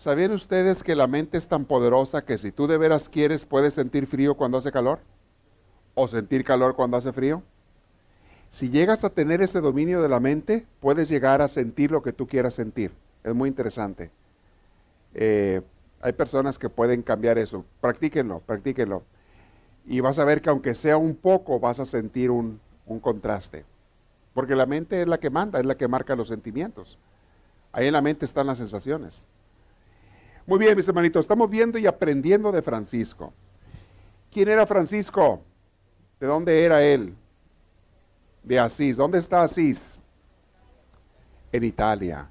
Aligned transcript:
¿Sabían 0.00 0.32
ustedes 0.32 0.82
que 0.82 0.94
la 0.94 1.06
mente 1.06 1.36
es 1.36 1.46
tan 1.46 1.66
poderosa 1.66 2.24
que 2.24 2.38
si 2.38 2.52
tú 2.52 2.66
de 2.66 2.78
veras 2.78 3.10
quieres 3.10 3.44
puedes 3.44 3.74
sentir 3.74 4.06
frío 4.06 4.34
cuando 4.34 4.56
hace 4.56 4.72
calor? 4.72 5.00
¿O 5.94 6.08
sentir 6.08 6.42
calor 6.42 6.74
cuando 6.74 6.96
hace 6.96 7.12
frío? 7.12 7.42
Si 8.48 8.70
llegas 8.70 9.04
a 9.04 9.10
tener 9.10 9.42
ese 9.42 9.60
dominio 9.60 10.00
de 10.00 10.08
la 10.08 10.18
mente, 10.18 10.66
puedes 10.80 11.10
llegar 11.10 11.42
a 11.42 11.48
sentir 11.48 11.90
lo 11.90 12.02
que 12.02 12.14
tú 12.14 12.26
quieras 12.26 12.54
sentir. 12.54 12.92
Es 13.22 13.34
muy 13.34 13.50
interesante. 13.50 14.10
Eh, 15.12 15.60
hay 16.00 16.12
personas 16.14 16.58
que 16.58 16.70
pueden 16.70 17.02
cambiar 17.02 17.36
eso. 17.36 17.66
Practíquenlo, 17.82 18.40
practíquenlo. 18.46 19.02
Y 19.84 20.00
vas 20.00 20.18
a 20.18 20.24
ver 20.24 20.40
que 20.40 20.48
aunque 20.48 20.74
sea 20.74 20.96
un 20.96 21.14
poco, 21.14 21.60
vas 21.60 21.78
a 21.78 21.84
sentir 21.84 22.30
un, 22.30 22.58
un 22.86 23.00
contraste. 23.00 23.66
Porque 24.32 24.56
la 24.56 24.64
mente 24.64 25.02
es 25.02 25.08
la 25.08 25.20
que 25.20 25.28
manda, 25.28 25.60
es 25.60 25.66
la 25.66 25.74
que 25.74 25.88
marca 25.88 26.16
los 26.16 26.28
sentimientos. 26.28 26.96
Ahí 27.70 27.88
en 27.88 27.92
la 27.92 28.00
mente 28.00 28.24
están 28.24 28.46
las 28.46 28.56
sensaciones. 28.56 29.26
Muy 30.50 30.58
bien, 30.58 30.76
mis 30.76 30.88
hermanitos, 30.88 31.20
estamos 31.20 31.48
viendo 31.48 31.78
y 31.78 31.86
aprendiendo 31.86 32.50
de 32.50 32.60
Francisco. 32.60 33.32
¿Quién 34.32 34.48
era 34.48 34.66
Francisco? 34.66 35.40
¿De 36.18 36.26
dónde 36.26 36.64
era 36.64 36.82
él? 36.82 37.14
De 38.42 38.58
Asís. 38.58 38.96
¿Dónde 38.96 39.20
está 39.20 39.42
Asís? 39.42 40.00
En 41.52 41.62
Italia. 41.62 42.28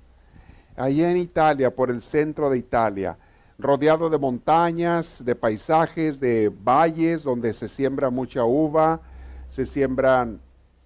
Allí 0.76 1.02
en 1.02 1.16
Italia, 1.16 1.74
por 1.74 1.90
el 1.90 2.02
centro 2.02 2.50
de 2.50 2.58
Italia, 2.58 3.18
rodeado 3.58 4.10
de 4.10 4.18
montañas, 4.18 5.24
de 5.24 5.34
paisajes, 5.34 6.20
de 6.20 6.50
valles 6.50 7.24
donde 7.24 7.54
se 7.54 7.70
siembra 7.70 8.10
mucha 8.10 8.44
uva, 8.44 9.00
se 9.48 9.66
siembran 9.66 10.42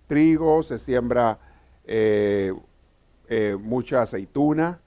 trigo, 0.06 0.62
se 0.62 0.78
siembra 0.78 1.40
eh, 1.84 2.54
eh, 3.28 3.58
mucha 3.60 4.04
aceituna. 4.04 4.83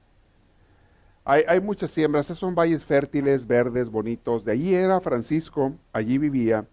Hay, 1.28 1.60
muchas 1.60 1.90
siembras, 1.90 2.26
esos 2.26 2.38
son 2.38 2.54
valles 2.54 2.84
fértiles, 2.84 3.48
verdes, 3.48 3.90
bonitos. 3.90 4.44
De 4.44 4.52
allí 4.52 4.72
era 4.72 5.00
Francisco, 5.00 5.72
allí 5.92 6.18
vivía 6.18 6.64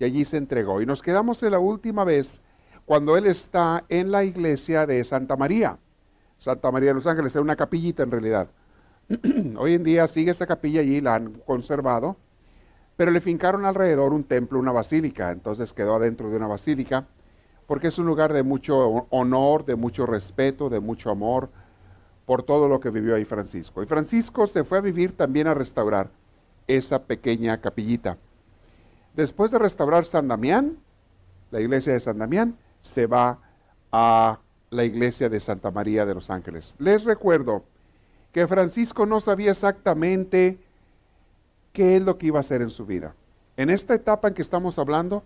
y 0.00 0.04
allí 0.04 0.24
se 0.24 0.36
entregó. 0.36 0.82
Y 0.82 0.86
nos 0.86 1.00
quedamos 1.00 1.40
en 1.44 1.52
la 1.52 1.60
última 1.60 2.02
vez 2.02 2.42
cuando 2.84 3.16
él 3.16 3.28
está 3.28 3.84
en 3.88 4.10
la 4.10 4.24
iglesia 4.24 4.84
de 4.84 5.04
Santa 5.04 5.36
María. 5.36 5.78
Santa 6.40 6.72
María 6.72 6.88
de 6.88 6.94
los 6.94 7.06
Ángeles, 7.06 7.36
es 7.36 7.40
una 7.40 7.54
capillita 7.54 8.02
en 8.02 8.10
realidad. 8.10 8.50
Hoy 9.56 9.74
en 9.74 9.84
día 9.84 10.08
sigue 10.08 10.32
esa 10.32 10.48
capilla 10.48 10.80
allí, 10.80 11.00
la 11.00 11.14
han 11.14 11.34
conservado, 11.46 12.16
pero 12.96 13.12
le 13.12 13.20
fincaron 13.20 13.64
alrededor 13.64 14.12
un 14.12 14.24
templo, 14.24 14.58
una 14.58 14.72
basílica. 14.72 15.30
Entonces 15.30 15.72
quedó 15.72 15.94
adentro 15.94 16.30
de 16.30 16.36
una 16.36 16.48
basílica 16.48 17.06
porque 17.68 17.86
es 17.86 17.98
un 18.00 18.06
lugar 18.06 18.32
de 18.32 18.42
mucho 18.42 19.06
honor, 19.10 19.64
de 19.64 19.76
mucho 19.76 20.04
respeto, 20.04 20.68
de 20.68 20.80
mucho 20.80 21.10
amor, 21.10 21.48
por 22.26 22.42
todo 22.42 22.68
lo 22.68 22.80
que 22.80 22.90
vivió 22.90 23.14
ahí 23.14 23.24
Francisco. 23.24 23.82
Y 23.82 23.86
Francisco 23.86 24.46
se 24.46 24.64
fue 24.64 24.78
a 24.78 24.82
vivir 24.82 25.16
también 25.16 25.46
a 25.46 25.54
restaurar 25.54 26.10
esa 26.66 27.02
pequeña 27.02 27.60
capillita. 27.60 28.16
Después 29.14 29.50
de 29.50 29.58
restaurar 29.58 30.04
San 30.04 30.28
Damián, 30.28 30.78
la 31.50 31.60
iglesia 31.60 31.92
de 31.92 32.00
San 32.00 32.18
Damián, 32.18 32.56
se 32.82 33.06
va 33.06 33.38
a 33.90 34.38
la 34.70 34.84
iglesia 34.84 35.28
de 35.28 35.40
Santa 35.40 35.70
María 35.70 36.06
de 36.06 36.14
los 36.14 36.30
Ángeles. 36.30 36.74
Les 36.78 37.04
recuerdo 37.04 37.64
que 38.32 38.46
Francisco 38.46 39.06
no 39.06 39.18
sabía 39.18 39.50
exactamente 39.50 40.58
qué 41.72 41.96
es 41.96 42.02
lo 42.02 42.18
que 42.18 42.26
iba 42.26 42.38
a 42.38 42.40
hacer 42.40 42.62
en 42.62 42.70
su 42.70 42.86
vida. 42.86 43.14
En 43.56 43.70
esta 43.70 43.94
etapa 43.94 44.28
en 44.28 44.34
que 44.34 44.42
estamos 44.42 44.78
hablando, 44.78 45.24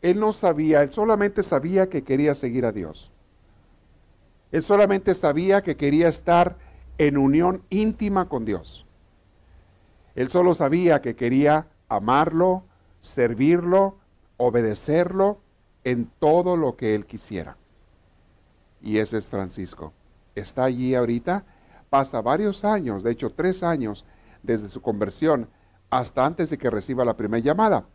él 0.00 0.20
no 0.20 0.32
sabía, 0.32 0.82
él 0.82 0.92
solamente 0.92 1.42
sabía 1.42 1.88
que 1.88 2.04
quería 2.04 2.34
seguir 2.34 2.64
a 2.64 2.72
Dios. 2.72 3.10
Él 4.52 4.62
solamente 4.62 5.14
sabía 5.14 5.62
que 5.62 5.76
quería 5.76 6.08
estar 6.08 6.56
en 6.96 7.16
unión 7.16 7.62
íntima 7.70 8.28
con 8.28 8.44
Dios. 8.44 8.86
Él 10.14 10.30
solo 10.30 10.54
sabía 10.54 11.00
que 11.00 11.14
quería 11.14 11.68
amarlo, 11.88 12.64
servirlo, 13.00 13.96
obedecerlo 14.36 15.40
en 15.84 16.10
todo 16.18 16.56
lo 16.56 16.76
que 16.76 16.94
él 16.94 17.06
quisiera. 17.06 17.56
Y 18.82 18.98
ese 18.98 19.18
es 19.18 19.28
Francisco. 19.28 19.92
Está 20.34 20.64
allí 20.64 20.94
ahorita, 20.94 21.44
pasa 21.90 22.20
varios 22.20 22.64
años, 22.64 23.02
de 23.02 23.12
hecho 23.12 23.30
tres 23.30 23.62
años 23.62 24.04
desde 24.42 24.68
su 24.68 24.80
conversión 24.82 25.48
hasta 25.90 26.24
antes 26.24 26.50
de 26.50 26.58
que 26.58 26.70
reciba 26.70 27.04
la 27.04 27.16
primera 27.16 27.42
llamada. 27.42 27.86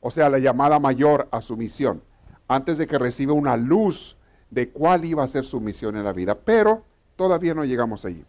O 0.00 0.10
sea, 0.10 0.28
la 0.28 0.38
llamada 0.38 0.78
mayor 0.78 1.28
a 1.30 1.40
su 1.40 1.56
misión. 1.56 2.02
Antes 2.46 2.78
de 2.78 2.86
que 2.86 2.98
reciba 2.98 3.32
una 3.32 3.56
luz 3.56 4.16
de 4.54 4.70
cuál 4.70 5.04
iba 5.04 5.24
a 5.24 5.28
ser 5.28 5.44
su 5.44 5.60
misión 5.60 5.96
en 5.96 6.04
la 6.04 6.12
vida, 6.12 6.36
pero 6.36 6.84
todavía 7.16 7.54
no 7.54 7.64
llegamos 7.64 8.04
allí. 8.04 8.24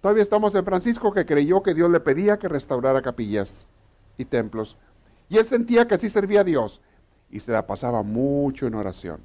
Todavía 0.00 0.22
estamos 0.22 0.54
en 0.54 0.64
Francisco 0.64 1.12
que 1.12 1.26
creyó 1.26 1.62
que 1.62 1.74
Dios 1.74 1.90
le 1.90 1.98
pedía 1.98 2.38
que 2.38 2.48
restaurara 2.48 3.02
capillas 3.02 3.66
y 4.16 4.24
templos. 4.24 4.76
Y 5.28 5.38
él 5.38 5.46
sentía 5.46 5.88
que 5.88 5.96
así 5.96 6.08
servía 6.08 6.42
a 6.42 6.44
Dios. 6.44 6.80
Y 7.30 7.40
se 7.40 7.50
la 7.50 7.66
pasaba 7.66 8.02
mucho 8.02 8.66
en 8.66 8.74
oración. 8.74 9.20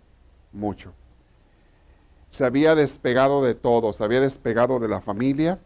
Mucho. 0.52 0.94
Se 2.32 2.46
había 2.46 2.74
despegado 2.74 3.44
de 3.44 3.54
todo. 3.54 3.94
Se 3.94 4.04
había 4.04 4.22
despegado 4.22 4.80
de 4.80 4.88
la 4.88 5.02
familia. 5.02 5.60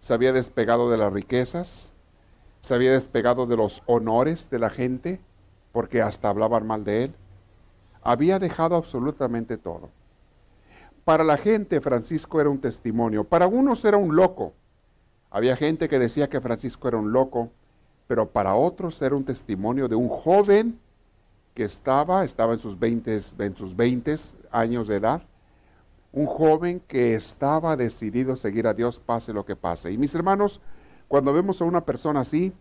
Se 0.00 0.12
había 0.12 0.32
despegado 0.32 0.90
de 0.90 0.98
las 0.98 1.12
riquezas. 1.12 1.92
Se 2.60 2.74
había 2.74 2.92
despegado 2.92 3.46
de 3.46 3.56
los 3.56 3.82
honores 3.86 4.50
de 4.50 4.58
la 4.58 4.70
gente. 4.70 5.20
Porque 5.72 6.02
hasta 6.02 6.28
hablaban 6.28 6.66
mal 6.66 6.84
de 6.84 7.04
él 7.04 7.14
había 8.06 8.38
dejado 8.38 8.76
absolutamente 8.76 9.58
todo. 9.58 9.90
Para 11.04 11.24
la 11.24 11.36
gente 11.36 11.80
Francisco 11.80 12.40
era 12.40 12.48
un 12.48 12.60
testimonio, 12.60 13.24
para 13.24 13.48
unos 13.48 13.84
era 13.84 13.96
un 13.96 14.14
loco. 14.14 14.52
Había 15.28 15.56
gente 15.56 15.88
que 15.88 15.98
decía 15.98 16.28
que 16.28 16.40
Francisco 16.40 16.86
era 16.86 16.98
un 16.98 17.12
loco, 17.12 17.50
pero 18.06 18.30
para 18.30 18.54
otros 18.54 19.02
era 19.02 19.16
un 19.16 19.24
testimonio 19.24 19.88
de 19.88 19.96
un 19.96 20.08
joven 20.08 20.78
que 21.52 21.64
estaba, 21.64 22.24
estaba 22.24 22.52
en 22.52 22.60
sus 22.60 22.78
20, 22.78 23.18
en 23.40 23.56
sus 23.56 23.74
20 23.74 24.14
años 24.52 24.86
de 24.86 24.96
edad, 24.96 25.22
un 26.12 26.26
joven 26.26 26.80
que 26.86 27.14
estaba 27.14 27.76
decidido 27.76 28.34
a 28.34 28.36
seguir 28.36 28.68
a 28.68 28.74
Dios 28.74 29.00
pase 29.00 29.32
lo 29.32 29.44
que 29.44 29.56
pase. 29.56 29.90
Y 29.90 29.98
mis 29.98 30.14
hermanos, 30.14 30.60
cuando 31.08 31.32
vemos 31.32 31.60
a 31.60 31.64
una 31.64 31.84
persona 31.84 32.20
así, 32.20 32.52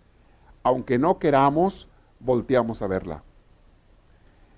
aunque 0.63 0.97
no 0.97 1.19
queramos, 1.19 1.88
volteamos 2.19 2.81
a 2.81 2.88
verla. 2.88 3.23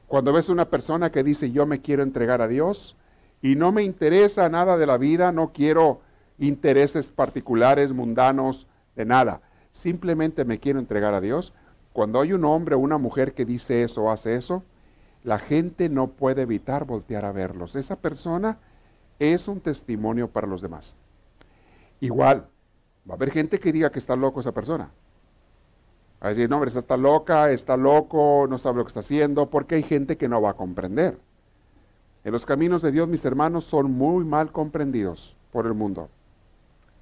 Cuando 0.07 0.31
ves 0.33 0.49
una 0.49 0.69
persona 0.69 1.11
que 1.11 1.23
dice 1.23 1.51
yo 1.51 1.65
me 1.65 1.81
quiero 1.81 2.01
entregar 2.01 2.41
a 2.41 2.47
Dios 2.47 2.95
y 3.41 3.55
no 3.55 3.71
me 3.71 3.83
interesa 3.83 4.49
nada 4.49 4.77
de 4.77 4.87
la 4.87 4.97
vida, 4.97 5.31
no 5.31 5.51
quiero 5.51 6.01
intereses 6.39 7.11
particulares, 7.11 7.91
mundanos, 7.91 8.67
de 8.95 9.05
nada, 9.05 9.41
simplemente 9.73 10.45
me 10.45 10.59
quiero 10.59 10.79
entregar 10.79 11.13
a 11.13 11.21
Dios, 11.21 11.53
cuando 11.93 12.21
hay 12.21 12.33
un 12.33 12.45
hombre 12.45 12.75
o 12.75 12.79
una 12.79 12.97
mujer 12.97 13.33
que 13.33 13.45
dice 13.45 13.83
eso 13.83 14.03
o 14.03 14.11
hace 14.11 14.35
eso, 14.35 14.63
la 15.23 15.39
gente 15.39 15.89
no 15.89 16.07
puede 16.11 16.43
evitar 16.43 16.85
voltear 16.85 17.25
a 17.25 17.31
verlos. 17.31 17.75
Esa 17.75 17.97
persona 17.97 18.59
es 19.19 19.47
un 19.47 19.59
testimonio 19.59 20.29
para 20.29 20.47
los 20.47 20.61
demás. 20.61 20.95
Igual, 21.99 22.47
va 23.09 23.13
a 23.13 23.15
haber 23.15 23.31
gente 23.31 23.59
que 23.59 23.73
diga 23.73 23.91
que 23.91 23.99
está 23.99 24.15
loco 24.15 24.39
esa 24.39 24.51
persona. 24.51 24.91
A 26.19 26.29
decir, 26.29 26.49
no, 26.49 26.55
hombre, 26.55 26.69
esa 26.69 26.79
está 26.79 26.97
loca, 26.97 27.51
está 27.51 27.77
loco, 27.77 28.47
no 28.49 28.57
sabe 28.57 28.77
lo 28.77 28.83
que 28.83 28.89
está 28.89 29.01
haciendo, 29.01 29.49
porque 29.49 29.75
hay 29.75 29.83
gente 29.83 30.17
que 30.17 30.27
no 30.27 30.41
va 30.41 30.51
a 30.51 30.55
comprender. 30.55 31.19
En 32.23 32.31
los 32.31 32.45
caminos 32.45 32.81
de 32.81 32.91
Dios, 32.91 33.07
mis 33.07 33.23
hermanos, 33.23 33.63
son 33.65 33.91
muy 33.91 34.25
mal 34.25 34.51
comprendidos 34.51 35.35
por 35.51 35.65
el 35.65 35.73
mundo. 35.73 36.09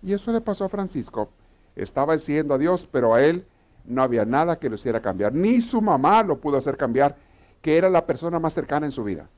Y 0.03 0.13
eso 0.13 0.31
le 0.31 0.41
pasó 0.41 0.65
a 0.65 0.69
Francisco. 0.69 1.29
Estaba 1.75 2.17
siguiendo 2.19 2.53
a 2.53 2.57
Dios, 2.57 2.87
pero 2.91 3.13
a 3.13 3.23
él 3.23 3.45
no 3.85 4.03
había 4.03 4.25
nada 4.25 4.59
que 4.59 4.69
lo 4.69 4.75
hiciera 4.75 5.01
cambiar. 5.01 5.33
Ni 5.33 5.61
su 5.61 5.81
mamá 5.81 6.21
lo 6.21 6.37
pudo 6.37 6.57
hacer 6.57 6.77
cambiar, 6.77 7.15
que 7.61 7.77
era 7.77 7.89
la 7.89 8.05
persona 8.05 8.39
más 8.39 8.53
cercana 8.53 8.85
en 8.85 8.91
su 8.91 9.03
vida. 9.03 9.29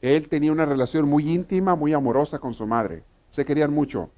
Él 0.00 0.28
tenía 0.28 0.52
una 0.52 0.66
relación 0.66 1.08
muy 1.08 1.32
íntima, 1.32 1.74
muy 1.74 1.94
amorosa 1.94 2.38
con 2.38 2.52
su 2.52 2.66
madre. 2.66 3.02
Se 3.30 3.44
querían 3.44 3.72
mucho. 3.72 4.10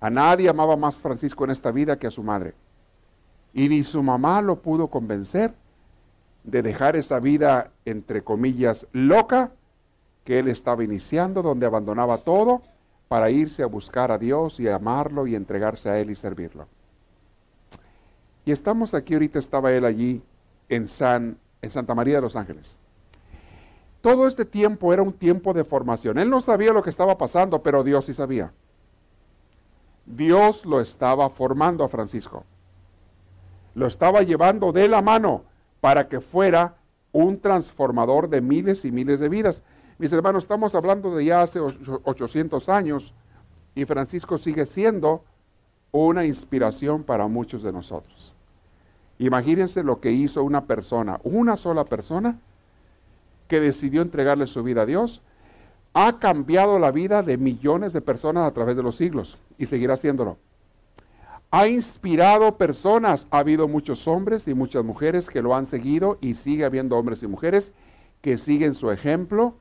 A 0.00 0.10
nadie 0.10 0.48
amaba 0.48 0.76
más 0.76 0.96
Francisco 0.96 1.44
en 1.44 1.52
esta 1.52 1.70
vida 1.70 1.98
que 1.98 2.08
a 2.08 2.10
su 2.10 2.22
madre. 2.22 2.54
Y 3.54 3.68
ni 3.68 3.84
su 3.84 4.02
mamá 4.02 4.42
lo 4.42 4.60
pudo 4.60 4.88
convencer 4.88 5.54
de 6.42 6.60
dejar 6.60 6.96
esa 6.96 7.20
vida, 7.20 7.70
entre 7.86 8.22
comillas, 8.22 8.86
loca 8.92 9.52
que 10.24 10.40
él 10.40 10.48
estaba 10.48 10.84
iniciando, 10.84 11.40
donde 11.40 11.64
abandonaba 11.64 12.18
todo 12.18 12.62
para 13.08 13.30
irse 13.30 13.62
a 13.62 13.66
buscar 13.66 14.10
a 14.10 14.18
Dios 14.18 14.58
y 14.60 14.68
amarlo 14.68 15.26
y 15.26 15.34
entregarse 15.34 15.88
a 15.88 15.98
Él 16.00 16.10
y 16.10 16.16
servirlo. 16.16 16.66
Y 18.44 18.52
estamos 18.52 18.92
aquí, 18.92 19.14
ahorita 19.14 19.38
estaba 19.38 19.72
él 19.72 19.84
allí 19.84 20.22
en, 20.68 20.88
San, 20.88 21.38
en 21.62 21.70
Santa 21.70 21.94
María 21.94 22.16
de 22.16 22.22
los 22.22 22.36
Ángeles. 22.36 22.76
Todo 24.00 24.26
este 24.26 24.44
tiempo 24.44 24.92
era 24.92 25.02
un 25.02 25.14
tiempo 25.14 25.54
de 25.54 25.64
formación. 25.64 26.18
Él 26.18 26.28
no 26.28 26.42
sabía 26.42 26.72
lo 26.72 26.82
que 26.82 26.90
estaba 26.90 27.16
pasando, 27.16 27.62
pero 27.62 27.82
Dios 27.82 28.04
sí 28.04 28.12
sabía. 28.12 28.52
Dios 30.04 30.66
lo 30.66 30.80
estaba 30.80 31.30
formando 31.30 31.84
a 31.84 31.88
Francisco. 31.88 32.44
Lo 33.74 33.86
estaba 33.86 34.22
llevando 34.22 34.72
de 34.72 34.88
la 34.88 35.02
mano 35.02 35.44
para 35.80 36.08
que 36.08 36.20
fuera 36.20 36.76
un 37.12 37.40
transformador 37.40 38.28
de 38.28 38.40
miles 38.40 38.84
y 38.84 38.92
miles 38.92 39.20
de 39.20 39.28
vidas. 39.28 39.62
Mis 39.98 40.12
hermanos, 40.12 40.44
estamos 40.44 40.74
hablando 40.74 41.14
de 41.14 41.24
ya 41.24 41.42
hace 41.42 41.60
800 41.60 42.68
años 42.68 43.14
y 43.74 43.84
Francisco 43.84 44.38
sigue 44.38 44.66
siendo 44.66 45.24
una 45.92 46.24
inspiración 46.24 47.04
para 47.04 47.28
muchos 47.28 47.62
de 47.62 47.72
nosotros. 47.72 48.34
Imagínense 49.18 49.84
lo 49.84 50.00
que 50.00 50.10
hizo 50.10 50.42
una 50.42 50.64
persona, 50.64 51.20
una 51.22 51.56
sola 51.56 51.84
persona, 51.84 52.38
que 53.46 53.60
decidió 53.60 54.02
entregarle 54.02 54.46
su 54.46 54.62
vida 54.62 54.82
a 54.82 54.86
Dios, 54.86 55.22
ha 55.92 56.18
cambiado 56.18 56.78
la 56.78 56.90
vida 56.90 57.22
de 57.22 57.36
millones 57.36 57.92
de 57.92 58.00
personas 58.00 58.48
a 58.48 58.52
través 58.52 58.74
de 58.74 58.82
los 58.82 58.96
siglos 58.96 59.38
y 59.58 59.66
seguirá 59.66 59.94
haciéndolo. 59.94 60.38
Ha 61.50 61.68
inspirado 61.68 62.56
personas, 62.56 63.28
ha 63.30 63.38
habido 63.38 63.68
muchos 63.68 64.08
hombres 64.08 64.48
y 64.48 64.54
muchas 64.54 64.84
mujeres 64.84 65.30
que 65.30 65.42
lo 65.42 65.54
han 65.54 65.66
seguido 65.66 66.18
y 66.20 66.34
sigue 66.34 66.64
habiendo 66.64 66.98
hombres 66.98 67.22
y 67.22 67.28
mujeres 67.28 67.72
que 68.20 68.38
siguen 68.38 68.74
su 68.74 68.90
ejemplo 68.90 69.54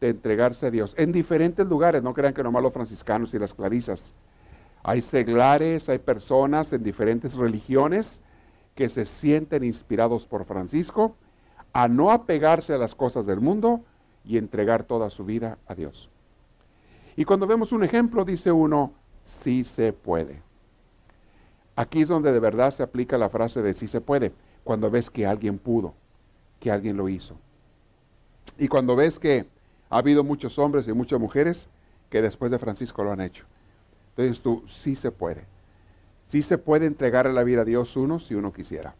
de 0.00 0.10
entregarse 0.10 0.66
a 0.66 0.70
Dios 0.70 0.94
en 0.98 1.12
diferentes 1.12 1.66
lugares, 1.66 2.02
no 2.02 2.14
crean 2.14 2.34
que 2.34 2.42
nomás 2.42 2.62
los 2.62 2.72
franciscanos 2.72 3.34
y 3.34 3.38
las 3.38 3.54
clarisas. 3.54 4.14
Hay 4.82 5.00
seglares, 5.00 5.88
hay 5.88 5.98
personas 5.98 6.72
en 6.72 6.82
diferentes 6.82 7.34
religiones 7.34 8.22
que 8.74 8.88
se 8.88 9.04
sienten 9.04 9.64
inspirados 9.64 10.26
por 10.26 10.44
Francisco 10.44 11.16
a 11.72 11.88
no 11.88 12.10
apegarse 12.10 12.72
a 12.72 12.78
las 12.78 12.94
cosas 12.94 13.26
del 13.26 13.40
mundo 13.40 13.84
y 14.24 14.38
entregar 14.38 14.84
toda 14.84 15.10
su 15.10 15.24
vida 15.24 15.58
a 15.66 15.74
Dios. 15.74 16.10
Y 17.16 17.24
cuando 17.24 17.46
vemos 17.46 17.72
un 17.72 17.84
ejemplo, 17.84 18.24
dice 18.24 18.52
uno, 18.52 18.92
sí 19.24 19.64
se 19.64 19.92
puede. 19.92 20.42
Aquí 21.76 22.02
es 22.02 22.08
donde 22.08 22.32
de 22.32 22.40
verdad 22.40 22.70
se 22.70 22.82
aplica 22.82 23.18
la 23.18 23.30
frase 23.30 23.62
de 23.62 23.74
sí 23.74 23.88
se 23.88 24.00
puede, 24.00 24.32
cuando 24.62 24.90
ves 24.90 25.10
que 25.10 25.26
alguien 25.26 25.58
pudo, 25.58 25.94
que 26.60 26.70
alguien 26.70 26.96
lo 26.96 27.08
hizo. 27.08 27.36
Y 28.58 28.68
cuando 28.68 28.94
ves 28.94 29.18
que 29.18 29.46
ha 29.90 29.98
habido 29.98 30.22
muchos 30.22 30.58
hombres 30.58 30.86
y 30.86 30.92
muchas 30.92 31.18
mujeres 31.18 31.68
que 32.10 32.22
después 32.22 32.50
de 32.50 32.58
Francisco 32.58 33.02
lo 33.02 33.12
han 33.12 33.20
hecho. 33.20 33.44
Entonces 34.10 34.40
tú, 34.40 34.62
sí 34.68 34.94
se 34.94 35.10
puede. 35.10 35.44
Sí 36.26 36.42
se 36.42 36.58
puede 36.58 36.86
entregar 36.86 37.26
a 37.26 37.32
la 37.32 37.42
vida 37.42 37.62
a 37.62 37.64
Dios 37.64 37.96
uno 37.96 38.18
si 38.18 38.34
uno 38.34 38.52
quisiera. 38.52 38.94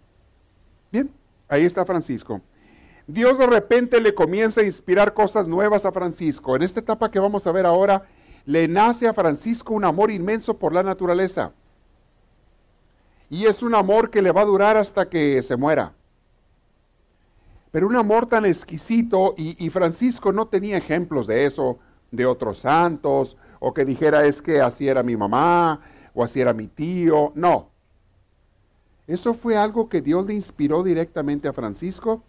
Bien, 0.91 1.11
ahí 1.49 1.65
está 1.65 1.85
Francisco. 1.85 2.41
Dios 3.07 3.39
de 3.39 3.47
repente 3.47 4.01
le 4.01 4.15
comienza 4.15 4.61
a 4.61 4.65
inspirar 4.65 5.15
cosas 5.15 5.47
nuevas 5.47 5.85
a 5.85 5.93
Francisco. 5.93 6.57
En 6.57 6.63
esta 6.63 6.81
etapa 6.81 7.11
que 7.11 7.19
vamos 7.19 7.47
a 7.47 7.53
ver 7.53 7.67
ahora, 7.67 8.05
le 8.47 8.67
nace 8.67 9.07
a 9.07 9.15
Francisco 9.15 9.75
un 9.75 9.85
amor 9.85 10.11
inmenso 10.11 10.59
por 10.59 10.73
la 10.73 10.83
naturaleza. 10.83 11.53
Y 13.31 13.47
es 13.47 13.63
un 13.63 13.75
amor 13.75 14.11
que 14.11 14.23
le 14.23 14.33
va 14.33 14.43
a 14.43 14.47
durar 14.47 14.77
hasta 14.77 15.09
que 15.09 15.43
se 15.43 15.57
muera. 15.57 15.93
Pero 17.71 17.89
un 17.89 17.97
amor 17.97 18.27
tan 18.27 18.45
exquisito 18.47 19.35
y, 19.37 19.65
y 19.65 19.71
Francisco 19.71 20.33
no 20.33 20.47
tenía 20.47 20.77
ejemplos 20.77 21.27
de 21.27 21.45
eso, 21.45 21.79
de 22.11 22.27
otros 22.27 22.59
santos, 22.59 23.37
o 23.59 23.73
que 23.75 23.85
dijera 23.85 24.25
es 24.25 24.41
que 24.41 24.61
así 24.61 24.87
era 24.89 25.03
mi 25.03 25.17
mamá, 25.17 25.81
o 26.15 26.23
así 26.23 26.41
era 26.41 26.53
mi 26.53 26.69
tío. 26.69 27.33
No. 27.35 27.71
Eso 29.07 29.35
fue 29.35 29.57
algo 29.57 29.89
que 29.89 30.01
Dios 30.01 30.25
le 30.27 30.35
inspiró 30.35 30.83
directamente 30.83 31.49
a 31.49 31.53
Francisco, 31.53 32.23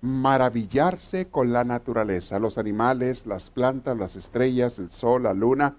maravillarse 0.00 1.28
con 1.28 1.52
la 1.52 1.64
naturaleza, 1.64 2.38
los 2.38 2.58
animales, 2.58 3.26
las 3.26 3.50
plantas, 3.50 3.96
las 3.96 4.16
estrellas, 4.16 4.78
el 4.78 4.92
sol, 4.92 5.24
la 5.24 5.34
luna. 5.34 5.76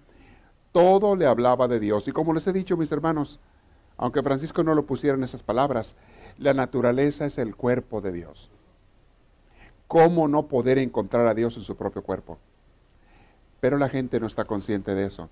Todo 0.72 1.16
le 1.16 1.26
hablaba 1.26 1.68
de 1.68 1.80
Dios. 1.80 2.08
Y 2.08 2.12
como 2.12 2.34
les 2.34 2.46
he 2.48 2.54
dicho, 2.54 2.76
mis 2.76 2.92
hermanos, 2.92 3.40
aunque 3.98 4.24
Francisco 4.24 4.64
no 4.64 4.76
lo 4.76 4.86
pusiera 4.86 5.18
en 5.18 5.24
esas 5.24 5.44
palabras, 5.44 5.96
la 6.38 6.54
naturaleza 6.54 7.26
es 7.26 7.38
el 7.38 7.56
cuerpo 7.56 8.02
de 8.02 8.12
Dios. 8.12 8.50
¿Cómo 9.88 10.28
no 10.28 10.48
poder 10.48 10.78
encontrar 10.78 11.28
a 11.28 11.34
Dios 11.34 11.58
en 11.58 11.64
su 11.64 11.76
propio 11.76 12.02
cuerpo? 12.02 12.38
Pero 13.60 13.78
la 13.78 13.90
gente 13.90 14.20
no 14.20 14.28
está 14.28 14.44
consciente 14.44 14.96
de 14.96 15.06
eso. 15.06 15.30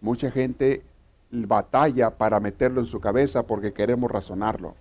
Mucha 0.00 0.30
gente 0.30 0.82
batalla 1.30 2.16
para 2.16 2.40
meterlo 2.40 2.80
en 2.80 2.86
su 2.86 3.00
cabeza 3.00 3.46
porque 3.46 3.72
queremos 3.72 4.10
razonarlo. 4.10 4.74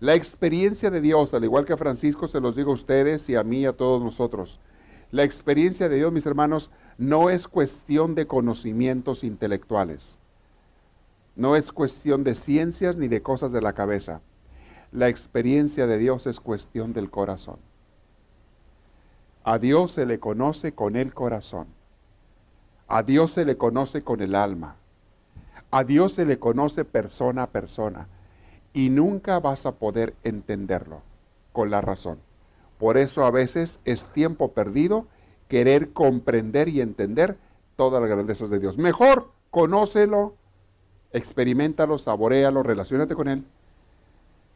La 0.00 0.14
experiencia 0.14 0.90
de 0.90 1.00
Dios, 1.00 1.32
al 1.32 1.44
igual 1.44 1.64
que 1.64 1.72
a 1.72 1.78
Francisco, 1.78 2.26
se 2.26 2.40
los 2.40 2.56
digo 2.56 2.72
a 2.72 2.74
ustedes 2.74 3.28
y 3.30 3.36
a 3.36 3.42
mí 3.42 3.60
y 3.60 3.66
a 3.66 3.72
todos 3.72 4.02
nosotros. 4.02 4.60
La 5.10 5.22
experiencia 5.22 5.88
de 5.88 5.96
Dios, 5.96 6.12
mis 6.12 6.26
hermanos, 6.26 6.70
no 6.98 7.30
es 7.30 7.48
cuestión 7.48 8.14
de 8.14 8.26
conocimientos 8.26 9.24
intelectuales. 9.24 10.18
No 11.36 11.56
es 11.56 11.72
cuestión 11.72 12.24
de 12.24 12.34
ciencias 12.34 12.96
ni 12.96 13.08
de 13.08 13.22
cosas 13.22 13.52
de 13.52 13.60
la 13.60 13.72
cabeza. 13.72 14.20
La 14.92 15.08
experiencia 15.08 15.86
de 15.86 15.98
Dios 15.98 16.26
es 16.26 16.40
cuestión 16.40 16.92
del 16.92 17.10
corazón. 17.10 17.58
A 19.42 19.58
Dios 19.58 19.92
se 19.92 20.06
le 20.06 20.20
conoce 20.20 20.72
con 20.72 20.96
el 20.96 21.12
corazón. 21.12 21.66
A 22.86 23.02
Dios 23.02 23.32
se 23.32 23.44
le 23.44 23.56
conoce 23.56 24.02
con 24.02 24.20
el 24.20 24.34
alma. 24.34 24.76
A 25.70 25.84
Dios 25.84 26.12
se 26.12 26.24
le 26.24 26.38
conoce 26.38 26.84
persona 26.84 27.44
a 27.44 27.50
persona. 27.50 28.06
Y 28.72 28.90
nunca 28.90 29.40
vas 29.40 29.66
a 29.66 29.72
poder 29.72 30.14
entenderlo 30.22 31.02
con 31.52 31.70
la 31.70 31.80
razón. 31.80 32.18
Por 32.78 32.96
eso 32.96 33.24
a 33.24 33.30
veces 33.30 33.80
es 33.84 34.06
tiempo 34.12 34.52
perdido 34.52 35.06
querer 35.48 35.92
comprender 35.92 36.68
y 36.68 36.80
entender 36.80 37.36
todas 37.76 38.00
las 38.00 38.10
grandezas 38.10 38.50
de 38.50 38.58
Dios. 38.58 38.78
Mejor 38.78 39.30
conócelo, 39.50 40.34
experimentalo, 41.14 41.96
saborealo, 41.96 42.62
relacionate 42.62 43.14
con 43.14 43.28
Él. 43.28 43.44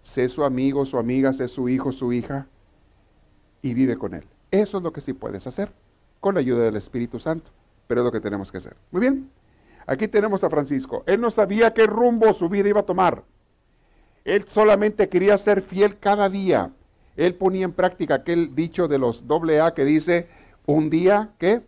Sé 0.03 0.29
su 0.29 0.45
amigo, 0.45 0.85
su 0.85 0.99
amiga, 0.99 1.33
sé 1.33 1.49
su 1.49 1.71
hijo, 1.71 1.93
su 1.93 2.13
hija 2.13 2.47
y 3.63 3.73
vive 3.73 3.97
con 3.97 4.13
Él. 4.13 4.25
Eso 4.51 4.77
es 4.77 4.85
lo 4.85 4.93
que 4.93 5.01
sí 5.01 5.15
puedes 5.15 5.47
hacer 5.47 5.73
con 6.21 6.35
la 6.35 6.41
ayuda 6.41 6.65
del 6.65 6.77
Espíritu 6.77 7.19
Santo 7.19 7.51
pero 7.89 8.03
es 8.03 8.05
lo 8.05 8.13
que 8.13 8.21
tenemos 8.21 8.53
que 8.53 8.59
hacer. 8.59 8.77
Muy 8.93 9.01
bien, 9.01 9.29
aquí 9.87 10.07
tenemos 10.07 10.45
a 10.45 10.50
Francisco. 10.50 11.03
Él 11.07 11.21
no 11.21 11.31
sabía 11.31 11.75
qué 11.75 11.87
rumbo 11.87 12.33
su 12.35 12.49
vida 12.49 12.69
iba 12.69 12.81
a 12.81 12.87
tomar. 12.87 13.25
Él 14.25 14.45
solamente 14.49 15.09
quería 15.09 15.37
ser 15.38 15.62
fiel 15.62 15.99
cada 15.99 16.29
día. 16.29 16.71
Él 17.17 17.35
ponía 17.35 17.65
en 17.65 17.73
práctica 17.73 18.17
aquel 18.17 18.55
dicho 18.55 18.87
de 18.87 18.99
los 18.99 19.27
doble 19.27 19.61
A 19.61 19.73
que 19.73 19.85
dice, 19.85 20.29
un 20.67 20.91
día, 20.91 21.31
¿qué? 21.38 21.62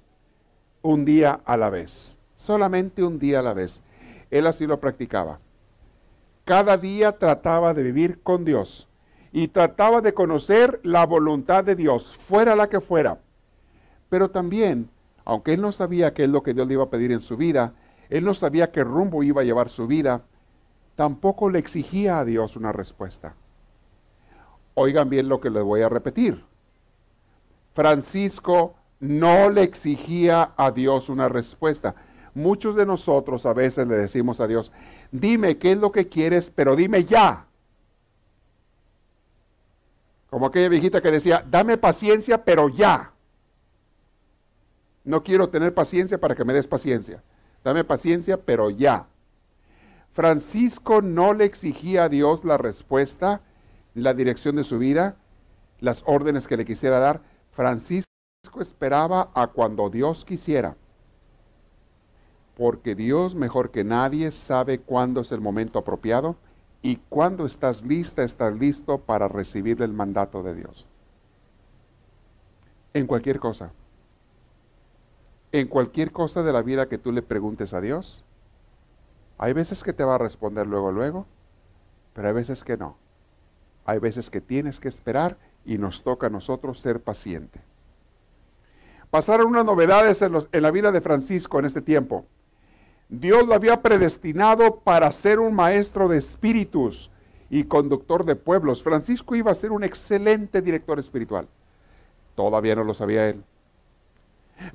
Un 0.83 1.05
día 1.05 1.41
a 1.45 1.57
la 1.57 1.71
vez. 1.71 2.15
Solamente 2.37 3.03
un 3.03 3.19
día 3.19 3.41
a 3.41 3.43
la 3.43 3.55
vez. 3.55 3.81
Él 4.31 4.47
así 4.47 4.67
lo 4.67 4.81
practicaba. 4.81 5.41
Cada 6.45 6.77
día 6.77 7.19
trataba 7.19 7.75
de 7.75 7.83
vivir 7.83 8.21
con 8.23 8.45
Dios 8.45 8.89
y 9.33 9.49
trataba 9.49 10.01
de 10.01 10.15
conocer 10.15 10.81
la 10.83 11.07
voluntad 11.07 11.65
de 11.65 11.77
Dios, 11.77 12.17
fuera 12.17 12.57
la 12.57 12.69
que 12.69 12.81
fuera. 12.81 13.19
Pero 14.09 14.31
también 14.31 14.91
aunque 15.31 15.53
él 15.53 15.61
no 15.61 15.73
sabía 15.73 16.13
qué 16.13 16.25
es 16.25 16.29
lo 16.29 16.43
que 16.43 16.55
Dios 16.55 16.67
le 16.67 16.75
iba 16.75 16.83
a 16.83 16.91
pedir 16.91 17.13
en 17.13 17.21
su 17.21 17.37
vida, 17.37 17.75
él 18.09 18.25
no 18.25 18.35
sabía 18.35 18.73
qué 18.73 18.83
rumbo 18.83 19.23
iba 19.23 19.43
a 19.43 19.45
llevar 19.45 19.71
su 19.71 19.87
vida, 19.87 20.23
tampoco 20.97 21.51
le 21.51 21.61
exigía 21.61 22.19
a 22.19 22.25
Dios 22.25 22.57
una 22.57 22.73
respuesta. 22.73 23.37
Oigan 24.75 25.09
bien 25.09 25.29
lo 25.29 25.41
que 25.41 25.51
les 25.51 25.63
voy 25.63 25.83
a 25.83 25.89
repetir. 25.89 26.45
Francisco 27.75 28.75
no 28.99 29.51
le 29.51 29.63
exigía 29.63 30.53
a 30.57 30.73
Dios 30.73 31.09
una 31.09 31.29
respuesta. 31.29 31.95
Muchos 32.35 32.77
de 32.77 32.87
nosotros 32.87 33.45
a 33.47 33.53
veces 33.53 33.87
le 33.87 33.97
decimos 33.97 34.41
a 34.41 34.47
Dios, 34.47 34.73
dime 35.11 35.59
qué 35.59 35.73
es 35.73 35.79
lo 35.79 35.93
que 35.93 36.09
quieres, 36.09 36.51
pero 36.55 36.77
dime 36.77 37.05
ya. 37.05 37.47
Como 40.31 40.47
aquella 40.47 40.69
viejita 40.69 41.01
que 41.01 41.11
decía, 41.11 41.45
dame 41.49 41.77
paciencia, 41.77 42.45
pero 42.45 42.69
ya. 42.69 43.13
No 45.05 45.25
quiero 45.25 45.49
tener 45.49 45.75
paciencia 45.75 46.19
para 46.19 46.37
que 46.37 46.45
me 46.45 46.53
des 46.53 46.69
paciencia. 46.69 47.23
Dame 47.65 47.85
paciencia, 47.85 48.37
pero 48.37 48.71
ya. 48.71 49.07
Francisco 50.13 51.03
no 51.03 51.35
le 51.35 51.45
exigía 51.45 52.05
a 52.05 52.09
Dios 52.09 52.45
la 52.45 52.59
respuesta, 52.59 53.43
la 53.95 54.15
dirección 54.15 54.57
de 54.57 54.65
su 54.65 54.79
vida, 54.79 55.17
las 55.81 56.05
órdenes 56.07 56.47
que 56.47 56.57
le 56.57 56.65
quisiera 56.65 57.01
dar. 57.01 57.23
Francisco 57.51 58.07
esperaba 58.61 59.31
a 59.35 59.49
cuando 59.49 59.91
Dios 59.91 60.25
quisiera. 60.25 60.77
Porque 62.61 62.95
Dios 62.95 63.35
mejor 63.35 63.71
que 63.71 63.85
nadie 63.85 64.31
sabe 64.33 64.81
cuándo 64.81 65.23
es 65.23 65.33
el 65.33 65.41
momento 65.41 65.79
apropiado 65.79 66.37
y 66.83 66.97
cuándo 67.09 67.47
estás 67.47 67.83
lista, 67.83 68.23
estás 68.23 68.55
listo 68.55 68.99
para 68.99 69.29
recibir 69.29 69.81
el 69.81 69.95
mandato 69.95 70.43
de 70.43 70.55
Dios. 70.55 70.87
En 72.93 73.07
cualquier 73.07 73.41
cosa 73.41 73.73
en 75.53 75.67
cualquier 75.67 76.13
cosa 76.13 76.43
de 76.43 76.53
la 76.53 76.63
vida 76.63 76.89
que 76.89 76.99
tú 76.99 77.13
le 77.13 77.23
preguntes 77.23 77.75
a 77.75 77.81
Dios, 77.81 78.25
hay 79.39 79.53
veces 79.53 79.83
que 79.83 79.93
te 79.93 80.05
va 80.05 80.15
a 80.15 80.19
responder 80.19 80.67
luego, 80.67 80.93
luego, 80.93 81.27
pero 82.15 82.29
hay 82.29 82.35
veces 82.35 82.63
que 82.63 82.77
no. 82.77 82.97
Hay 83.85 83.99
veces 83.99 84.31
que 84.31 84.41
tienes 84.41 84.79
que 84.79 84.89
esperar 84.89 85.39
y 85.65 85.79
nos 85.79 86.03
toca 86.03 86.29
a 86.29 86.31
nosotros 86.31 86.79
ser 86.79 87.01
paciente. 87.01 87.61
Pasaron 89.11 89.49
unas 89.49 89.65
novedades 89.65 90.23
en, 90.23 90.35
en 90.53 90.63
la 90.63 90.71
vida 90.71 90.93
de 90.93 91.01
Francisco 91.01 91.59
en 91.59 91.65
este 91.65 91.81
tiempo. 91.81 92.27
Dios 93.11 93.47
lo 93.47 93.55
había 93.55 93.83
predestinado 93.83 94.77
para 94.77 95.11
ser 95.11 95.41
un 95.41 95.53
maestro 95.53 96.09
de 96.09 96.19
espíritus 96.19 97.11
y 97.51 97.65
conductor 97.65 98.25
de 98.25 98.37
pueblos. 98.37 98.83
Francisco 98.85 99.35
iba 99.35 99.51
a 99.51 99.57
ser 99.57 99.73
un 99.73 99.83
excelente 99.83 100.63
director 100.63 101.01
espiritual. 101.01 101.49
Todavía 102.37 102.77
no 102.77 102.85
lo 102.85 102.95
sabía 102.95 103.29
él. 103.29 103.43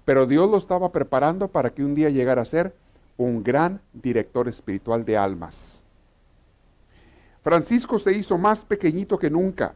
Pero 0.03 0.25
Dios 0.25 0.49
lo 0.49 0.57
estaba 0.57 0.91
preparando 0.91 1.47
para 1.47 1.69
que 1.69 1.83
un 1.83 1.95
día 1.95 2.09
llegara 2.09 2.41
a 2.41 2.45
ser 2.45 2.75
un 3.17 3.41
gran 3.41 3.79
director 3.93 4.49
espiritual 4.49 5.05
de 5.05 5.17
almas. 5.17 5.81
Francisco 7.41 7.97
se 7.97 8.11
hizo 8.13 8.37
más 8.37 8.65
pequeñito 8.65 9.17
que 9.17 9.29
nunca, 9.29 9.75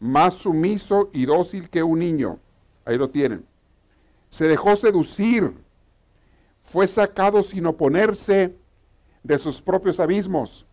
más 0.00 0.34
sumiso 0.34 1.10
y 1.12 1.26
dócil 1.26 1.70
que 1.70 1.82
un 1.82 2.00
niño. 2.00 2.38
Ahí 2.84 2.96
lo 2.96 3.10
tienen. 3.10 3.44
Se 4.30 4.48
dejó 4.48 4.74
seducir, 4.74 5.52
fue 6.70 6.86
sacado 6.86 7.42
sin 7.42 7.66
oponerse 7.66 8.56
de 9.22 9.38
sus 9.38 9.60
propios 9.60 10.00
abismos. 10.00 10.66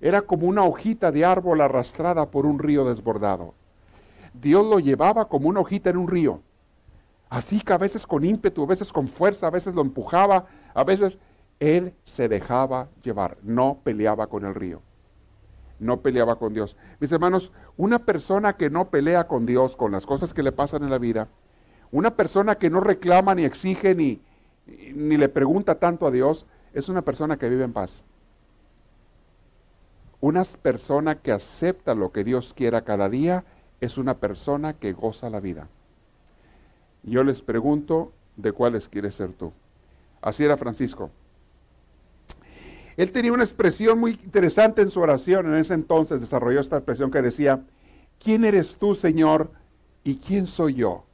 Era 0.00 0.22
como 0.22 0.46
una 0.46 0.64
hojita 0.64 1.12
de 1.12 1.24
árbol 1.24 1.60
arrastrada 1.60 2.30
por 2.30 2.46
un 2.46 2.58
río 2.58 2.84
desbordado. 2.84 3.54
Dios 4.34 4.66
lo 4.66 4.78
llevaba 4.78 5.28
como 5.28 5.48
una 5.48 5.60
hojita 5.60 5.90
en 5.90 5.96
un 5.96 6.08
río 6.08 6.42
Así 7.32 7.62
que 7.62 7.72
a 7.72 7.78
veces 7.78 8.06
con 8.06 8.26
ímpetu, 8.26 8.62
a 8.62 8.66
veces 8.66 8.92
con 8.92 9.08
fuerza, 9.08 9.46
a 9.46 9.50
veces 9.50 9.74
lo 9.74 9.80
empujaba, 9.80 10.44
a 10.74 10.84
veces 10.84 11.18
él 11.60 11.94
se 12.04 12.28
dejaba 12.28 12.90
llevar, 13.02 13.38
no 13.42 13.78
peleaba 13.82 14.26
con 14.26 14.44
el 14.44 14.54
río, 14.54 14.82
no 15.78 16.02
peleaba 16.02 16.36
con 16.36 16.52
Dios. 16.52 16.76
Mis 17.00 17.10
hermanos, 17.10 17.50
una 17.78 18.00
persona 18.00 18.58
que 18.58 18.68
no 18.68 18.90
pelea 18.90 19.28
con 19.28 19.46
Dios, 19.46 19.78
con 19.78 19.92
las 19.92 20.04
cosas 20.04 20.34
que 20.34 20.42
le 20.42 20.52
pasan 20.52 20.82
en 20.82 20.90
la 20.90 20.98
vida, 20.98 21.28
una 21.90 22.16
persona 22.16 22.56
que 22.56 22.68
no 22.68 22.80
reclama 22.80 23.34
ni 23.34 23.46
exige 23.46 23.94
ni, 23.94 24.20
ni 24.66 25.16
le 25.16 25.28
pregunta 25.28 25.78
tanto 25.78 26.06
a 26.06 26.10
Dios, 26.10 26.46
es 26.72 26.88
una 26.88 27.02
persona 27.02 27.36
que 27.36 27.48
vive 27.48 27.64
en 27.64 27.72
paz. 27.72 28.04
Una 30.20 30.42
persona 30.62 31.16
que 31.16 31.32
acepta 31.32 31.94
lo 31.94 32.12
que 32.12 32.24
Dios 32.24 32.54
quiera 32.54 32.82
cada 32.82 33.08
día 33.08 33.44
es 33.80 33.98
una 33.98 34.18
persona 34.18 34.74
que 34.74 34.92
goza 34.92 35.28
la 35.30 35.40
vida. 35.40 35.68
Yo 37.02 37.24
les 37.24 37.42
pregunto, 37.42 38.12
¿de 38.36 38.52
cuáles 38.52 38.88
quieres 38.88 39.16
ser 39.16 39.32
tú? 39.32 39.52
Así 40.20 40.44
era 40.44 40.56
Francisco. 40.56 41.10
Él 42.96 43.10
tenía 43.10 43.32
una 43.32 43.42
expresión 43.42 43.98
muy 43.98 44.12
interesante 44.12 44.82
en 44.82 44.90
su 44.90 45.00
oración. 45.00 45.46
En 45.46 45.54
ese 45.54 45.74
entonces 45.74 46.20
desarrolló 46.20 46.60
esta 46.60 46.76
expresión 46.76 47.10
que 47.10 47.22
decía, 47.22 47.64
¿quién 48.20 48.44
eres 48.44 48.76
tú, 48.76 48.94
Señor? 48.94 49.50
¿Y 50.04 50.16
quién 50.16 50.46
soy 50.46 50.74
yo? 50.74 51.04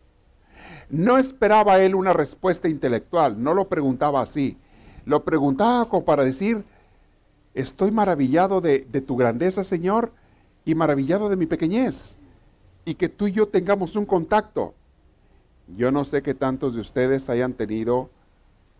No 0.90 1.18
esperaba 1.18 1.78
él 1.80 1.94
una 1.94 2.12
respuesta 2.12 2.68
intelectual, 2.68 3.42
no 3.42 3.54
lo 3.54 3.68
preguntaba 3.68 4.22
así. 4.22 4.56
Lo 5.04 5.24
preguntaba 5.24 5.88
como 5.88 6.04
para 6.04 6.24
decir, 6.24 6.64
estoy 7.54 7.90
maravillado 7.90 8.60
de, 8.60 8.86
de 8.90 9.00
tu 9.00 9.16
grandeza, 9.16 9.64
Señor, 9.64 10.12
y 10.64 10.74
maravillado 10.74 11.28
de 11.28 11.36
mi 11.36 11.46
pequeñez. 11.46 12.16
Y 12.84 12.94
que 12.94 13.08
tú 13.08 13.26
y 13.26 13.32
yo 13.32 13.48
tengamos 13.48 13.96
un 13.96 14.06
contacto. 14.06 14.74
Yo 15.76 15.90
no 15.90 16.04
sé 16.04 16.22
qué 16.22 16.34
tantos 16.34 16.74
de 16.74 16.80
ustedes 16.80 17.28
hayan 17.28 17.52
tenido 17.52 18.10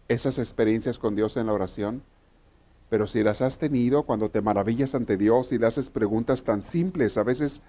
esas 0.08 0.38
experiencias 0.38 0.98
con 0.98 1.14
Dios 1.14 1.36
en 1.36 1.46
la 1.46 1.52
oración, 1.52 2.02
pero 2.88 3.06
si 3.06 3.22
las 3.22 3.42
has 3.42 3.58
tenido 3.58 4.04
cuando 4.04 4.30
te 4.30 4.40
maravillas 4.40 4.94
ante 4.94 5.18
Dios 5.18 5.52
y 5.52 5.58
le 5.58 5.66
haces 5.66 5.90
preguntas 5.90 6.42
tan 6.42 6.62
simples, 6.62 7.18
a 7.18 7.22
veces 7.22 7.60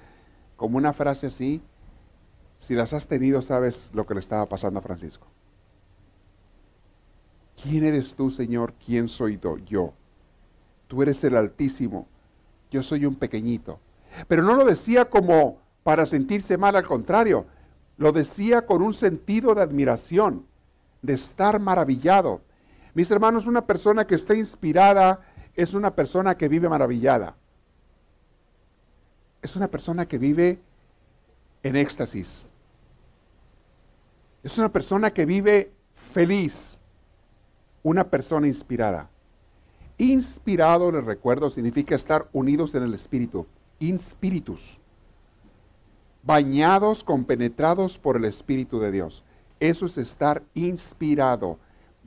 como 0.55 0.77
una 0.77 0.93
frase 0.93 1.27
así, 1.27 1.61
si 2.59 2.75
las 2.75 2.93
has 2.93 3.07
tenido 3.07 3.41
sabes 3.41 3.89
lo 3.93 4.05
que 4.05 4.13
le 4.13 4.19
estaba 4.19 4.45
pasando 4.45 4.79
a 4.79 4.83
Francisco. 4.83 5.25
¿Quién 7.61 7.85
eres 7.85 8.13
tú, 8.15 8.29
Señor? 8.29 8.73
¿Quién 8.85 9.09
soy 9.09 9.39
yo? 9.65 9.93
Tú 10.87 11.01
eres 11.01 11.23
el 11.23 11.35
Altísimo, 11.35 12.07
yo 12.69 12.83
soy 12.83 13.05
un 13.05 13.15
pequeñito. 13.15 13.79
Pero 14.27 14.43
no 14.43 14.53
lo 14.55 14.65
decía 14.65 15.09
como 15.09 15.57
para 15.83 16.05
sentirse 16.05 16.57
mal, 16.57 16.75
al 16.75 16.85
contrario, 16.85 17.45
lo 17.97 18.11
decía 18.11 18.65
con 18.65 18.81
un 18.81 18.93
sentido 18.93 19.55
de 19.55 19.61
admiración, 19.61 20.45
de 21.01 21.13
estar 21.13 21.59
maravillado. 21.59 22.41
Mis 22.93 23.09
hermanos, 23.11 23.45
una 23.45 23.65
persona 23.65 24.05
que 24.05 24.15
está 24.15 24.35
inspirada 24.35 25.21
es 25.55 25.73
una 25.73 25.95
persona 25.95 26.35
que 26.35 26.49
vive 26.49 26.69
maravillada. 26.69 27.35
Es 29.41 29.55
una 29.55 29.67
persona 29.69 30.07
que 30.07 30.17
vive 30.17 30.61
en 31.63 31.75
éxtasis. 31.75 32.49
Es 34.43 34.57
una 34.57 34.69
persona 34.69 35.11
que 35.11 35.25
vive 35.25 35.71
feliz. 35.93 36.79
Una 37.83 38.09
persona 38.09 38.47
inspirada. 38.47 39.09
Inspirado, 39.97 40.91
les 40.91 41.03
recuerdo, 41.03 41.49
significa 41.49 41.95
estar 41.95 42.29
unidos 42.33 42.73
en 42.75 42.83
el 42.83 42.93
Espíritu. 42.93 43.45
Inspiritus 43.79 44.79
bañados, 46.23 47.03
compenetrados 47.03 47.97
por 47.97 48.17
el 48.17 48.25
Espíritu 48.25 48.79
de 48.79 48.91
Dios. 48.91 49.23
Eso 49.59 49.85
es 49.85 49.97
estar 49.97 50.43
inspirado. 50.53 51.57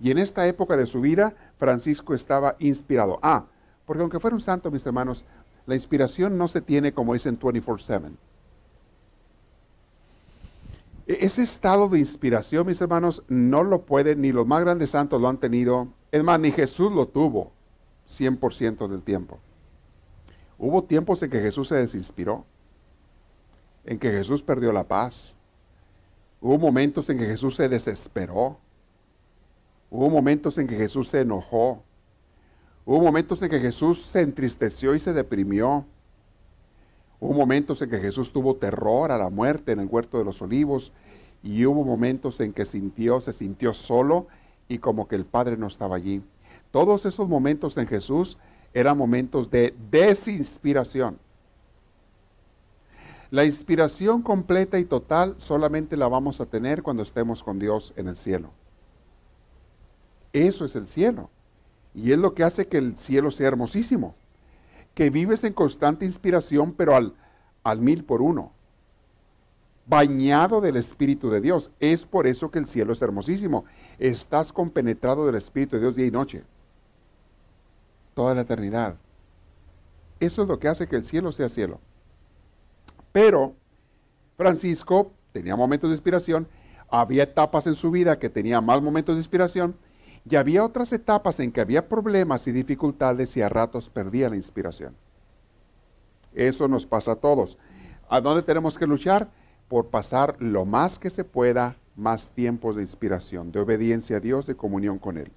Y 0.01 0.11
en 0.11 0.19
esta 0.19 0.47
época 0.47 0.77
de 0.77 0.87
su 0.87 1.01
vida, 1.01 1.35
Francisco 1.59 2.15
estaba 2.15 2.57
inspirado. 2.59 3.19
Ah, 3.23 3.47
porque 3.87 4.03
aunque 4.03 4.21
fuera 4.21 4.35
un 4.35 4.41
santo, 4.41 4.71
mis 4.71 4.87
hermanos, 4.87 5.25
la 5.67 5.75
inspiración 5.75 6.39
no 6.39 6.49
se 6.49 6.61
tiene 6.61 6.93
como 6.93 7.13
dicen 7.13 7.39
24/7. 7.39 8.13
E-, 11.07 11.25
ese 11.25 11.43
estado 11.43 11.89
de 11.89 11.99
inspiración, 11.99 12.67
mis 12.67 12.81
hermanos, 12.81 13.23
no 13.29 13.63
lo 13.63 13.83
pueden, 13.87 14.21
ni 14.21 14.33
los 14.33 14.47
más 14.47 14.63
grandes 14.63 14.91
santos 14.91 15.21
lo 15.21 15.29
han 15.29 15.39
tenido. 15.39 15.89
Es 16.11 16.23
más, 16.23 16.39
ni 16.41 16.51
Jesús 16.51 16.93
lo 16.93 17.07
tuvo 17.09 17.53
100% 18.09 18.89
del 18.89 19.03
tiempo. 19.03 19.39
Hubo 20.59 20.85
tiempos 20.85 21.23
en 21.23 21.31
que 21.31 21.41
Jesús 21.41 21.69
se 21.69 21.77
desinspiró 21.77 22.45
en 23.85 23.99
que 23.99 24.11
Jesús 24.11 24.43
perdió 24.43 24.73
la 24.73 24.87
paz. 24.87 25.35
Hubo 26.41 26.59
momentos 26.59 27.09
en 27.11 27.19
que 27.19 27.27
Jesús 27.27 27.57
se 27.57 27.69
desesperó. 27.69 28.59
Hubo 29.91 30.09
momentos 30.09 30.59
en 30.59 30.67
que 30.67 30.77
Jesús 30.77 31.09
se 31.09 31.21
enojó. 31.21 31.83
Hubo 32.85 33.01
momentos 33.01 33.43
en 33.43 33.51
que 33.51 33.61
Jesús 33.61 34.03
se 34.03 34.21
entristeció 34.21 34.95
y 34.95 35.01
se 35.01 35.13
deprimió. 35.13 35.85
Hubo 37.23 37.35
momentos 37.35 37.81
en 37.81 37.89
que 37.89 38.01
Jesús 38.01 38.33
tuvo 38.33 38.57
terror 38.57 39.13
a 39.13 39.17
la 39.17 39.31
muerte 39.31 39.71
en 39.71 39.79
el 39.79 39.87
huerto 39.87 40.19
de 40.19 40.25
los 40.25 40.43
olivos. 40.43 40.91
Y 41.41 41.65
hubo 41.67 41.85
momentos 41.85 42.41
en 42.41 42.53
que 42.53 42.67
sintió, 42.67 43.21
se 43.21 43.33
sintió 43.33 43.73
solo 43.75 44.27
y 44.67 44.79
como 44.79 45.07
que 45.07 45.15
el 45.15 45.25
Padre 45.25 45.57
no 45.57 45.69
estaba 45.69 45.95
allí. 45.95 46.21
Todos 46.73 47.07
esos 47.07 47.29
momentos 47.29 47.77
en 47.77 47.87
Jesús 47.87 48.39
eran 48.75 48.99
momentos 48.99 49.53
de 49.53 49.73
desinspiración. 49.89 51.17
La 53.31 53.45
inspiración 53.45 54.23
completa 54.23 54.81
y 54.81 54.85
total 54.85 55.37
solamente 55.39 55.97
la 55.97 56.09
vamos 56.09 56.41
a 56.41 56.47
tener 56.47 56.83
cuando 56.83 57.05
estemos 57.05 57.45
con 57.45 57.61
Dios 57.61 57.95
en 57.95 58.09
el 58.09 58.17
cielo. 58.17 58.51
Eso 60.33 60.65
es 60.65 60.75
el 60.75 60.89
cielo. 60.89 61.31
Y 61.95 62.11
es 62.11 62.19
lo 62.19 62.35
que 62.35 62.43
hace 62.43 62.67
que 62.67 62.79
el 62.79 62.99
cielo 62.99 63.31
sea 63.31 63.47
hermosísimo. 63.47 64.17
Que 64.95 65.11
vives 65.11 65.45
en 65.45 65.53
constante 65.53 66.05
inspiración, 66.05 66.73
pero 66.73 66.95
al, 66.95 67.15
al 67.65 67.81
mil 67.81 68.05
por 68.05 68.23
uno. 68.23 68.53
Bañado 69.87 70.61
del 70.61 70.77
Espíritu 70.77 71.31
de 71.31 71.41
Dios. 71.41 71.71
Es 71.81 72.07
por 72.07 72.27
eso 72.27 72.51
que 72.51 72.59
el 72.59 72.67
cielo 72.67 72.93
es 72.93 73.03
hermosísimo. 73.03 73.65
Estás 73.99 74.53
compenetrado 74.53 75.27
del 75.27 75.37
Espíritu 75.37 75.77
de 75.77 75.83
Dios 75.83 75.97
día 75.97 76.07
y 76.07 76.11
noche. 76.11 76.45
Toda 78.15 78.35
la 78.35 78.43
eternidad. 78.43 78.97
Eso 80.21 80.43
es 80.43 80.49
lo 80.49 80.59
que 80.59 80.69
hace 80.69 80.87
que 80.87 80.97
el 80.97 81.05
cielo 81.05 81.33
sea 81.33 81.49
cielo. 81.49 81.81
Pero 83.11 83.55
Francisco 84.37 85.11
tenía 85.33 85.57
momentos 85.57 85.91
de 85.91 85.95
inspiración, 85.95 86.47
había 86.89 87.25
etapas 87.25 87.67
en 87.67 87.75
su 87.75 87.91
vida 87.91 88.19
que 88.19 88.29
tenía 88.29 88.61
más 88.61 88.81
momentos 88.83 89.15
de 89.15 89.21
inspiración 89.21 89.75
y 90.29 90.37
había 90.37 90.65
otras 90.65 90.93
etapas 90.93 91.41
en 91.41 91.53
que 91.53 91.61
había 91.61 91.89
problemas 91.89 92.47
y 92.47 92.53
dificultades 92.53 93.37
y 93.37 93.43
a 93.43 93.49
ratos 93.49 93.91
perdía 93.91 94.29
la 94.29 94.37
inspiración. 94.37 94.95
Eso 96.35 96.69
nos 96.69 96.87
pasa 96.87 97.13
a 97.13 97.17
todos. 97.17 97.59
¿A 98.09 98.21
dónde 98.21 98.43
tenemos 98.43 98.79
que 98.79 98.87
luchar? 98.87 99.31
Por 99.69 99.89
pasar 99.89 100.37
lo 100.39 100.65
más 100.65 100.99
que 100.99 101.11
se 101.11 101.25
pueda 101.25 101.77
más 101.97 102.31
tiempos 102.31 102.77
de 102.77 102.83
inspiración, 102.83 103.53
de 103.53 103.61
obediencia 103.61 104.17
a 104.17 104.21
Dios, 104.21 104.47
de 104.47 104.55
comunión 104.55 104.99
con 104.99 105.19
Él. 105.19 105.31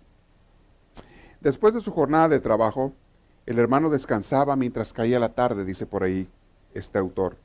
Después 1.42 1.74
de 1.74 1.80
su 1.80 1.92
jornada 1.92 2.30
de 2.30 2.40
trabajo, 2.40 2.94
el 3.46 3.60
hermano 3.60 3.90
descansaba 3.90 4.56
mientras 4.56 4.94
caía 4.94 5.20
la 5.20 5.34
tarde, 5.34 5.66
dice 5.66 5.86
por 5.86 6.04
ahí 6.04 6.28
este 6.74 6.98
autor. 6.98 7.38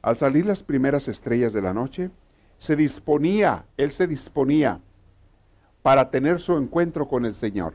Al 0.00 0.16
salir 0.16 0.46
las 0.46 0.62
primeras 0.62 1.08
estrellas 1.08 1.52
de 1.52 1.62
la 1.62 1.74
noche, 1.74 2.10
se 2.58 2.76
disponía, 2.76 3.66
él 3.76 3.92
se 3.92 4.06
disponía 4.06 4.80
para 5.82 6.10
tener 6.10 6.40
su 6.40 6.56
encuentro 6.56 7.08
con 7.08 7.24
el 7.26 7.34
Señor. 7.34 7.74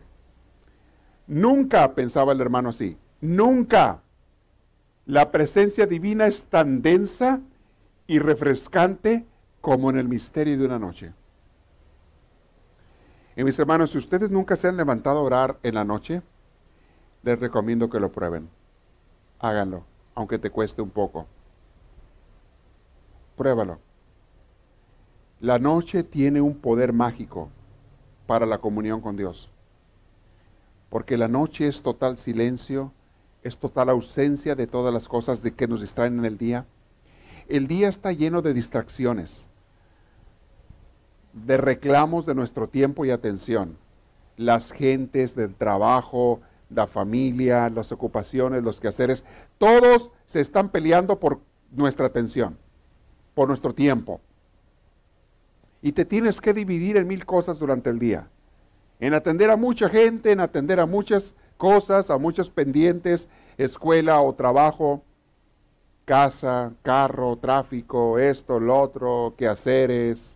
Nunca, 1.27 1.93
pensaba 1.93 2.31
el 2.31 2.41
hermano 2.41 2.69
así, 2.69 2.97
nunca 3.19 4.01
la 5.05 5.31
presencia 5.31 5.85
divina 5.85 6.25
es 6.25 6.45
tan 6.45 6.81
densa 6.81 7.41
y 8.07 8.19
refrescante 8.19 9.25
como 9.61 9.89
en 9.89 9.97
el 9.97 10.07
misterio 10.07 10.57
de 10.57 10.65
una 10.65 10.79
noche. 10.79 11.13
Y 13.35 13.43
mis 13.43 13.59
hermanos, 13.59 13.91
si 13.91 13.97
ustedes 13.97 14.31
nunca 14.31 14.55
se 14.55 14.67
han 14.67 14.77
levantado 14.77 15.19
a 15.19 15.23
orar 15.23 15.59
en 15.63 15.75
la 15.75 15.83
noche, 15.83 16.21
les 17.23 17.39
recomiendo 17.39 17.89
que 17.89 17.99
lo 17.99 18.11
prueben. 18.11 18.49
Háganlo, 19.39 19.83
aunque 20.15 20.39
te 20.39 20.49
cueste 20.49 20.81
un 20.81 20.89
poco. 20.89 21.27
Pruébalo. 23.35 23.79
La 25.39 25.59
noche 25.59 26.03
tiene 26.03 26.41
un 26.41 26.55
poder 26.55 26.93
mágico 26.93 27.49
para 28.27 28.45
la 28.45 28.59
comunión 28.59 29.01
con 29.01 29.17
Dios. 29.17 29.51
Porque 30.89 31.17
la 31.17 31.27
noche 31.27 31.67
es 31.67 31.81
total 31.81 32.17
silencio, 32.17 32.91
es 33.43 33.57
total 33.57 33.89
ausencia 33.89 34.55
de 34.55 34.67
todas 34.67 34.93
las 34.93 35.07
cosas 35.07 35.41
de 35.41 35.53
que 35.53 35.67
nos 35.67 35.81
distraen 35.81 36.19
en 36.19 36.25
el 36.25 36.37
día. 36.37 36.65
El 37.47 37.67
día 37.67 37.87
está 37.87 38.11
lleno 38.11 38.41
de 38.41 38.53
distracciones, 38.53 39.47
de 41.33 41.57
reclamos 41.57 42.25
de 42.25 42.35
nuestro 42.35 42.67
tiempo 42.67 43.05
y 43.05 43.11
atención. 43.11 43.77
Las 44.35 44.71
gentes 44.71 45.33
del 45.35 45.55
trabajo, 45.55 46.41
la 46.69 46.87
familia, 46.87 47.69
las 47.69 47.91
ocupaciones, 47.91 48.63
los 48.63 48.79
quehaceres, 48.79 49.23
todos 49.57 50.11
se 50.25 50.41
están 50.41 50.69
peleando 50.69 51.19
por 51.19 51.39
nuestra 51.71 52.07
atención, 52.07 52.57
por 53.33 53.47
nuestro 53.47 53.73
tiempo. 53.73 54.21
Y 55.87 55.93
te 55.93 56.03
tienes 56.03 56.41
que 56.41 56.53
dividir 56.53 56.97
en 56.97 57.07
mil 57.07 57.25
cosas 57.25 57.59
durante 57.59 57.89
el 57.89 57.97
día. 57.97 58.27
En 58.99 59.13
atender 59.13 59.49
a 59.49 59.55
mucha 59.55 59.87
gente, 59.87 60.33
en 60.33 60.41
atender 60.41 60.81
a 60.81 60.85
muchas 60.85 61.33
cosas, 61.55 62.09
a 62.09 62.17
muchos 62.17 62.49
pendientes, 62.49 63.29
escuela 63.57 64.19
o 64.19 64.35
trabajo, 64.35 65.01
casa, 66.03 66.73
carro, 66.81 67.37
tráfico, 67.37 68.19
esto, 68.19 68.59
lo 68.59 68.77
otro, 68.77 69.33
quehaceres, 69.37 70.35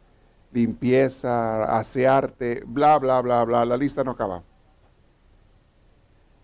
limpieza, 0.53 1.77
asearte, 1.77 2.63
bla, 2.65 2.97
bla, 2.97 3.19
bla, 3.19 3.43
bla. 3.43 3.65
La 3.65 3.75
lista 3.75 4.05
no 4.05 4.11
acaba. 4.11 4.43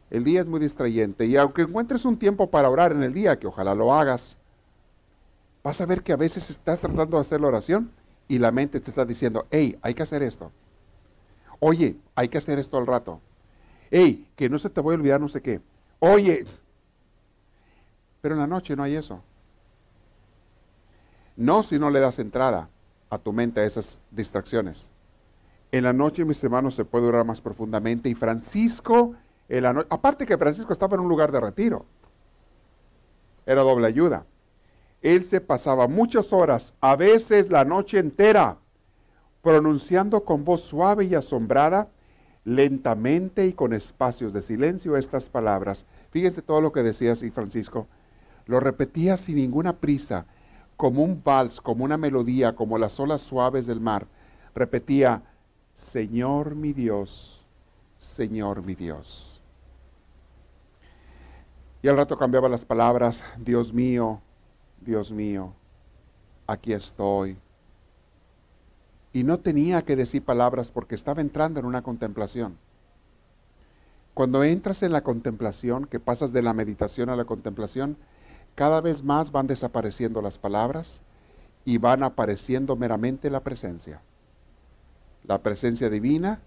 El 0.09 0.25
día 0.25 0.41
es 0.41 0.49
muy 0.49 0.59
distrayente 0.59 1.25
y 1.25 1.37
aunque 1.37 1.61
encuentres 1.61 2.03
un 2.03 2.19
tiempo 2.19 2.49
para 2.49 2.69
orar 2.69 2.91
en 2.91 3.03
el 3.03 3.13
día, 3.13 3.39
que 3.39 3.47
ojalá 3.47 3.73
lo 3.73 3.93
hagas, 3.93 4.35
vas 5.63 5.79
a 5.79 5.85
ver 5.85 6.03
que 6.03 6.11
a 6.11 6.17
veces 6.17 6.49
estás 6.49 6.81
tratando 6.81 7.15
de 7.15 7.21
hacer 7.21 7.39
la 7.39 7.47
oración 7.47 7.89
y 8.27 8.39
la 8.39 8.51
mente 8.51 8.79
te 8.79 8.89
está 8.89 9.05
diciendo, 9.05 9.47
hey, 9.51 9.77
hay 9.81 9.93
que 9.93 10.03
hacer 10.03 10.23
esto. 10.23 10.51
Oye, 11.59 11.97
hay 12.15 12.27
que 12.27 12.37
hacer 12.37 12.59
esto 12.59 12.77
al 12.77 12.87
rato. 12.87 13.21
Hey, 13.89 14.27
que 14.35 14.49
no 14.49 14.59
se 14.59 14.69
te 14.69 14.81
voy 14.81 14.93
a 14.93 14.97
olvidar 14.97 15.21
no 15.21 15.27
sé 15.27 15.41
qué. 15.41 15.61
Oye, 15.99 16.45
pero 18.21 18.35
en 18.35 18.41
la 18.41 18.47
noche 18.47 18.75
no 18.75 18.83
hay 18.83 18.95
eso. 18.95 19.23
No 21.35 21.63
si 21.63 21.79
no 21.79 21.89
le 21.89 21.99
das 21.99 22.19
entrada 22.19 22.69
a 23.09 23.17
tu 23.17 23.31
mente 23.31 23.61
a 23.61 23.65
esas 23.65 23.99
distracciones. 24.11 24.89
En 25.71 25.83
la 25.83 25.93
noche, 25.93 26.25
mis 26.25 26.43
hermanos, 26.43 26.75
se 26.75 26.85
puede 26.85 27.07
orar 27.07 27.25
más 27.25 27.41
profundamente 27.41 28.09
y 28.09 28.15
Francisco 28.15 29.15
aparte 29.89 30.25
que 30.25 30.37
Francisco 30.37 30.73
estaba 30.73 30.95
en 30.95 31.01
un 31.01 31.09
lugar 31.09 31.31
de 31.31 31.39
retiro, 31.39 31.85
era 33.45 33.61
doble 33.61 33.87
ayuda. 33.87 34.25
Él 35.07 35.23
se 35.23 35.39
pasaba 35.39 35.87
muchas 35.87 36.33
horas, 36.33 36.73
a 36.81 36.97
veces 36.97 37.49
la 37.49 37.63
noche 37.63 37.97
entera, 37.97 38.57
pronunciando 39.41 40.25
con 40.25 40.43
voz 40.43 40.63
suave 40.63 41.05
y 41.05 41.15
asombrada, 41.15 41.87
lentamente 42.43 43.45
y 43.45 43.53
con 43.53 43.71
espacios 43.71 44.33
de 44.33 44.41
silencio 44.41 44.97
estas 44.97 45.29
palabras. 45.29 45.85
Fíjense 46.11 46.41
todo 46.41 46.59
lo 46.59 46.73
que 46.73 46.83
decía 46.83 47.13
así 47.13 47.31
Francisco. 47.31 47.87
Lo 48.47 48.59
repetía 48.59 49.15
sin 49.15 49.37
ninguna 49.37 49.77
prisa, 49.77 50.25
como 50.75 51.03
un 51.03 51.21
vals, 51.23 51.61
como 51.61 51.85
una 51.85 51.95
melodía, 51.95 52.53
como 52.53 52.77
las 52.77 52.99
olas 52.99 53.21
suaves 53.21 53.65
del 53.65 53.79
mar. 53.79 54.07
Repetía, 54.53 55.23
Señor 55.73 56.53
mi 56.53 56.73
Dios, 56.73 57.45
Señor 57.97 58.61
mi 58.65 58.75
Dios. 58.75 59.41
Y 61.81 61.87
al 61.87 61.95
rato 61.95 62.17
cambiaba 62.17 62.49
las 62.49 62.65
palabras, 62.65 63.23
Dios 63.37 63.71
mío, 63.71 64.21
Dios 64.87 65.11
mío, 65.11 65.53
aquí 66.47 66.71
estoy. 66.71 67.37
Y 69.11 69.23
no 69.23 69.37
tenía 69.39 69.81
que 69.81 69.97
decir 69.97 70.23
palabras 70.23 70.71
porque 70.71 70.95
estaba 70.95 71.19
entrando 71.19 71.59
en 71.59 71.65
una 71.65 71.81
contemplación. 71.81 72.57
Cuando 74.13 74.45
entras 74.45 74.83
en 74.83 74.93
la 74.93 75.01
contemplación, 75.01 75.87
que 75.87 75.99
pasas 75.99 76.31
de 76.31 76.41
la 76.41 76.53
meditación 76.53 77.09
a 77.09 77.17
la 77.17 77.25
contemplación, 77.25 77.97
cada 78.55 78.79
vez 78.79 79.03
más 79.03 79.31
van 79.31 79.45
desapareciendo 79.45 80.21
las 80.21 80.37
palabras 80.37 81.01
y 81.65 81.77
van 81.79 82.01
apareciendo 82.01 82.77
meramente 82.77 83.29
la 83.29 83.41
presencia. 83.41 84.01
La 85.25 85.43
presencia 85.43 85.89
divina 85.89 86.39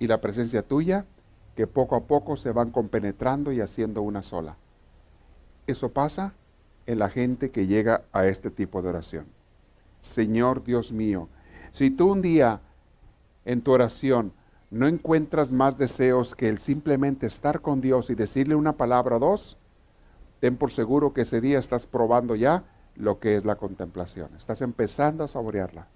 y 0.00 0.08
la 0.08 0.20
presencia 0.20 0.62
tuya 0.62 1.06
que 1.54 1.68
poco 1.68 1.94
a 1.94 2.02
poco 2.02 2.36
se 2.36 2.50
van 2.50 2.72
compenetrando 2.72 3.52
y 3.52 3.60
haciendo 3.60 4.02
una 4.02 4.22
sola. 4.22 4.56
Eso 5.68 5.92
pasa 5.92 6.34
en 6.86 6.98
la 6.98 7.10
gente 7.10 7.50
que 7.50 7.66
llega 7.66 8.02
a 8.12 8.26
este 8.26 8.50
tipo 8.50 8.82
de 8.82 8.88
oración. 8.88 9.26
Señor 10.00 10.62
Dios 10.64 10.92
mío, 10.92 11.28
si 11.72 11.90
tú 11.90 12.12
un 12.12 12.22
día 12.22 12.60
en 13.44 13.60
tu 13.60 13.72
oración 13.72 14.32
no 14.70 14.86
encuentras 14.86 15.52
más 15.52 15.78
deseos 15.78 16.34
que 16.34 16.48
el 16.48 16.58
simplemente 16.58 17.26
estar 17.26 17.60
con 17.60 17.80
Dios 17.80 18.10
y 18.10 18.14
decirle 18.14 18.54
una 18.54 18.72
palabra 18.72 19.16
o 19.16 19.18
dos, 19.18 19.56
ten 20.40 20.56
por 20.56 20.72
seguro 20.72 21.12
que 21.12 21.22
ese 21.22 21.40
día 21.40 21.58
estás 21.58 21.86
probando 21.86 22.34
ya 22.34 22.64
lo 22.94 23.18
que 23.18 23.36
es 23.36 23.44
la 23.44 23.56
contemplación. 23.56 24.30
Estás 24.36 24.62
empezando 24.62 25.24
a 25.24 25.28
saborearla. 25.28 25.86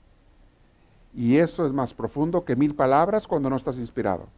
Y 1.15 1.37
eso 1.37 1.67
es 1.67 1.73
más 1.73 1.95
profundo 1.95 2.45
que 2.45 2.57
mil 2.57 2.75
palabras 2.75 3.27
cuando 3.27 3.51
no 3.51 3.57
estás 3.57 3.79
inspirado. 3.79 4.29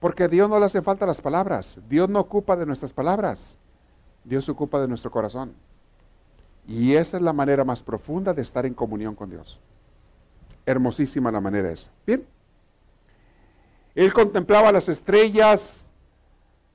Porque 0.00 0.24
a 0.24 0.28
Dios 0.28 0.48
no 0.48 0.58
le 0.58 0.66
hacen 0.66 0.82
falta 0.82 1.06
las 1.06 1.20
palabras. 1.20 1.78
Dios 1.88 2.08
no 2.08 2.20
ocupa 2.20 2.56
de 2.56 2.66
nuestras 2.66 2.92
palabras. 2.92 3.56
Dios 4.28 4.44
se 4.44 4.50
ocupa 4.50 4.80
de 4.80 4.88
nuestro 4.88 5.10
corazón. 5.10 5.52
Y 6.66 6.94
esa 6.94 7.16
es 7.16 7.22
la 7.22 7.32
manera 7.32 7.64
más 7.64 7.82
profunda 7.82 8.34
de 8.34 8.42
estar 8.42 8.66
en 8.66 8.74
comunión 8.74 9.14
con 9.14 9.30
Dios. 9.30 9.60
Hermosísima 10.66 11.32
la 11.32 11.40
manera 11.40 11.70
esa. 11.70 11.90
Bien. 12.06 12.26
Él 13.94 14.12
contemplaba 14.12 14.70
las 14.70 14.88
estrellas 14.88 15.90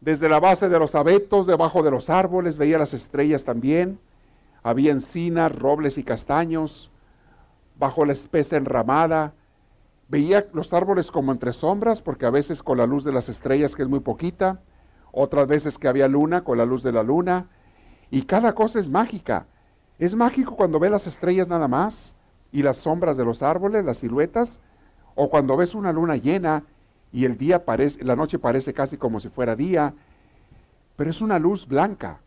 desde 0.01 0.27
la 0.27 0.39
base 0.39 0.67
de 0.67 0.79
los 0.79 0.95
abetos, 0.95 1.45
debajo 1.45 1.83
de 1.83 1.91
los 1.91 2.09
árboles, 2.09 2.57
veía 2.57 2.77
las 2.77 2.93
estrellas 2.93 3.43
también. 3.43 3.99
Había 4.63 4.91
encinas, 4.91 5.55
robles 5.55 5.97
y 5.97 6.03
castaños, 6.03 6.91
bajo 7.77 8.05
la 8.05 8.13
espesa 8.13 8.57
enramada, 8.57 9.33
Veía 10.13 10.47
los 10.53 10.73
árboles 10.73 11.09
como 11.09 11.31
entre 11.31 11.53
sombras, 11.53 12.03
porque 12.03 12.27
a 12.27 12.29
veces 12.29 12.61
con 12.61 12.77
la 12.77 12.85
luz 12.85 13.03
de 13.03 13.11
las 13.11 13.29
estrellas, 13.29 13.75
que 13.75 13.81
es 13.81 13.89
muy 13.89 13.99
poquita, 13.99 14.61
otras 15.13 15.47
veces 15.47 15.77
que 15.77 15.87
había 15.87 16.09
luna, 16.09 16.43
con 16.43 16.57
la 16.57 16.65
luz 16.65 16.83
de 16.83 16.91
la 16.91 17.03
luna, 17.03 17.47
y 18.09 18.23
cada 18.23 18.53
cosa 18.53 18.79
es 18.79 18.89
mágica. 18.89 19.45
Es 19.99 20.15
mágico 20.15 20.55
cuando 20.55 20.79
ves 20.79 20.91
las 20.91 21.07
estrellas 21.07 21.47
nada 21.47 21.67
más, 21.69 22.15
y 22.51 22.63
las 22.63 22.79
sombras 22.79 23.15
de 23.15 23.23
los 23.23 23.41
árboles, 23.41 23.85
las 23.85 23.99
siluetas, 23.99 24.61
o 25.15 25.29
cuando 25.29 25.55
ves 25.55 25.75
una 25.75 25.93
luna 25.93 26.17
llena 26.17 26.63
y 27.11 27.25
el 27.25 27.37
día 27.37 27.63
parece, 27.63 28.03
la 28.03 28.15
noche 28.15 28.39
parece 28.39 28.73
casi 28.73 28.97
como 28.97 29.19
si 29.19 29.29
fuera 29.29 29.55
día, 29.55 29.93
pero 30.95 31.11
es 31.11 31.21
una 31.21 31.37
luz 31.37 31.67
blanca. 31.67 32.19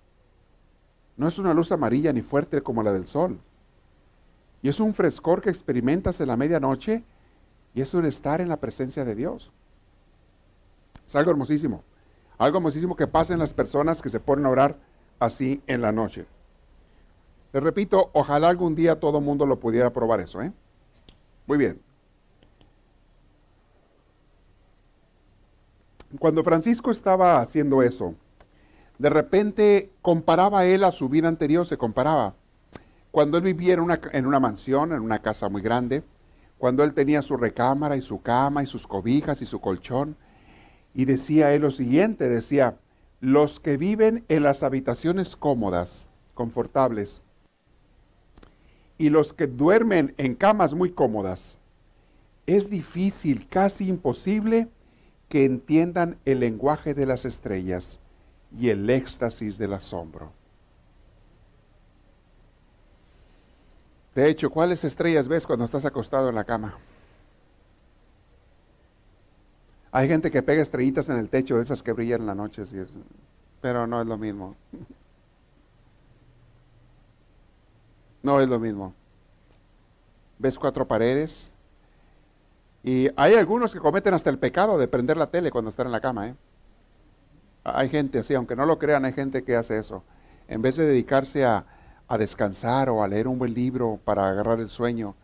No 1.17 1.27
es 1.27 1.39
una 1.39 1.53
luz 1.53 1.73
amarilla 1.73 2.13
ni 2.13 2.23
fuerte 2.23 2.63
como 2.63 2.83
la 2.85 2.93
del 2.93 3.09
sol. 3.09 3.41
Y 4.63 4.69
es 4.69 4.79
un 4.79 4.95
frescor 4.95 5.43
que 5.43 5.51
experimentas 5.51 6.21
en 6.21 6.29
la 6.29 6.37
medianoche 6.37 7.05
y 7.75 7.81
es 7.81 7.95
un 7.95 8.05
estar 8.07 8.41
en 8.41 8.49
la 8.49 8.59
presencia 8.59 9.05
de 9.05 9.15
Dios. 9.15 9.53
Es 11.07 11.17
algo 11.17 11.33
hermosísimo. 11.33 11.83
Algo 12.39 12.59
hermosísimo 12.59 12.97
que 12.97 13.07
pasa 13.07 13.33
en 13.33 13.39
las 13.39 13.55
personas 13.55 14.03
que 14.03 14.09
se 14.09 14.21
ponen 14.21 14.47
a 14.47 14.51
orar 14.51 14.77
así 15.19 15.63
en 15.67 15.81
la 15.81 15.93
noche. 15.93 16.27
Les 17.53 17.63
repito, 17.63 18.11
ojalá 18.13 18.49
algún 18.49 18.75
día 18.75 19.01
todo 19.01 19.19
el 19.19 19.25
mundo 19.25 19.47
lo 19.47 19.59
pudiera 19.59 19.91
probar 19.91 20.21
eso. 20.21 20.43
¿eh? 20.43 20.53
Muy 21.47 21.59
bien. 21.59 21.81
Cuando 26.19 26.45
Francisco 26.45 26.91
estaba 26.91 27.41
haciendo 27.41 27.83
eso, 27.83 28.15
de 28.99 29.11
repente 29.11 29.91
comparaba 30.03 30.65
él 30.67 30.85
a 30.85 30.93
su 30.93 31.09
vida 31.09 31.29
anterior, 31.29 31.67
se 31.67 31.77
comparaba. 31.77 32.35
Cuando 33.11 33.39
él 33.39 33.45
vivía 33.45 33.75
en 33.75 33.81
una, 33.81 34.01
en 34.13 34.27
una 34.27 34.41
mansión, 34.41 34.93
en 34.93 35.01
una 35.01 35.21
casa 35.21 35.49
muy 35.49 35.63
grande, 35.63 36.05
cuando 36.59 36.85
él 36.85 36.95
tenía 36.95 37.23
su 37.23 37.37
recámara 37.37 37.97
y 37.97 38.03
su 38.03 38.23
cama 38.23 38.63
y 38.63 38.67
sus 38.67 38.87
cobijas 38.87 39.43
y 39.43 39.47
su 39.47 39.61
colchón. 39.61 40.17
Y 40.97 41.05
decía 41.05 41.53
él 41.53 41.61
lo 41.61 41.71
siguiente, 41.71 42.27
decía, 42.27 42.79
los 43.21 43.61
que 43.61 43.77
viven 43.77 44.25
en 44.29 44.43
las 44.43 44.63
habitaciones 44.63 45.37
cómodas, 45.37 46.09
confortables, 46.33 47.23
y 48.97 49.11
los 49.11 49.35
que 49.35 49.47
duermen 49.47 50.15
en 50.17 50.35
camas 50.35 50.73
muy 50.73 50.91
cómodas, 50.91 51.59
es 52.47 52.71
difícil, 52.71 53.47
casi 53.47 53.89
imposible, 53.89 54.71
que 55.29 55.45
entiendan 55.45 56.17
el 56.25 56.41
lenguaje 56.41 56.95
de 56.95 57.05
las 57.05 57.27
estrellas 57.27 57.99
y 58.59 58.71
el 58.71 58.89
éxtasis 58.89 59.59
del 59.59 59.75
asombro. 59.75 60.33
De 64.15 64.31
hecho, 64.31 64.49
¿cuáles 64.49 64.83
estrellas 64.83 65.29
ves 65.29 65.47
cuando 65.47 65.67
estás 65.67 65.85
acostado 65.85 66.31
en 66.31 66.37
la 66.37 66.45
cama? 66.45 66.79
Hay 69.93 70.09
gente 70.09 70.31
que 70.31 70.43
pega 70.43 70.63
estrellitas 70.63 71.09
en 71.09 71.17
el 71.17 71.29
techo 71.29 71.57
de 71.57 71.63
esas 71.63 71.83
que 71.83 71.93
brillan 71.93 72.23
en 72.23 72.27
la 72.27 72.35
noche, 72.35 72.65
pero 73.61 73.87
no 73.87 74.01
es 74.01 74.07
lo 74.07 74.19
mismo. 74.19 74.57
No 78.23 78.41
es 78.41 78.49
lo 78.49 78.59
mismo. 78.59 78.93
Ves 80.37 80.59
cuatro 80.59 80.89
paredes, 80.89 81.53
y 82.87 83.11
hay 83.17 83.35
algunos 83.35 83.75
que 83.75 83.81
cometen 83.81 84.15
hasta 84.15 84.31
el 84.31 84.39
pecado 84.39 84.79
de 84.79 84.87
prender 84.87 85.17
la 85.17 85.27
tele 85.27 85.51
cuando 85.51 85.71
están 85.71 85.87
en 85.87 85.93
la 85.93 86.01
cama. 86.01 86.29
¿eh? 86.29 86.35
Hay 87.65 87.89
gente 87.89 88.21
así, 88.21 88.33
aunque 88.33 88.55
no 88.55 88.65
lo 88.65 88.79
crean, 88.79 89.05
hay 89.05 89.13
gente 89.13 89.43
que 89.43 89.57
hace 89.57 89.77
eso. 89.77 90.05
En 90.47 90.63
vez 90.63 90.77
de 90.77 90.87
dedicarse 90.87 91.45
a, 91.45 91.67
a 92.07 92.17
descansar 92.17 92.89
o 92.89 93.03
a 93.03 93.09
leer 93.09 93.27
un 93.27 93.41
buen 93.41 93.55
libro 93.55 93.99
para 94.05 94.29
agarrar 94.29 94.61
el 94.61 94.71
sueño, 94.71 95.17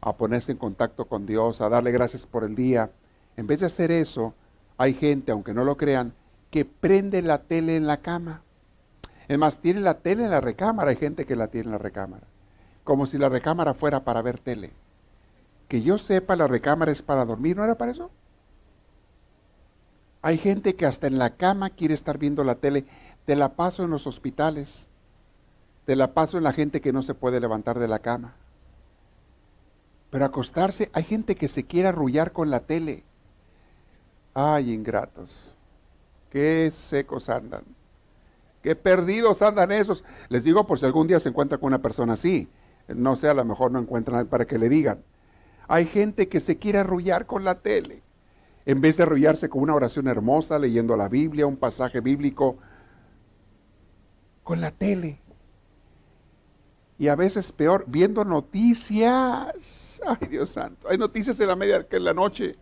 a 0.00 0.16
ponerse 0.16 0.50
en 0.50 0.58
contacto 0.58 1.04
con 1.04 1.24
Dios, 1.24 1.60
a 1.60 1.68
darle 1.68 1.92
gracias 1.92 2.26
por 2.26 2.42
el 2.42 2.56
día, 2.56 2.90
en 3.36 3.46
vez 3.46 3.60
de 3.60 3.66
hacer 3.66 3.90
eso, 3.90 4.34
hay 4.76 4.94
gente, 4.94 5.32
aunque 5.32 5.54
no 5.54 5.64
lo 5.64 5.76
crean, 5.76 6.14
que 6.50 6.64
prende 6.64 7.22
la 7.22 7.38
tele 7.42 7.76
en 7.76 7.86
la 7.86 7.98
cama. 7.98 8.42
Es 9.28 9.38
más, 9.38 9.58
tiene 9.58 9.80
la 9.80 9.94
tele 9.94 10.24
en 10.24 10.30
la 10.30 10.40
recámara, 10.40 10.90
hay 10.90 10.96
gente 10.96 11.24
que 11.24 11.36
la 11.36 11.48
tiene 11.48 11.66
en 11.66 11.72
la 11.72 11.78
recámara. 11.78 12.26
Como 12.84 13.06
si 13.06 13.18
la 13.18 13.28
recámara 13.28 13.74
fuera 13.74 14.04
para 14.04 14.22
ver 14.22 14.38
tele 14.38 14.72
que 15.68 15.82
yo 15.82 15.98
sepa, 15.98 16.36
la 16.36 16.46
recámara 16.46 16.92
es 16.92 17.02
para 17.02 17.24
dormir, 17.24 17.56
¿no 17.56 17.64
era 17.64 17.76
para 17.76 17.92
eso? 17.92 18.10
Hay 20.22 20.38
gente 20.38 20.74
que 20.76 20.86
hasta 20.86 21.06
en 21.06 21.18
la 21.18 21.30
cama 21.30 21.70
quiere 21.70 21.94
estar 21.94 22.18
viendo 22.18 22.44
la 22.44 22.54
tele. 22.54 22.86
Te 23.26 23.36
la 23.36 23.56
paso 23.56 23.84
en 23.84 23.90
los 23.90 24.06
hospitales. 24.06 24.86
Te 25.84 25.96
la 25.96 26.14
paso 26.14 26.38
en 26.38 26.44
la 26.44 26.52
gente 26.52 26.80
que 26.80 26.92
no 26.92 27.02
se 27.02 27.14
puede 27.14 27.40
levantar 27.40 27.78
de 27.78 27.88
la 27.88 27.98
cama. 27.98 28.34
Pero 30.10 30.24
acostarse, 30.24 30.90
hay 30.94 31.02
gente 31.02 31.34
que 31.34 31.48
se 31.48 31.64
quiere 31.64 31.88
arrullar 31.88 32.32
con 32.32 32.50
la 32.50 32.60
tele. 32.60 33.04
Ay, 34.34 34.72
ingratos. 34.72 35.54
Qué 36.30 36.70
secos 36.74 37.28
andan. 37.28 37.62
Qué 38.62 38.74
perdidos 38.74 39.40
andan 39.42 39.70
esos. 39.70 40.04
Les 40.28 40.42
digo 40.42 40.66
por 40.66 40.78
si 40.78 40.86
algún 40.86 41.06
día 41.06 41.20
se 41.20 41.28
encuentra 41.28 41.58
con 41.58 41.68
una 41.68 41.80
persona 41.80 42.14
así. 42.14 42.48
No 42.88 43.14
sé, 43.14 43.28
a 43.28 43.34
lo 43.34 43.44
mejor 43.44 43.70
no 43.70 43.78
encuentran 43.78 44.26
para 44.26 44.46
que 44.46 44.58
le 44.58 44.68
digan. 44.68 45.04
Hay 45.68 45.86
gente 45.86 46.28
que 46.28 46.40
se 46.40 46.58
quiere 46.58 46.78
arrullar 46.78 47.26
con 47.26 47.44
la 47.44 47.60
tele. 47.60 48.02
En 48.66 48.80
vez 48.80 48.96
de 48.96 49.04
arrullarse 49.04 49.48
con 49.48 49.62
una 49.62 49.74
oración 49.74 50.08
hermosa, 50.08 50.58
leyendo 50.58 50.96
la 50.96 51.08
Biblia, 51.08 51.46
un 51.46 51.56
pasaje 51.56 52.00
bíblico, 52.00 52.56
con 54.42 54.60
la 54.60 54.70
tele. 54.70 55.20
Y 56.98 57.08
a 57.08 57.16
veces 57.16 57.52
peor, 57.52 57.84
viendo 57.86 58.24
noticias. 58.24 60.00
Ay, 60.06 60.28
Dios 60.28 60.50
santo. 60.50 60.88
Hay 60.88 60.98
noticias 60.98 61.38
en 61.40 61.48
la 61.48 61.56
media 61.56 61.86
que 61.86 61.96
en 61.96 62.04
la 62.04 62.14
noche 62.14 62.56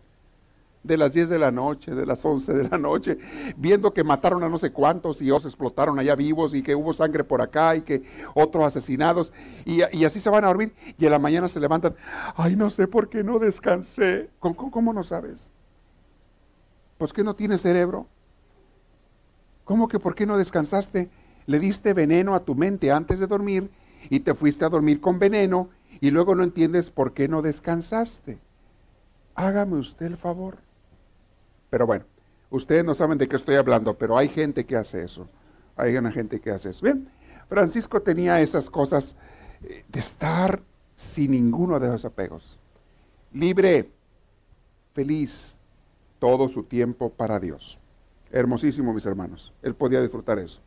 de 0.83 0.97
las 0.97 1.13
10 1.13 1.29
de 1.29 1.39
la 1.39 1.51
noche, 1.51 1.95
de 1.95 2.05
las 2.05 2.23
11 2.23 2.53
de 2.53 2.69
la 2.69 2.77
noche, 2.77 3.17
viendo 3.55 3.93
que 3.93 4.03
mataron 4.03 4.43
a 4.43 4.49
no 4.49 4.57
sé 4.57 4.71
cuántos 4.71 5.21
y 5.21 5.31
otros 5.31 5.45
explotaron 5.45 5.97
allá 5.97 6.15
vivos 6.15 6.53
y 6.53 6.61
que 6.61 6.75
hubo 6.75 6.91
sangre 6.91 7.23
por 7.23 7.41
acá 7.41 7.75
y 7.75 7.81
que 7.81 8.03
otros 8.33 8.65
asesinados 8.65 9.31
y, 9.65 9.81
así 9.81 10.19
se 10.19 10.29
van 10.29 10.43
a 10.43 10.47
dormir 10.47 10.73
y 10.97 11.05
en 11.05 11.11
la 11.11 11.19
mañana 11.19 11.47
se 11.47 11.59
levantan, 11.59 11.95
ay 12.35 12.55
no 12.55 12.69
sé 12.69 12.87
por 12.87 13.09
qué 13.09 13.23
no 13.23 13.39
descansé. 13.39 14.29
¿Cómo, 14.39 14.93
no 14.93 15.03
sabes? 15.03 15.49
Pues 16.97 17.13
que 17.13 17.23
no 17.23 17.33
tienes 17.33 17.61
cerebro. 17.61 18.07
¿Cómo 19.63 19.87
que 19.87 19.99
por 19.99 20.15
qué 20.15 20.25
no 20.25 20.37
descansaste? 20.37 21.09
Le 21.45 21.59
diste 21.59 21.93
veneno 21.93 22.35
a 22.35 22.41
tu 22.41 22.55
mente 22.55 22.91
antes 22.91 23.19
de 23.19 23.27
dormir 23.27 23.71
y 24.09 24.19
te 24.19 24.33
fuiste 24.33 24.65
a 24.65 24.69
dormir 24.69 24.99
con 24.99 25.19
veneno 25.19 25.69
y 26.01 26.11
luego 26.11 26.35
no 26.35 26.43
entiendes 26.43 26.91
por 26.91 27.13
qué 27.13 27.29
no 27.29 27.41
descansaste. 27.41 28.39
Hágame 29.35 29.77
usted 29.77 30.07
el 30.07 30.17
favor. 30.17 30.62
Pero 31.73 31.87
bueno, 31.87 32.05
ustedes 32.51 32.85
no 32.85 32.93
saben 32.93 33.17
de 33.17 33.27
qué 33.27 33.35
estoy 33.35 33.55
hablando, 33.55 33.97
pero 33.97 34.15
hay 34.15 34.29
gente 34.29 34.63
que 34.63 34.75
hace 34.75 35.03
eso. 35.03 35.27
Hay 35.75 35.97
una 35.97 36.11
gente 36.11 36.39
que 36.39 36.51
hace 36.51 36.69
eso. 36.69 36.83
Bien, 36.83 37.09
Francisco 37.49 37.99
tenía 37.99 38.39
esas 38.41 38.69
cosas 38.69 39.15
eh, 39.63 39.83
de 39.87 39.99
estar 39.99 40.61
sin 40.95 41.31
ninguno 41.31 41.79
de 41.79 41.87
esos 41.87 42.05
apegos. 42.05 42.59
Libre, 43.31 43.89
feliz, 44.93 45.55
todo 46.19 46.47
su 46.47 46.65
tiempo 46.65 47.09
para 47.09 47.39
Dios. 47.39 47.79
Hermosísimo, 48.31 48.93
mis 48.93 49.07
hermanos. 49.07 49.51
Él 49.63 49.73
podía 49.73 49.99
disfrutar 49.99 50.37
eso. 50.37 50.61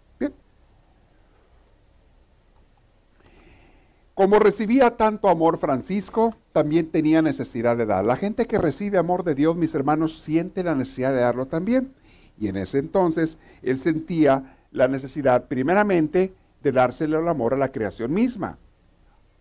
Como 4.16 4.38
recibía 4.38 4.96
tanto 4.96 5.28
amor 5.28 5.58
Francisco, 5.58 6.34
también 6.52 6.90
tenía 6.90 7.20
necesidad 7.20 7.76
de 7.76 7.84
dar. 7.84 8.02
La 8.02 8.16
gente 8.16 8.46
que 8.46 8.56
recibe 8.56 8.96
amor 8.96 9.24
de 9.24 9.34
Dios, 9.34 9.56
mis 9.56 9.74
hermanos, 9.74 10.20
siente 10.20 10.64
la 10.64 10.74
necesidad 10.74 11.12
de 11.12 11.20
darlo 11.20 11.44
también. 11.44 11.92
Y 12.38 12.48
en 12.48 12.56
ese 12.56 12.78
entonces 12.78 13.38
él 13.60 13.78
sentía 13.78 14.56
la 14.70 14.88
necesidad 14.88 15.48
primeramente 15.48 16.32
de 16.62 16.72
dárselo 16.72 17.18
el 17.18 17.28
amor 17.28 17.52
a 17.52 17.58
la 17.58 17.72
creación 17.72 18.14
misma. 18.14 18.56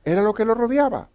Era 0.03 0.21
lo 0.21 0.33
que 0.33 0.43
lo 0.43 0.53
rodeaba. 0.53 1.07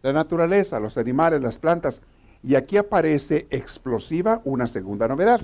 La 0.00 0.14
naturaleza, 0.14 0.80
los 0.80 0.96
animales, 0.96 1.42
las 1.42 1.58
plantas. 1.58 2.00
Y 2.42 2.54
aquí 2.54 2.78
aparece 2.78 3.46
explosiva 3.50 4.40
una 4.46 4.66
segunda 4.66 5.06
novedad 5.06 5.42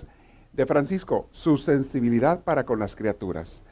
de 0.55 0.65
Francisco, 0.65 1.29
su 1.33 1.59
sensibilidad 1.59 2.41
para 2.45 2.65
con 2.65 2.79
las 2.79 2.97
criaturas 2.97 3.63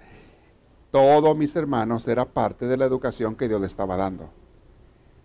todo, 0.97 1.35
mis 1.35 1.55
hermanos, 1.57 2.09
era 2.09 2.25
parte 2.25 2.67
de 2.67 2.79
la 2.79 2.87
educación 2.87 3.37
que 3.37 3.49
Dios 3.49 3.61
le 3.61 3.67
estaba 3.67 3.99
dando. 3.99 4.31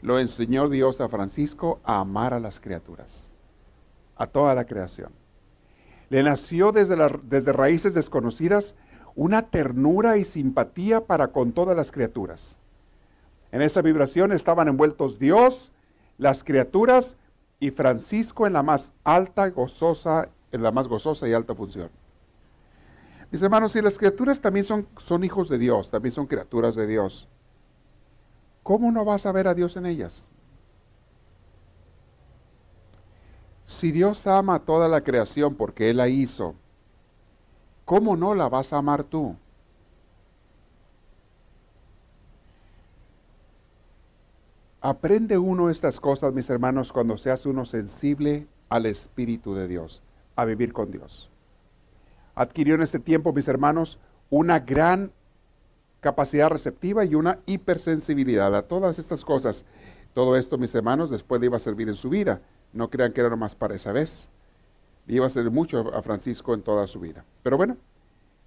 Lo 0.01 0.19
enseñó 0.19 0.67
Dios 0.67 0.99
a 0.99 1.07
Francisco 1.07 1.79
a 1.86 2.01
amar 2.01 2.34
a 2.34 2.41
las 2.41 2.60
criaturas, 2.60 3.29
a 4.17 4.27
toda 4.27 4.53
la 4.53 4.65
creación. 4.65 5.13
Le 6.10 6.23
nació 6.23 6.73
desde, 6.73 6.97
desde 7.23 7.53
raíces 7.53 7.93
desconocidas 7.93 8.75
una 9.15 9.43
ternura 9.43 10.17
y 10.17 10.25
simpatía 10.25 11.05
para 11.05 11.29
con 11.29 11.53
todas 11.53 11.77
las 11.77 11.89
criaturas. 11.89 12.57
En 13.53 13.62
esa 13.62 13.81
vibración 13.81 14.34
estaban 14.34 14.67
envueltos 14.67 15.19
Dios, 15.19 15.71
las 16.17 16.43
criaturas 16.43 17.15
y 17.62 17.71
Francisco 17.71 18.45
en 18.45 18.51
la 18.51 18.62
más 18.62 18.91
alta, 19.05 19.47
gozosa, 19.47 20.27
en 20.51 20.63
la 20.63 20.71
más 20.71 20.89
gozosa 20.89 21.29
y 21.29 21.34
alta 21.34 21.55
función. 21.55 21.89
Mis 23.32 23.41
hermanos, 23.41 23.72
si 23.72 23.82
las 23.82 23.98
criaturas 23.98 24.41
también 24.41 24.65
son, 24.65 24.88
son 24.98 25.24
hijos 25.24 25.48
de 25.48 25.58
Dios, 25.58 25.89
también 25.89 26.12
son 26.12 26.28
criaturas 26.28 26.76
de 26.76 26.86
Dios, 26.86 27.30
¿cómo 28.62 28.91
no 28.91 29.06
vas 29.06 29.26
a 29.26 29.32
ver 29.32 29.48
a 29.48 29.54
Dios 29.54 29.78
en 29.78 29.86
ellas? 29.86 30.28
Si 33.65 33.94
Dios 33.94 34.28
ama 34.28 34.56
a 34.56 34.60
toda 34.60 34.89
la 34.89 35.02
creación 35.02 35.56
porque 35.56 35.89
Él 35.89 35.98
la 35.98 36.10
hizo, 36.10 36.56
¿cómo 37.86 38.17
no 38.17 38.36
la 38.36 38.50
vas 38.50 38.74
a 38.74 38.78
amar 38.80 39.06
tú? 39.06 39.38
Aprende 44.82 45.38
uno 45.38 45.70
estas 45.70 46.02
cosas, 46.02 46.34
mis 46.34 46.50
hermanos, 46.50 46.91
cuando 46.91 47.15
seas 47.15 47.46
uno 47.46 47.63
sensible 47.63 48.46
al 48.67 48.88
Espíritu 48.88 49.54
de 49.54 49.70
Dios, 49.70 50.02
a 50.36 50.44
vivir 50.44 50.74
con 50.74 50.91
Dios 50.91 51.31
adquirió 52.41 52.75
en 52.75 52.82
este 52.82 52.99
tiempo, 52.99 53.34
mis 53.34 53.47
hermanos, 53.47 53.99
una 54.30 54.60
gran 54.60 55.12
capacidad 55.99 56.49
receptiva 56.49 57.06
y 57.06 57.13
una 57.13 57.39
hipersensibilidad 57.45 58.56
a 58.56 58.63
todas 58.63 58.97
estas 58.97 59.23
cosas. 59.23 59.63
Todo 60.13 60.36
esto, 60.36 60.58
mis 60.58 60.73
hermanos, 60.73 61.10
después 61.10 61.39
le 61.39 61.47
iba 61.47 61.58
a 61.58 61.60
servir 61.60 61.88
en 61.88 61.95
su 61.95 62.10
vida. 62.10 62.41
No 62.73 62.89
crean 62.89 63.13
que 63.13 63.21
era 63.21 63.30
nomás 63.30 63.56
para 63.56 63.75
esa 63.75 63.91
vez. 63.91 64.27
Le 65.06 65.15
iba 65.15 65.27
a 65.27 65.30
servir 65.30 65.51
mucho 65.51 65.93
a 65.93 66.01
Francisco 66.01 66.54
en 66.54 66.63
toda 66.63 66.88
su 66.88 66.99
vida. 66.99 67.23
Pero 67.43 67.58
bueno, 67.58 67.77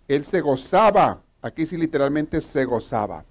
él 0.08 0.24
se 0.24 0.40
gozaba. 0.40 1.22
Aquí 1.40 1.64
sí 1.64 1.76
literalmente 1.76 2.40
se 2.40 2.64
gozaba. 2.64 3.24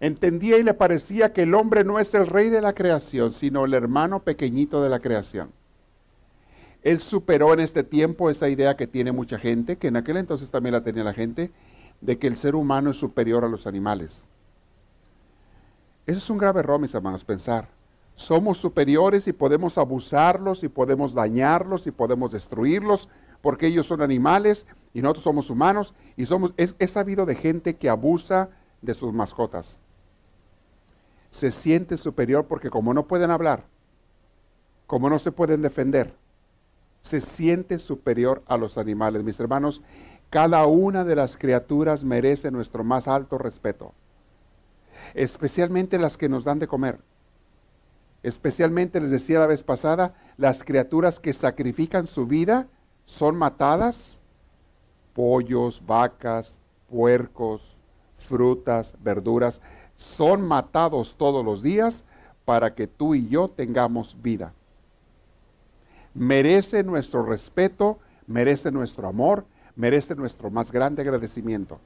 Entendía 0.00 0.58
y 0.58 0.64
le 0.64 0.74
parecía 0.74 1.32
que 1.32 1.42
el 1.42 1.54
hombre 1.54 1.84
no 1.84 2.00
es 2.00 2.12
el 2.14 2.26
rey 2.26 2.50
de 2.50 2.60
la 2.60 2.74
creación, 2.74 3.32
sino 3.32 3.64
el 3.64 3.74
hermano 3.74 4.24
pequeñito 4.24 4.82
de 4.82 4.90
la 4.90 4.98
creación. 4.98 5.52
Él 6.84 7.00
superó 7.00 7.54
en 7.54 7.60
este 7.60 7.82
tiempo 7.82 8.28
esa 8.28 8.50
idea 8.50 8.76
que 8.76 8.86
tiene 8.86 9.10
mucha 9.10 9.38
gente, 9.38 9.78
que 9.78 9.88
en 9.88 9.96
aquel 9.96 10.18
entonces 10.18 10.50
también 10.50 10.74
la 10.74 10.84
tenía 10.84 11.02
la 11.02 11.14
gente, 11.14 11.50
de 12.02 12.18
que 12.18 12.26
el 12.26 12.36
ser 12.36 12.54
humano 12.54 12.90
es 12.90 12.98
superior 12.98 13.42
a 13.42 13.48
los 13.48 13.66
animales. 13.66 14.26
Eso 16.06 16.18
es 16.18 16.28
un 16.28 16.36
grave 16.36 16.60
error, 16.60 16.78
mis 16.78 16.94
hermanos, 16.94 17.24
pensar. 17.24 17.70
Somos 18.14 18.58
superiores 18.58 19.26
y 19.26 19.32
podemos 19.32 19.78
abusarlos 19.78 20.62
y 20.62 20.68
podemos 20.68 21.14
dañarlos 21.14 21.86
y 21.86 21.90
podemos 21.90 22.32
destruirlos 22.32 23.08
porque 23.40 23.66
ellos 23.66 23.86
son 23.86 24.02
animales 24.02 24.66
y 24.92 25.00
nosotros 25.00 25.24
somos 25.24 25.48
humanos 25.48 25.94
y 26.18 26.26
somos, 26.26 26.52
es, 26.58 26.74
sabido 26.90 27.24
de 27.24 27.34
gente 27.34 27.76
que 27.76 27.88
abusa 27.88 28.50
de 28.82 28.92
sus 28.92 29.12
mascotas. 29.12 29.78
se 31.30 31.50
siente 31.50 31.96
superior 31.96 32.46
porque 32.46 32.68
como 32.68 32.92
no 32.92 33.06
pueden 33.06 33.30
hablar, 33.30 33.64
como 34.86 35.08
no 35.08 35.18
se 35.18 35.32
pueden 35.32 35.62
defender, 35.62 36.14
se 37.04 37.20
siente 37.20 37.78
superior 37.78 38.42
a 38.46 38.56
los 38.56 38.78
animales. 38.78 39.22
Mis 39.22 39.38
hermanos, 39.38 39.82
cada 40.30 40.64
una 40.66 41.04
de 41.04 41.14
las 41.14 41.36
criaturas 41.36 42.02
merece 42.02 42.50
nuestro 42.50 42.82
más 42.82 43.06
alto 43.06 43.36
respeto, 43.36 43.92
especialmente 45.12 45.98
las 45.98 46.16
que 46.16 46.30
nos 46.30 46.44
dan 46.44 46.58
de 46.58 46.66
comer. 46.66 46.98
Especialmente, 48.22 49.00
les 49.00 49.10
decía 49.10 49.38
la 49.38 49.46
vez 49.46 49.62
pasada, 49.62 50.14
las 50.38 50.64
criaturas 50.64 51.20
que 51.20 51.34
sacrifican 51.34 52.06
su 52.06 52.26
vida 52.26 52.68
son 53.04 53.36
matadas, 53.36 54.18
pollos, 55.12 55.82
vacas, 55.84 56.58
puercos, 56.88 57.76
frutas, 58.16 58.94
verduras, 59.00 59.60
son 59.98 60.40
matados 60.40 61.16
todos 61.18 61.44
los 61.44 61.60
días 61.60 62.06
para 62.46 62.74
que 62.74 62.86
tú 62.86 63.14
y 63.14 63.28
yo 63.28 63.48
tengamos 63.48 64.16
vida 64.22 64.54
merece 66.14 66.82
nuestro 66.82 67.24
respeto, 67.24 67.98
merece 68.26 68.70
nuestro 68.70 69.08
amor, 69.08 69.44
merece 69.76 70.14
nuestro 70.14 70.50
más 70.50 70.72
grande 70.72 71.02
agradecimiento. 71.02 71.80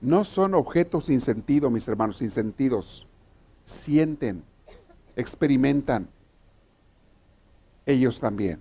No 0.00 0.24
son 0.24 0.54
objetos 0.54 1.06
sin 1.06 1.20
sentido, 1.20 1.70
mis 1.70 1.86
hermanos, 1.86 2.16
sin 2.18 2.30
sentidos. 2.30 3.06
Sienten, 3.64 4.42
experimentan. 5.14 6.08
Ellos 7.84 8.18
también. 8.18 8.60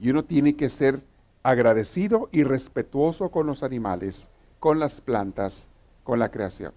Y 0.00 0.10
uno 0.10 0.24
tiene 0.24 0.56
que 0.56 0.68
ser 0.68 1.00
agradecido 1.44 2.28
y 2.32 2.42
respetuoso 2.42 3.30
con 3.30 3.46
los 3.46 3.62
animales, 3.62 4.28
con 4.58 4.80
las 4.80 5.00
plantas, 5.00 5.68
con 6.02 6.18
la 6.18 6.30
creación. 6.30 6.72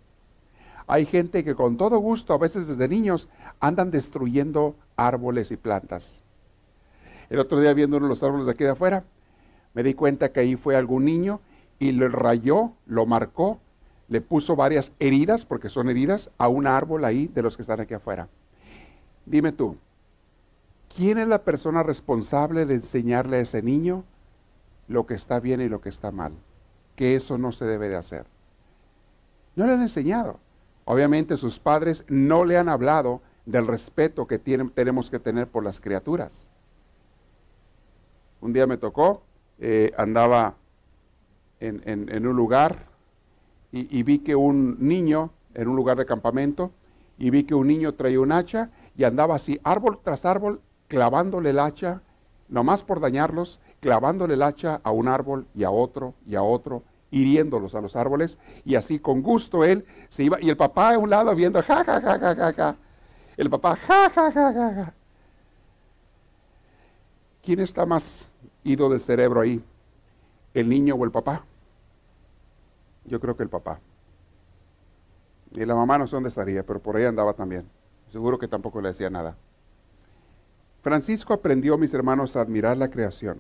Hay 0.87 1.07
gente 1.07 1.43
que 1.43 1.55
con 1.55 1.77
todo 1.77 1.97
gusto, 1.97 2.33
a 2.33 2.37
veces 2.37 2.67
desde 2.67 2.87
niños, 2.87 3.29
andan 3.59 3.89
destruyendo 3.89 4.75
árboles 4.95 5.49
y 5.49 5.57
plantas. 5.57 6.24
El 7.29 7.39
otro 7.39 7.59
día 7.59 7.73
viendo 7.73 7.97
uno 7.97 8.05
de 8.05 8.09
los 8.09 8.23
árboles 8.23 8.45
de 8.45 8.51
aquí 8.51 8.63
de 8.63 8.71
afuera, 8.71 9.03
me 9.73 9.83
di 9.83 9.93
cuenta 9.93 10.31
que 10.31 10.39
ahí 10.39 10.55
fue 10.55 10.75
algún 10.75 11.05
niño 11.05 11.41
y 11.79 11.91
lo 11.91 12.07
rayó, 12.09 12.71
lo 12.85 13.05
marcó, 13.05 13.59
le 14.07 14.21
puso 14.21 14.55
varias 14.55 14.91
heridas, 14.99 15.45
porque 15.45 15.69
son 15.69 15.89
heridas, 15.89 16.29
a 16.37 16.47
un 16.47 16.67
árbol 16.67 17.05
ahí 17.05 17.27
de 17.27 17.41
los 17.41 17.55
que 17.55 17.63
están 17.63 17.81
aquí 17.81 17.93
afuera. 17.93 18.29
Dime 19.25 19.51
tú, 19.51 19.77
¿quién 20.95 21.17
es 21.17 21.27
la 21.27 21.43
persona 21.43 21.83
responsable 21.83 22.65
de 22.65 22.75
enseñarle 22.75 23.37
a 23.37 23.41
ese 23.41 23.61
niño 23.61 24.03
lo 24.87 25.05
que 25.05 25.15
está 25.15 25.39
bien 25.39 25.61
y 25.61 25.69
lo 25.69 25.81
que 25.81 25.89
está 25.89 26.11
mal? 26.11 26.33
Que 26.95 27.15
eso 27.15 27.37
no 27.37 27.51
se 27.51 27.65
debe 27.65 27.89
de 27.89 27.95
hacer. 27.95 28.25
No 29.55 29.65
le 29.65 29.73
han 29.73 29.81
enseñado. 29.81 30.39
Obviamente 30.85 31.37
sus 31.37 31.59
padres 31.59 32.05
no 32.07 32.45
le 32.45 32.57
han 32.57 32.69
hablado 32.69 33.21
del 33.45 33.67
respeto 33.67 34.27
que 34.27 34.37
tenemos 34.37 35.09
que 35.09 35.19
tener 35.19 35.47
por 35.47 35.63
las 35.63 35.79
criaturas. 35.79 36.44
Un 38.45 38.53
día 38.53 38.67
me 38.67 38.77
tocó, 38.77 39.23
eh, 39.57 39.91
andaba 39.97 40.53
en, 41.59 42.27
un 42.27 42.35
lugar 42.35 42.85
y, 43.71 44.03
vi 44.03 44.19
que 44.19 44.35
un 44.35 44.77
niño, 44.87 45.31
en 45.55 45.67
un 45.67 45.75
lugar 45.75 45.97
de 45.97 46.05
campamento, 46.05 46.69
y 47.17 47.31
vi 47.31 47.45
que 47.45 47.55
un 47.55 47.65
niño 47.65 47.95
traía 47.95 48.19
un 48.19 48.31
hacha 48.31 48.69
y 48.95 49.03
andaba 49.03 49.33
así, 49.33 49.59
árbol 49.63 49.97
tras 50.03 50.25
árbol, 50.25 50.61
clavándole 50.87 51.49
el 51.49 51.57
hacha, 51.57 52.03
nomás 52.47 52.83
por 52.83 52.99
dañarlos, 52.99 53.59
clavándole 53.79 54.35
el 54.35 54.43
hacha 54.43 54.79
a 54.83 54.91
un 54.91 55.07
árbol 55.07 55.47
y 55.55 55.63
a 55.63 55.71
otro 55.71 56.13
y 56.27 56.35
a 56.35 56.43
otro, 56.43 56.83
hiriéndolos 57.09 57.73
a 57.73 57.81
los 57.81 57.95
árboles, 57.95 58.37
y 58.63 58.75
así 58.75 58.99
con 58.99 59.23
gusto 59.23 59.63
él 59.63 59.87
se 60.09 60.23
iba, 60.23 60.39
y 60.39 60.51
el 60.51 60.55
papá 60.55 60.93
a 60.93 60.99
un 60.99 61.09
lado 61.09 61.33
viendo, 61.33 61.63
ja, 61.63 61.83
ja, 61.83 61.99
ja, 61.99 62.19
ja, 62.19 62.35
ja, 62.35 62.53
ja. 62.53 62.75
El 63.37 63.49
papá, 63.49 63.75
ja, 63.75 64.11
ja, 64.11 64.31
ja, 64.31 64.53
ja, 64.53 64.73
ja. 64.75 64.93
¿Quién 67.43 67.59
está 67.59 67.87
más 67.87 68.27
ido 68.65 68.89
del 68.89 68.99
cerebro 68.99 69.39
ahí? 69.39 69.63
¿El 70.53 70.67
niño 70.67 70.95
o 70.95 71.05
el 71.05 71.11
papá? 71.11 71.45
Yo 73.05 73.21
creo 73.21 73.37
que 73.37 73.43
el 73.43 73.49
papá. 73.49 73.79
Y 75.51 75.63
la 75.63 75.75
mamá 75.75 75.97
no 75.97 76.07
sé 76.07 76.15
dónde 76.17 76.29
estaría, 76.29 76.65
pero 76.65 76.81
por 76.81 76.97
ahí 76.97 77.05
andaba 77.05 77.33
también. 77.33 77.69
Seguro 78.11 78.37
que 78.37 78.47
tampoco 78.47 78.81
le 78.81 78.89
decía 78.89 79.09
nada. 79.09 79.37
Francisco 80.81 81.33
aprendió, 81.33 81.77
mis 81.77 81.93
hermanos, 81.93 82.35
a 82.35 82.41
admirar 82.41 82.75
la 82.77 82.89
creación. 82.89 83.39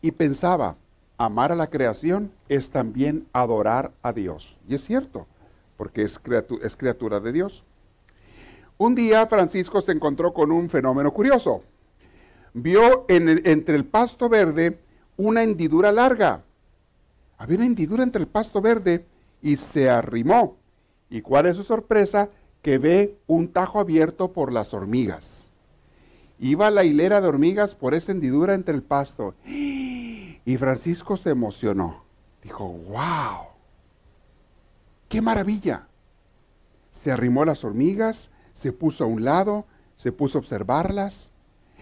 Y 0.00 0.12
pensaba, 0.12 0.76
amar 1.18 1.52
a 1.52 1.56
la 1.56 1.68
creación 1.68 2.32
es 2.48 2.70
también 2.70 3.26
adorar 3.32 3.92
a 4.02 4.12
Dios. 4.12 4.58
Y 4.68 4.74
es 4.74 4.84
cierto, 4.84 5.26
porque 5.76 6.02
es, 6.02 6.20
es 6.62 6.76
criatura 6.76 7.20
de 7.20 7.32
Dios. 7.32 7.64
Un 8.76 8.94
día 8.94 9.26
Francisco 9.26 9.80
se 9.80 9.92
encontró 9.92 10.32
con 10.32 10.52
un 10.52 10.68
fenómeno 10.70 11.12
curioso. 11.12 11.62
Vio 12.60 13.04
entre 13.08 13.76
el 13.76 13.84
pasto 13.84 14.28
verde 14.28 14.80
una 15.16 15.44
hendidura 15.44 15.92
larga. 15.92 16.42
Había 17.36 17.58
una 17.58 17.66
hendidura 17.66 18.02
entre 18.02 18.20
el 18.20 18.28
pasto 18.28 18.60
verde 18.60 19.06
y 19.40 19.56
se 19.56 19.88
arrimó. 19.88 20.56
¿Y 21.08 21.20
cuál 21.20 21.46
es 21.46 21.56
su 21.56 21.62
sorpresa? 21.62 22.30
Que 22.60 22.78
ve 22.78 23.16
un 23.28 23.48
tajo 23.48 23.78
abierto 23.78 24.32
por 24.32 24.52
las 24.52 24.74
hormigas. 24.74 25.46
Iba 26.40 26.70
la 26.70 26.82
hilera 26.82 27.20
de 27.20 27.28
hormigas 27.28 27.76
por 27.76 27.94
esa 27.94 28.10
hendidura 28.10 28.54
entre 28.54 28.74
el 28.74 28.82
pasto. 28.82 29.34
Y 29.44 30.56
Francisco 30.58 31.16
se 31.16 31.30
emocionó. 31.30 32.02
Dijo, 32.42 32.66
wow, 32.68 33.48
qué 35.08 35.22
maravilla. 35.22 35.86
Se 36.90 37.12
arrimó 37.12 37.42
a 37.42 37.46
las 37.46 37.64
hormigas, 37.64 38.30
se 38.52 38.72
puso 38.72 39.04
a 39.04 39.06
un 39.06 39.22
lado, 39.22 39.64
se 39.94 40.10
puso 40.10 40.38
a 40.38 40.40
observarlas, 40.40 41.30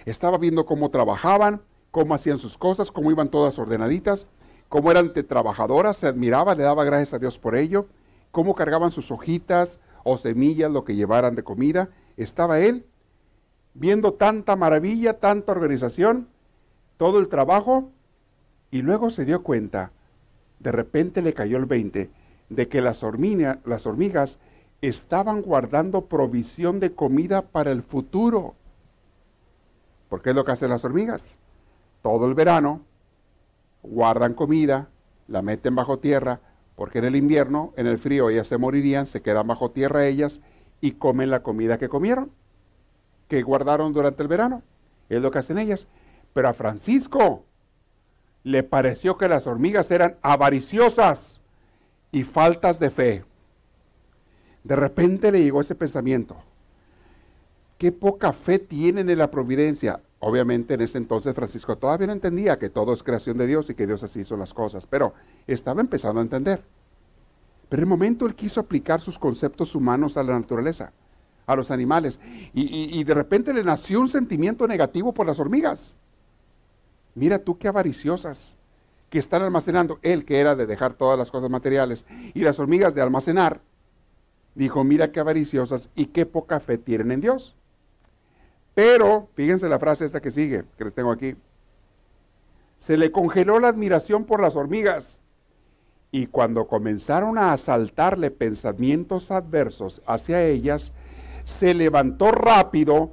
estaba 0.07 0.39
viendo 0.39 0.65
cómo 0.65 0.91
trabajaban, 0.91 1.61
cómo 1.91 2.15
hacían 2.15 2.39
sus 2.39 2.57
cosas, 2.57 2.91
cómo 2.91 3.11
iban 3.11 3.29
todas 3.29 3.59
ordenaditas, 3.59 4.27
cómo 4.69 4.91
eran 4.91 5.13
trabajadoras, 5.13 5.99
se 5.99 6.07
admiraba, 6.07 6.55
le 6.55 6.63
daba 6.63 6.85
gracias 6.85 7.15
a 7.15 7.19
Dios 7.19 7.39
por 7.39 7.57
ello, 7.57 7.87
cómo 8.31 8.55
cargaban 8.55 8.91
sus 8.91 9.11
hojitas 9.11 9.79
o 10.05 10.17
semillas, 10.17 10.71
lo 10.71 10.85
que 10.85 10.95
llevaran 10.95 11.35
de 11.35 11.43
comida. 11.43 11.91
Estaba 12.17 12.61
él 12.61 12.87
viendo 13.75 14.15
tanta 14.15 14.57
maravilla, 14.57 15.19
tanta 15.19 15.53
organización, 15.53 16.29
todo 16.97 17.19
el 17.19 17.29
trabajo, 17.29 17.91
y 18.71 18.83
luego 18.83 19.11
se 19.11 19.25
dio 19.25 19.43
cuenta, 19.43 19.93
de 20.59 20.73
repente 20.73 21.23
le 21.23 21.35
cayó 21.35 21.57
el 21.57 21.67
20, 21.67 22.11
de 22.49 22.69
que 22.69 22.81
las, 22.81 23.05
las 23.65 23.87
hormigas 23.87 24.39
estaban 24.81 25.43
guardando 25.43 26.07
provisión 26.07 26.81
de 26.81 26.93
comida 26.93 27.43
para 27.43 27.73
el 27.73 27.83
futuro. 27.83 28.55
Porque 30.09 30.31
es 30.31 30.37
lo 30.37 30.45
que 30.45 30.53
hacen 30.53 30.71
las 30.71 30.85
hormigas. 30.85 31.37
Todo 32.03 32.27
el 32.27 32.35
verano 32.35 32.83
guardan 33.83 34.35
comida, 34.35 34.89
la 35.29 35.43
meten 35.43 35.75
bajo 35.75 35.99
tierra, 35.99 36.41
porque 36.77 36.99
en 36.99 37.07
el 37.07 37.17
invierno, 37.17 37.73
en 37.77 37.87
el 37.87 37.99
frío, 37.99 38.31
ellas 38.31 38.47
se 38.47 38.59
morirían, 38.59 39.07
se 39.07 39.23
quedan 39.23 39.47
bajo 39.47 39.71
tierra 39.71 40.07
ellas 40.07 40.41
y 40.81 40.93
comen 40.93 41.31
la 41.31 41.43
comida 41.43 41.79
que 41.79 41.89
comieron, 41.89 42.31
que 43.29 43.43
guardaron 43.43 43.93
durante 43.93 44.23
el 44.23 44.29
verano. 44.29 44.63
Es 45.09 45.23
lo 45.23 45.31
que 45.31 45.39
hacen 45.39 45.59
ellas. 45.59 45.89
Pero 46.33 46.49
a 46.49 46.55
Francisco 46.55 47.45
le 48.43 48.63
pareció 48.63 49.17
que 49.17 49.29
las 49.29 49.47
hormigas 49.47 49.91
eran 49.91 50.17
avariciosas 50.23 51.41
y 52.13 52.25
faltas 52.25 52.79
de 52.79 52.91
fe. 52.91 53.25
De 54.63 54.77
repente 54.77 55.33
le 55.33 55.43
llegó 55.43 55.61
ese 55.61 55.75
pensamiento. 55.75 56.37
Qué 57.79 57.93
poca 57.93 58.33
fe 58.33 58.59
tienen 58.59 59.11
en 59.11 59.19
la 59.19 59.31
providencia. 59.31 60.01
Obviamente 60.19 60.75
en 60.75 60.81
ese 60.81 60.97
entonces 60.97 61.35
Francisco 61.35 61.77
todavía 61.77 62.07
no 62.07 62.15
entendía 62.15 62.59
que 62.59 62.71
todo 62.71 62.93
es 62.93 63.03
creación 63.03 63.37
de 63.37 63.47
Dios 63.47 63.69
y 63.69 63.75
que 63.75 63.87
Dios 63.87 64.03
así 64.03 64.21
hizo 64.21 64.37
las 64.37 64.55
cosas, 64.55 64.87
pero 64.87 65.13
estaba 65.47 65.83
empezando 65.83 66.21
a 66.21 66.23
entender. 66.23 66.63
Pero 67.69 67.81
en 67.83 67.87
el 67.87 67.91
momento 67.91 68.27
él 68.27 68.35
quiso 68.35 68.61
aplicar 68.61 69.01
sus 69.01 69.19
conceptos 69.19 69.75
humanos 69.75 70.17
a 70.17 70.23
la 70.23 70.39
naturaleza, 70.39 70.93
a 71.47 71.55
los 71.55 71.71
animales, 71.71 72.19
y, 72.55 72.99
y 72.99 73.05
de 73.05 73.15
repente 73.15 73.53
le 73.53 73.63
nació 73.63 74.01
un 74.01 74.09
sentimiento 74.09 74.67
negativo 74.67 75.13
por 75.13 75.27
las 75.27 75.39
hormigas. 75.39 75.97
Mira 77.15 77.39
tú 77.39 77.59
qué 77.59 77.69
avariciosas 77.69 78.57
que 79.11 79.19
están 79.19 79.43
almacenando, 79.43 79.99
él 80.03 80.25
que 80.25 80.41
era 80.41 80.55
de 80.55 80.67
dejar 80.67 80.95
todas 80.95 81.19
las 81.19 81.31
cosas 81.31 81.51
materiales, 81.51 82.07
y 82.35 82.41
las 82.41 82.59
hormigas 82.59 82.95
de 82.95 83.03
almacenar, 83.03 83.61
dijo, 84.55 84.83
mira 84.83 85.13
qué 85.13 85.21
avariciosas 85.21 85.91
y 85.95 86.07
qué 86.07 86.25
poca 86.25 86.59
fe 86.59 86.79
tienen 86.79 87.13
en 87.13 87.21
Dios. 87.21 87.55
Pero, 88.77 89.31
fíjense 89.33 89.71
la 89.71 89.79
frase 89.79 90.05
esta 90.05 90.21
que 90.21 90.31
sigue, 90.31 90.65
que 90.77 90.85
les 90.85 90.93
tengo 90.93 91.11
aquí. 91.11 91.35
Se 92.77 92.99
le 92.99 93.11
congeló 93.11 93.59
la 93.59 93.69
admiración 93.69 94.27
por 94.27 94.43
las 94.43 94.55
hormigas. 94.55 95.19
Y 96.11 96.27
cuando 96.27 96.67
comenzaron 96.67 97.39
a 97.39 97.55
asaltarle 97.55 98.31
pensamientos 98.31 99.31
adversos 99.31 100.03
hacia 100.07 100.45
ellas, 100.45 100.93
se 101.45 101.73
levantó 101.73 102.33
rápido 102.33 103.13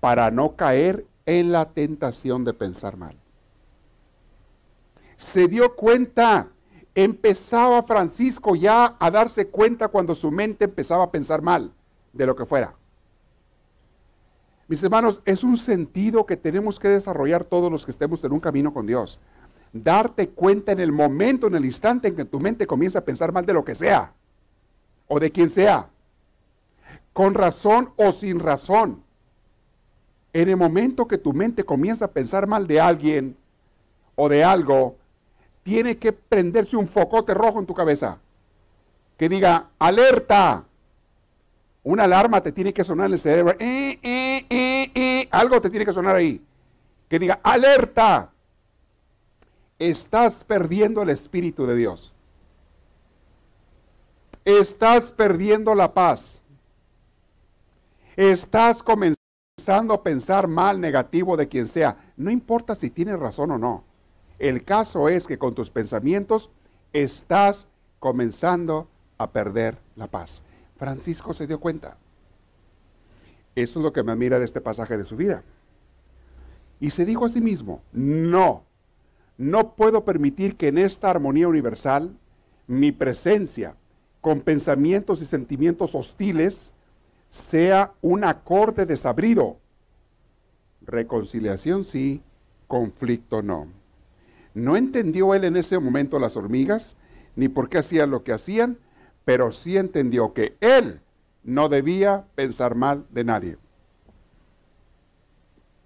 para 0.00 0.32
no 0.32 0.56
caer 0.56 1.06
en 1.26 1.52
la 1.52 1.66
tentación 1.66 2.44
de 2.44 2.52
pensar 2.52 2.96
mal. 2.96 3.16
Se 5.16 5.46
dio 5.46 5.76
cuenta 5.76 6.48
empezaba 6.96 7.84
Francisco 7.84 8.56
ya 8.56 8.96
a 8.98 9.10
darse 9.12 9.46
cuenta 9.46 9.86
cuando 9.86 10.16
su 10.16 10.32
mente 10.32 10.64
empezaba 10.64 11.04
a 11.04 11.10
pensar 11.12 11.40
mal 11.40 11.72
de 12.12 12.26
lo 12.26 12.34
que 12.34 12.46
fuera. 12.46 12.74
Mis 14.66 14.82
hermanos, 14.82 15.20
es 15.24 15.44
un 15.44 15.56
sentido 15.56 16.24
que 16.24 16.36
tenemos 16.36 16.78
que 16.78 16.88
desarrollar 16.88 17.44
todos 17.44 17.70
los 17.70 17.84
que 17.84 17.90
estemos 17.90 18.22
en 18.24 18.32
un 18.32 18.40
camino 18.40 18.72
con 18.72 18.86
Dios. 18.86 19.20
Darte 19.72 20.28
cuenta 20.28 20.72
en 20.72 20.80
el 20.80 20.92
momento, 20.92 21.46
en 21.46 21.54
el 21.54 21.64
instante 21.64 22.08
en 22.08 22.16
que 22.16 22.24
tu 22.24 22.40
mente 22.40 22.66
comienza 22.66 23.00
a 23.00 23.04
pensar 23.04 23.32
mal 23.32 23.44
de 23.44 23.52
lo 23.52 23.64
que 23.64 23.74
sea 23.74 24.12
o 25.06 25.20
de 25.20 25.30
quien 25.30 25.50
sea, 25.50 25.88
con 27.12 27.34
razón 27.34 27.90
o 27.96 28.12
sin 28.12 28.40
razón. 28.40 29.02
En 30.32 30.48
el 30.48 30.56
momento 30.56 31.06
que 31.06 31.18
tu 31.18 31.32
mente 31.32 31.64
comienza 31.64 32.06
a 32.06 32.10
pensar 32.10 32.46
mal 32.46 32.66
de 32.66 32.80
alguien 32.80 33.36
o 34.14 34.28
de 34.28 34.42
algo, 34.42 34.96
tiene 35.62 35.98
que 35.98 36.12
prenderse 36.12 36.76
un 36.76 36.88
focote 36.88 37.34
rojo 37.34 37.58
en 37.58 37.66
tu 37.66 37.74
cabeza 37.74 38.18
que 39.16 39.28
diga, 39.28 39.68
alerta. 39.78 40.64
Una 41.84 42.04
alarma 42.04 42.42
te 42.42 42.50
tiene 42.50 42.72
que 42.72 42.82
sonar 42.82 43.06
en 43.06 43.12
el 43.12 43.20
cerebro. 43.20 43.56
Eh, 43.60 43.98
eh, 44.02 44.46
eh, 44.94 45.28
algo 45.30 45.60
te 45.60 45.68
tiene 45.68 45.84
que 45.84 45.92
sonar 45.92 46.16
ahí. 46.16 46.42
Que 47.08 47.18
diga, 47.18 47.40
alerta. 47.42 48.32
Estás 49.78 50.44
perdiendo 50.44 51.02
el 51.02 51.10
Espíritu 51.10 51.66
de 51.66 51.76
Dios. 51.76 52.14
Estás 54.46 55.12
perdiendo 55.12 55.74
la 55.74 55.92
paz. 55.92 56.40
Estás 58.16 58.82
comenzando 58.82 59.92
a 59.92 60.02
pensar 60.02 60.48
mal, 60.48 60.80
negativo 60.80 61.36
de 61.36 61.48
quien 61.48 61.68
sea. 61.68 61.98
No 62.16 62.30
importa 62.30 62.74
si 62.74 62.88
tienes 62.88 63.18
razón 63.18 63.50
o 63.50 63.58
no. 63.58 63.84
El 64.38 64.64
caso 64.64 65.10
es 65.10 65.26
que 65.26 65.38
con 65.38 65.54
tus 65.54 65.70
pensamientos 65.70 66.50
estás 66.94 67.68
comenzando 67.98 68.88
a 69.18 69.30
perder 69.30 69.78
la 69.96 70.06
paz. 70.06 70.42
Francisco 70.76 71.32
se 71.32 71.46
dio 71.46 71.60
cuenta. 71.60 71.96
Eso 73.54 73.78
es 73.78 73.84
lo 73.84 73.92
que 73.92 74.02
me 74.02 74.12
admira 74.12 74.38
de 74.38 74.44
este 74.44 74.60
pasaje 74.60 74.96
de 74.96 75.04
su 75.04 75.16
vida. 75.16 75.42
Y 76.80 76.90
se 76.90 77.04
dijo 77.04 77.24
a 77.24 77.28
sí 77.28 77.40
mismo, 77.40 77.82
no, 77.92 78.64
no 79.38 79.74
puedo 79.74 80.04
permitir 80.04 80.56
que 80.56 80.68
en 80.68 80.78
esta 80.78 81.10
armonía 81.10 81.48
universal 81.48 82.16
mi 82.66 82.92
presencia 82.92 83.76
con 84.20 84.40
pensamientos 84.40 85.22
y 85.22 85.26
sentimientos 85.26 85.94
hostiles 85.94 86.72
sea 87.30 87.92
un 88.00 88.24
acorde 88.24 88.86
desabrido. 88.86 89.58
Reconciliación 90.82 91.84
sí, 91.84 92.22
conflicto 92.66 93.42
no. 93.42 93.68
No 94.54 94.76
entendió 94.76 95.34
él 95.34 95.44
en 95.44 95.56
ese 95.56 95.78
momento 95.78 96.18
las 96.18 96.36
hormigas, 96.36 96.96
ni 97.36 97.48
por 97.48 97.68
qué 97.68 97.78
hacían 97.78 98.10
lo 98.10 98.22
que 98.22 98.32
hacían, 98.32 98.78
pero 99.24 99.52
sí 99.52 99.76
entendió 99.76 100.32
que 100.32 100.56
él 100.60 101.00
no 101.42 101.68
debía 101.68 102.24
pensar 102.34 102.74
mal 102.74 103.06
de 103.10 103.24
nadie. 103.24 103.58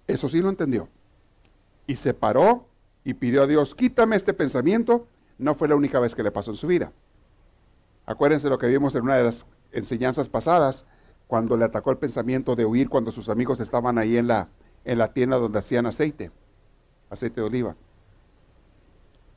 Eso 0.07 0.27
sí 0.27 0.41
lo 0.41 0.49
entendió. 0.49 0.89
Y 1.87 1.95
se 1.95 2.13
paró 2.13 2.67
y 3.03 3.13
pidió 3.13 3.43
a 3.43 3.47
Dios, 3.47 3.75
quítame 3.75 4.15
este 4.15 4.33
pensamiento. 4.33 5.07
No 5.37 5.55
fue 5.55 5.67
la 5.67 5.75
única 5.75 5.99
vez 5.99 6.15
que 6.15 6.23
le 6.23 6.31
pasó 6.31 6.51
en 6.51 6.57
su 6.57 6.67
vida. 6.67 6.91
Acuérdense 8.05 8.49
lo 8.49 8.57
que 8.57 8.67
vimos 8.67 8.95
en 8.95 9.03
una 9.03 9.17
de 9.17 9.23
las 9.23 9.45
enseñanzas 9.71 10.29
pasadas, 10.29 10.85
cuando 11.27 11.55
le 11.55 11.65
atacó 11.65 11.91
el 11.91 11.97
pensamiento 11.97 12.55
de 12.55 12.65
huir 12.65 12.89
cuando 12.89 13.11
sus 13.11 13.29
amigos 13.29 13.59
estaban 13.59 13.99
ahí 13.99 14.17
en 14.17 14.27
la, 14.27 14.49
en 14.83 14.97
la 14.97 15.13
tienda 15.13 15.37
donde 15.37 15.59
hacían 15.59 15.85
aceite, 15.85 16.31
aceite 17.09 17.41
de 17.41 17.47
oliva 17.47 17.75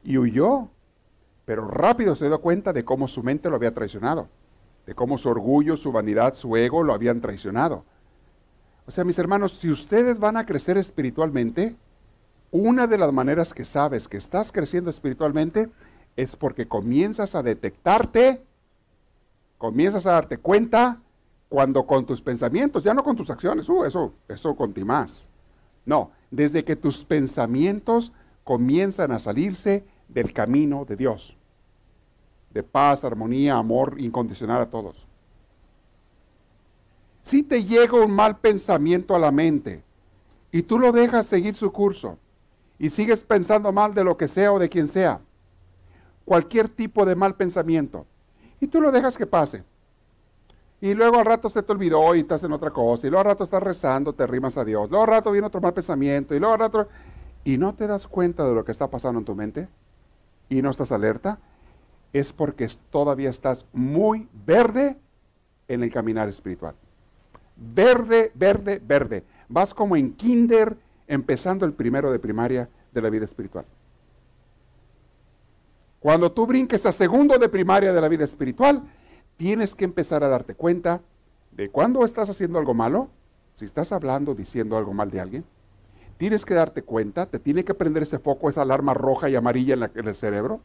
y 0.05 0.19
huyó. 0.19 0.69
Pero 1.45 1.67
rápido 1.67 2.15
se 2.15 2.27
dio 2.27 2.41
cuenta 2.41 2.73
de 2.73 2.85
cómo 2.85 3.09
su 3.09 3.23
mente 3.23 3.51
lo 3.51 3.57
había 3.57 3.75
traicionado, 3.75 4.29
de 4.87 4.95
cómo 4.95 5.19
su 5.19 5.29
orgullo, 5.29 5.77
su 5.77 5.93
vanidad, 5.93 6.35
su 6.35 6.57
ego 6.57 6.83
lo 6.83 6.95
habían 6.95 7.21
traicionado. 7.21 7.85
O 8.87 8.91
sea, 8.91 9.05
mis 9.05 9.19
hermanos, 9.19 9.53
si 9.53 9.71
ustedes 9.71 10.19
van 10.19 10.37
a 10.37 10.47
crecer 10.47 10.77
espiritualmente, 10.77 11.77
una 12.51 12.87
de 12.87 12.99
las 12.99 13.13
maneras 13.13 13.55
que 13.55 13.65
sabes 13.65 14.09
que 14.09 14.17
estás 14.17 14.53
creciendo 14.53 14.91
espiritualmente 14.91 15.71
es 16.17 16.37
porque 16.37 16.69
comienzas 16.69 17.35
a 17.35 17.43
detectarte, 17.43 18.45
comienzas 19.59 20.07
a 20.07 20.13
darte 20.13 20.39
cuenta 20.39 21.01
cuando 21.49 21.87
con 21.87 22.07
tus 22.07 22.21
pensamientos, 22.21 22.85
ya 22.85 22.95
no 22.95 23.05
con 23.05 23.17
tus 23.17 23.31
acciones, 23.31 23.69
uh, 23.69 23.85
eso, 23.85 24.15
eso 24.29 24.55
con 24.57 24.73
ti 24.73 24.85
más. 24.85 25.29
No, 25.85 26.11
desde 26.31 26.65
que 26.65 26.77
tus 26.77 27.05
pensamientos 27.05 28.13
comienzan 28.45 29.13
a 29.13 29.19
salirse 29.19 29.85
del 30.13 30.33
camino 30.33 30.85
de 30.85 30.97
Dios, 30.97 31.37
de 32.51 32.63
paz, 32.63 33.05
armonía, 33.05 33.57
amor 33.57 33.97
incondicional 33.99 34.63
a 34.63 34.71
todos. 34.71 35.07
Si 37.23 37.43
te 37.43 37.65
llega 37.65 38.05
un 38.05 38.11
mal 38.11 38.39
pensamiento 38.39 39.15
a 39.15 39.19
la 39.19 39.31
mente 39.31 39.83
y 40.51 40.63
tú 40.63 40.79
lo 40.79 40.93
dejas 40.93 41.27
seguir 41.27 41.55
su 41.55 41.73
curso 41.73 42.19
y 42.79 42.91
sigues 42.91 43.23
pensando 43.25 43.73
mal 43.73 43.95
de 43.95 44.05
lo 44.05 44.17
que 44.17 44.29
sea 44.29 44.53
o 44.53 44.59
de 44.59 44.69
quien 44.69 44.89
sea, 44.89 45.21
cualquier 46.25 46.69
tipo 46.69 47.07
de 47.07 47.15
mal 47.15 47.35
pensamiento, 47.37 48.07
y 48.61 48.67
tú 48.67 48.81
lo 48.81 48.91
dejas 48.91 49.17
que 49.17 49.27
pase. 49.27 49.65
Y 50.81 50.95
luego 50.95 51.19
al 51.19 51.27
rato 51.27 51.49
se 51.49 51.63
te 51.63 51.73
olvidó 51.73 52.15
y 52.15 52.21
estás 52.21 52.43
en 52.43 52.53
otra 52.53 52.71
cosa, 52.71 53.07
y 53.07 53.11
luego 53.11 53.21
al 53.21 53.27
rato 53.27 53.45
estás 53.45 53.63
rezando, 53.63 54.13
te 54.13 54.27
rimas 54.27 54.59
a 54.59 54.65
Dios, 54.65 54.91
luego 54.91 55.05
al 55.05 55.11
rato 55.11 55.31
viene 55.31 55.47
otro 55.47 55.61
mal 55.61 55.73
pensamiento, 55.73 56.35
y 56.35 56.41
luego 56.41 56.55
al 56.55 56.61
rato 56.61 56.89
y 57.45 57.57
no 57.57 57.73
te 57.75 57.87
das 57.87 58.07
cuenta 58.07 58.47
de 58.47 58.55
lo 58.55 58.65
que 58.65 58.73
está 58.73 58.91
pasando 58.91 59.21
en 59.21 59.25
tu 59.25 59.35
mente 59.35 59.69
y 60.53 60.61
no 60.61 60.71
estás 60.71 60.93
alerta, 60.93 61.39
es 62.13 62.33
porque 62.33 62.69
todavía 62.91 63.31
estás 63.31 63.67
muy 63.73 64.29
verde 64.47 64.99
en 65.67 65.83
el 65.83 65.91
caminar 65.91 66.29
espiritual. 66.29 66.75
Verde, 67.57 68.33
verde, 68.35 68.81
verde. 68.85 69.25
Vas 69.49 69.73
como 69.73 69.97
en 69.97 70.13
kinder 70.13 70.77
empezando 71.07 71.65
el 71.65 71.73
primero 71.73 72.13
de 72.13 72.19
primaria 72.19 72.69
de 72.93 73.01
la 73.01 73.09
vida 73.09 73.25
espiritual. 73.25 73.65
Cuando 76.01 76.31
tú 76.33 76.47
brinques 76.47 76.85
a 76.85 76.93
segundo 76.93 77.39
de 77.39 77.49
primaria 77.49 77.95
de 77.95 78.01
la 78.01 78.09
vida 78.09 78.25
espiritual, 78.25 78.83
tienes 79.39 79.75
que 79.75 79.87
empezar 79.87 80.23
a 80.23 80.29
darte 80.29 80.55
cuenta 80.55 81.01
de 81.53 81.71
cuándo 81.71 82.05
estás 82.05 82.29
haciendo 82.29 82.59
algo 82.59 82.75
malo, 82.75 83.09
si 83.55 83.65
estás 83.65 83.91
hablando, 83.93 84.35
diciendo 84.35 84.77
algo 84.77 84.93
mal 84.93 85.11
de 85.11 85.21
alguien, 85.21 85.45
tienes 86.23 86.45
que 86.45 86.55
darte 86.55 86.83
cuenta, 86.83 87.27
te 87.27 87.41
tiene 87.41 87.65
que 87.65 87.75
prender 87.75 88.05
ese 88.05 88.21
foco, 88.21 88.49
esa 88.49 88.63
alarma 88.63 88.95
roja 88.95 89.29
y 89.29 89.35
amarilla 89.35 89.75
en, 89.93 90.07
el 90.07 90.15
cerebro. 90.15 90.61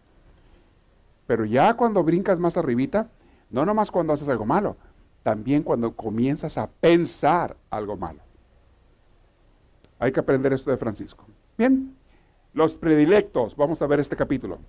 Pero 1.25 1.45
ya 1.45 1.73
cuando 1.73 2.03
brincas 2.03 2.37
más 2.37 2.57
arribita, 2.57 3.09
no 3.49 3.65
nomás 3.65 3.89
cuando 3.89 4.13
haces 4.13 4.29
algo 4.29 4.45
malo, 4.45 4.77
también 5.23 5.63
cuando 5.63 5.95
comienzas 5.95 6.59
a 6.59 6.67
pensar 6.67 7.57
algo 7.71 7.97
malo. 7.97 8.19
Hay 9.97 10.11
que 10.11 10.19
aprender 10.19 10.53
esto 10.53 10.69
de 10.69 10.77
Francisco. 10.77 11.25
Bien, 11.57 11.95
los 12.53 12.75
predilectos, 12.75 13.55
vamos 13.55 13.81
a 13.81 13.87
ver 13.87 13.99
este 13.99 14.15
capítulo. 14.15 14.59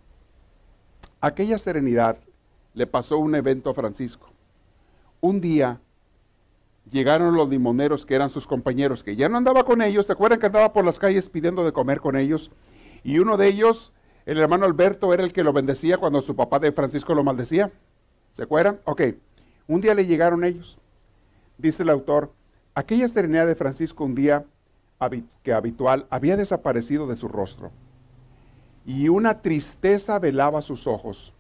Aquella 1.20 1.58
serenidad 1.58 2.18
le 2.72 2.86
pasó 2.86 3.18
un 3.18 3.34
evento 3.34 3.68
a 3.68 3.74
Francisco. 3.74 4.30
Un 5.20 5.42
día 5.42 5.82
llegaron 6.90 7.34
los 7.34 7.48
limoneros 7.48 8.06
que 8.06 8.14
eran 8.14 8.30
sus 8.30 8.46
compañeros, 8.46 9.02
que 9.02 9.16
ya 9.16 9.28
no 9.28 9.36
andaba 9.36 9.64
con 9.64 9.82
ellos, 9.82 10.06
¿se 10.06 10.12
acuerdan 10.12 10.40
que 10.40 10.46
andaba 10.46 10.72
por 10.72 10.84
las 10.84 10.98
calles 10.98 11.28
pidiendo 11.28 11.64
de 11.64 11.72
comer 11.72 12.00
con 12.00 12.16
ellos? 12.16 12.50
Y 13.04 13.18
uno 13.18 13.36
de 13.36 13.48
ellos, 13.48 13.92
el 14.26 14.38
hermano 14.38 14.66
Alberto, 14.66 15.12
era 15.14 15.22
el 15.22 15.32
que 15.32 15.44
lo 15.44 15.52
bendecía 15.52 15.98
cuando 15.98 16.22
su 16.22 16.34
papá 16.34 16.58
de 16.58 16.72
Francisco 16.72 17.14
lo 17.14 17.24
maldecía. 17.24 17.70
¿Se 18.34 18.42
acuerdan? 18.42 18.80
Ok, 18.84 19.02
un 19.66 19.80
día 19.80 19.94
le 19.94 20.06
llegaron 20.06 20.44
ellos. 20.44 20.78
Dice 21.56 21.82
el 21.82 21.90
autor, 21.90 22.32
aquella 22.74 23.08
serenidad 23.08 23.46
de 23.46 23.54
Francisco 23.54 24.04
un 24.04 24.14
día 24.14 24.44
que 25.42 25.52
habitual 25.52 26.06
había 26.10 26.36
desaparecido 26.36 27.06
de 27.06 27.16
su 27.16 27.28
rostro 27.28 27.70
y 28.84 29.08
una 29.08 29.42
tristeza 29.42 30.18
velaba 30.18 30.62
sus 30.62 30.86
ojos. 30.86 31.34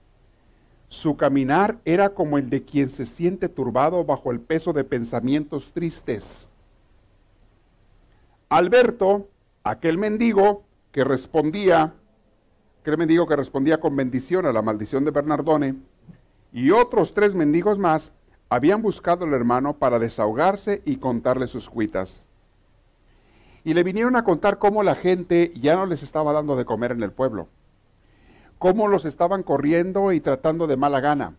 Su 0.88 1.18
caminar 1.18 1.78
era 1.84 2.14
como 2.14 2.38
el 2.38 2.48
de 2.48 2.64
quien 2.64 2.88
se 2.88 3.04
siente 3.04 3.48
turbado 3.48 4.04
bajo 4.04 4.30
el 4.30 4.40
peso 4.40 4.72
de 4.72 4.84
pensamientos 4.84 5.72
tristes. 5.72 6.48
Alberto, 8.48 9.28
aquel 9.64 9.98
mendigo 9.98 10.64
que 10.90 11.04
respondía, 11.04 11.92
aquel 12.80 12.96
mendigo 12.96 13.26
que 13.26 13.36
respondía 13.36 13.78
con 13.80 13.96
bendición 13.96 14.46
a 14.46 14.52
la 14.52 14.62
maldición 14.62 15.04
de 15.04 15.10
Bernardone, 15.10 15.76
y 16.54 16.70
otros 16.70 17.12
tres 17.12 17.34
mendigos 17.34 17.78
más 17.78 18.12
habían 18.48 18.80
buscado 18.80 19.26
al 19.26 19.34
hermano 19.34 19.74
para 19.74 19.98
desahogarse 19.98 20.80
y 20.86 20.96
contarle 20.96 21.48
sus 21.48 21.68
cuitas. 21.68 22.24
Y 23.62 23.74
le 23.74 23.82
vinieron 23.82 24.16
a 24.16 24.24
contar 24.24 24.58
cómo 24.58 24.82
la 24.82 24.94
gente 24.94 25.52
ya 25.60 25.76
no 25.76 25.84
les 25.84 26.02
estaba 26.02 26.32
dando 26.32 26.56
de 26.56 26.64
comer 26.64 26.92
en 26.92 27.02
el 27.02 27.12
pueblo 27.12 27.48
cómo 28.58 28.88
los 28.88 29.04
estaban 29.04 29.42
corriendo 29.42 30.12
y 30.12 30.20
tratando 30.20 30.66
de 30.66 30.76
mala 30.76 31.00
gana, 31.00 31.36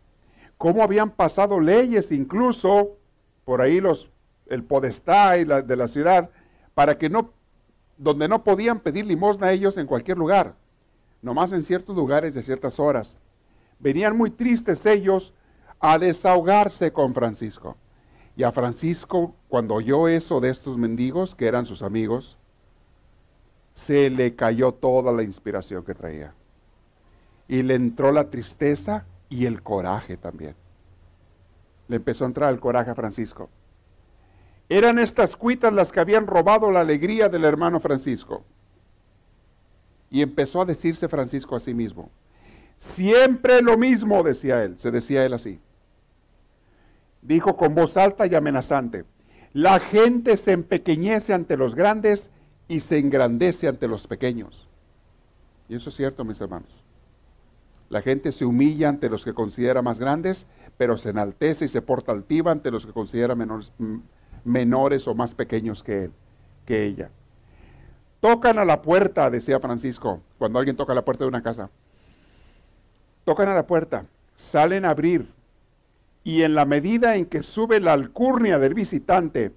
cómo 0.57 0.83
habían 0.83 1.11
pasado 1.11 1.59
leyes 1.59 2.11
incluso 2.11 2.97
por 3.45 3.61
ahí 3.61 3.79
los 3.79 4.09
el 4.47 4.63
podestá 4.63 5.37
y 5.37 5.45
la, 5.45 5.61
de 5.61 5.75
la 5.75 5.87
ciudad 5.87 6.29
para 6.73 6.97
que 6.97 7.09
no 7.09 7.31
donde 7.99 8.29
no 8.29 8.43
podían 8.43 8.79
pedir 8.79 9.05
limosna 9.05 9.47
a 9.47 9.51
ellos 9.51 9.77
en 9.77 9.85
cualquier 9.85 10.17
lugar, 10.17 10.55
nomás 11.21 11.51
en 11.51 11.63
ciertos 11.63 11.95
lugares 11.95 12.33
de 12.33 12.41
ciertas 12.41 12.79
horas. 12.79 13.19
venían 13.79 14.17
muy 14.17 14.31
tristes 14.31 14.85
ellos 14.85 15.33
a 15.79 15.99
desahogarse 15.99 16.91
con 16.91 17.13
Francisco. 17.13 17.77
Y 18.35 18.43
a 18.43 18.51
Francisco, 18.51 19.35
cuando 19.49 19.75
oyó 19.75 20.07
eso 20.07 20.39
de 20.39 20.49
estos 20.49 20.77
mendigos, 20.77 21.35
que 21.35 21.47
eran 21.47 21.65
sus 21.65 21.81
amigos, 21.81 22.37
se 23.73 24.09
le 24.09 24.35
cayó 24.35 24.73
toda 24.73 25.11
la 25.11 25.23
inspiración 25.23 25.83
que 25.83 25.93
traía. 25.93 26.33
Y 27.49 27.63
le 27.63 27.75
entró 27.75 28.13
la 28.13 28.29
tristeza 28.29 29.05
y 29.27 29.45
el 29.45 29.61
coraje 29.61 30.15
también. 30.15 30.55
Le 31.89 31.97
empezó 31.97 32.23
a 32.23 32.27
entrar 32.27 32.53
el 32.53 32.61
coraje 32.61 32.91
a 32.91 32.95
Francisco. 32.95 33.49
Eran 34.69 34.99
estas 34.99 35.35
cuitas 35.35 35.73
las 35.73 35.91
que 35.91 35.99
habían 35.99 36.27
robado 36.27 36.71
la 36.71 36.81
alegría 36.81 37.27
del 37.27 37.43
hermano 37.43 37.79
Francisco. 37.79 38.45
Y 40.11 40.21
empezó 40.21 40.61
a 40.61 40.65
decirse 40.65 41.09
Francisco 41.09 41.55
a 41.55 41.59
sí 41.59 41.73
mismo. 41.73 42.09
Siempre 42.77 43.61
lo 43.61 43.77
mismo, 43.77 44.23
decía 44.23 44.63
él, 44.63 44.79
se 44.79 44.91
decía 44.91 45.25
él 45.25 45.33
así. 45.33 45.59
Dijo 47.21 47.57
con 47.57 47.75
voz 47.75 47.97
alta 47.97 48.25
y 48.25 48.35
amenazante, 48.35 49.05
la 49.53 49.79
gente 49.79 50.37
se 50.37 50.51
empequeñece 50.51 51.33
ante 51.33 51.57
los 51.57 51.75
grandes 51.75 52.31
y 52.67 52.79
se 52.79 52.99
engrandece 52.99 53.67
ante 53.67 53.87
los 53.87 54.07
pequeños. 54.07 54.67
Y 55.67 55.75
eso 55.75 55.89
es 55.89 55.95
cierto, 55.95 56.23
mis 56.23 56.39
hermanos. 56.39 56.71
La 57.89 58.01
gente 58.01 58.31
se 58.31 58.45
humilla 58.45 58.89
ante 58.89 59.09
los 59.09 59.25
que 59.25 59.33
considera 59.33 59.81
más 59.81 59.99
grandes, 59.99 60.45
pero 60.77 60.97
se 60.97 61.09
enaltece 61.09 61.65
y 61.65 61.67
se 61.67 61.81
porta 61.81 62.11
altiva 62.11 62.51
ante 62.51 62.71
los 62.71 62.85
que 62.85 62.93
considera 62.93 63.35
menores, 63.35 63.71
menores 64.43 65.07
o 65.07 65.15
más 65.15 65.33
pequeños 65.33 65.81
que 65.83 66.05
él, 66.05 66.11
que 66.65 66.85
ella. 66.85 67.09
Tocan 68.19 68.59
a 68.59 68.65
la 68.65 68.81
puerta, 68.81 69.29
decía 69.29 69.59
Francisco, 69.59 70.21
cuando 70.37 70.59
alguien 70.59 70.75
toca 70.75 70.93
la 70.93 71.03
puerta 71.03 71.23
de 71.23 71.29
una 71.29 71.41
casa. 71.41 71.69
Tocan 73.23 73.47
a 73.47 73.55
la 73.55 73.65
puerta, 73.65 74.05
salen 74.35 74.85
a 74.85 74.91
abrir, 74.91 75.31
y 76.23 76.43
en 76.43 76.53
la 76.53 76.65
medida 76.65 77.15
en 77.15 77.25
que 77.25 77.43
sube 77.43 77.79
la 77.79 77.93
alcurnia 77.93 78.59
del 78.59 78.73
visitante, 78.73 79.53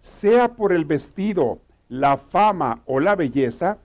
sea 0.00 0.54
por 0.54 0.72
el 0.72 0.84
vestido, 0.84 1.60
la 1.88 2.16
fama 2.16 2.82
o 2.86 3.00
la 3.00 3.14
belleza, 3.14 3.78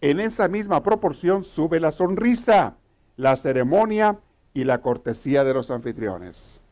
en 0.00 0.20
esa 0.20 0.46
misma 0.48 0.82
proporción 0.82 1.44
sube 1.44 1.80
la 1.80 1.90
sonrisa, 1.90 2.76
la 3.20 3.36
ceremonia 3.36 4.18
y 4.54 4.64
la 4.64 4.80
cortesía 4.80 5.44
de 5.44 5.52
los 5.52 5.70
anfitriones. 5.70 6.62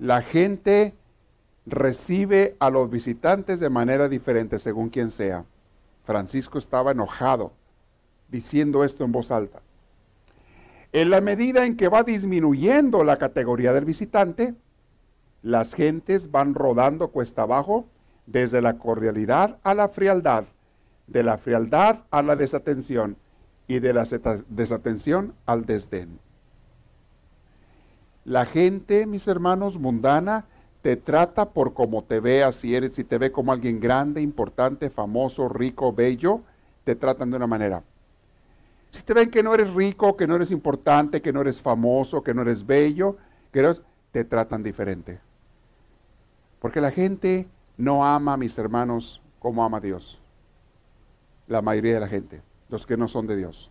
La 0.00 0.20
gente 0.20 0.96
recibe 1.64 2.56
a 2.58 2.70
los 2.70 2.90
visitantes 2.90 3.60
de 3.60 3.70
manera 3.70 4.08
diferente 4.08 4.58
según 4.58 4.88
quien 4.88 5.12
sea. 5.12 5.44
Francisco 6.02 6.58
estaba 6.58 6.90
enojado 6.90 7.52
diciendo 8.28 8.82
esto 8.82 9.04
en 9.04 9.12
voz 9.12 9.30
alta. 9.30 9.60
En 10.92 11.08
la 11.08 11.20
medida 11.20 11.66
en 11.66 11.76
que 11.76 11.86
va 11.86 12.02
disminuyendo 12.02 13.04
la 13.04 13.16
categoría 13.16 13.72
del 13.72 13.84
visitante, 13.84 14.56
las 15.42 15.72
gentes 15.72 16.32
van 16.32 16.54
rodando 16.54 17.08
cuesta 17.08 17.42
abajo 17.42 17.86
desde 18.26 18.60
la 18.60 18.76
cordialidad 18.76 19.58
a 19.62 19.74
la 19.74 19.88
frialdad, 19.88 20.46
de 21.06 21.22
la 21.22 21.38
frialdad 21.38 22.04
a 22.10 22.22
la 22.22 22.34
desatención 22.34 23.16
y 23.68 23.78
de 23.78 23.92
la 23.92 24.04
desatención 24.48 25.34
al 25.46 25.66
desdén. 25.66 26.18
La 28.24 28.46
gente, 28.46 29.06
mis 29.06 29.28
hermanos, 29.28 29.78
mundana, 29.78 30.46
te 30.82 30.96
trata 30.96 31.50
por 31.50 31.74
como 31.74 32.02
te 32.02 32.20
veas, 32.20 32.56
si 32.56 32.74
eres, 32.74 32.94
si 32.94 33.04
te 33.04 33.18
ve 33.18 33.30
como 33.30 33.52
alguien 33.52 33.78
grande, 33.78 34.20
importante, 34.20 34.90
famoso, 34.90 35.48
rico, 35.48 35.92
bello, 35.92 36.40
te 36.84 36.96
tratan 36.96 37.30
de 37.30 37.36
una 37.36 37.46
manera. 37.46 37.82
Si 38.90 39.02
te 39.02 39.12
ven 39.12 39.30
que 39.30 39.42
no 39.42 39.54
eres 39.54 39.72
rico, 39.74 40.16
que 40.16 40.26
no 40.26 40.36
eres 40.36 40.50
importante, 40.50 41.20
que 41.20 41.32
no 41.32 41.42
eres 41.42 41.60
famoso, 41.60 42.22
que 42.22 42.32
no 42.32 42.42
eres 42.42 42.66
bello, 42.66 43.16
que 43.52 43.70
te 44.12 44.24
tratan 44.24 44.62
diferente. 44.62 45.20
Porque 46.58 46.80
la 46.80 46.90
gente 46.90 47.46
no 47.76 48.04
ama 48.04 48.34
a 48.34 48.36
mis 48.36 48.56
hermanos 48.58 49.20
como 49.38 49.64
ama 49.64 49.78
a 49.78 49.80
Dios. 49.80 50.22
La 51.46 51.62
mayoría 51.62 51.94
de 51.94 52.00
la 52.00 52.08
gente, 52.08 52.42
los 52.68 52.86
que 52.86 52.96
no 52.96 53.08
son 53.08 53.26
de 53.26 53.36
Dios. 53.36 53.70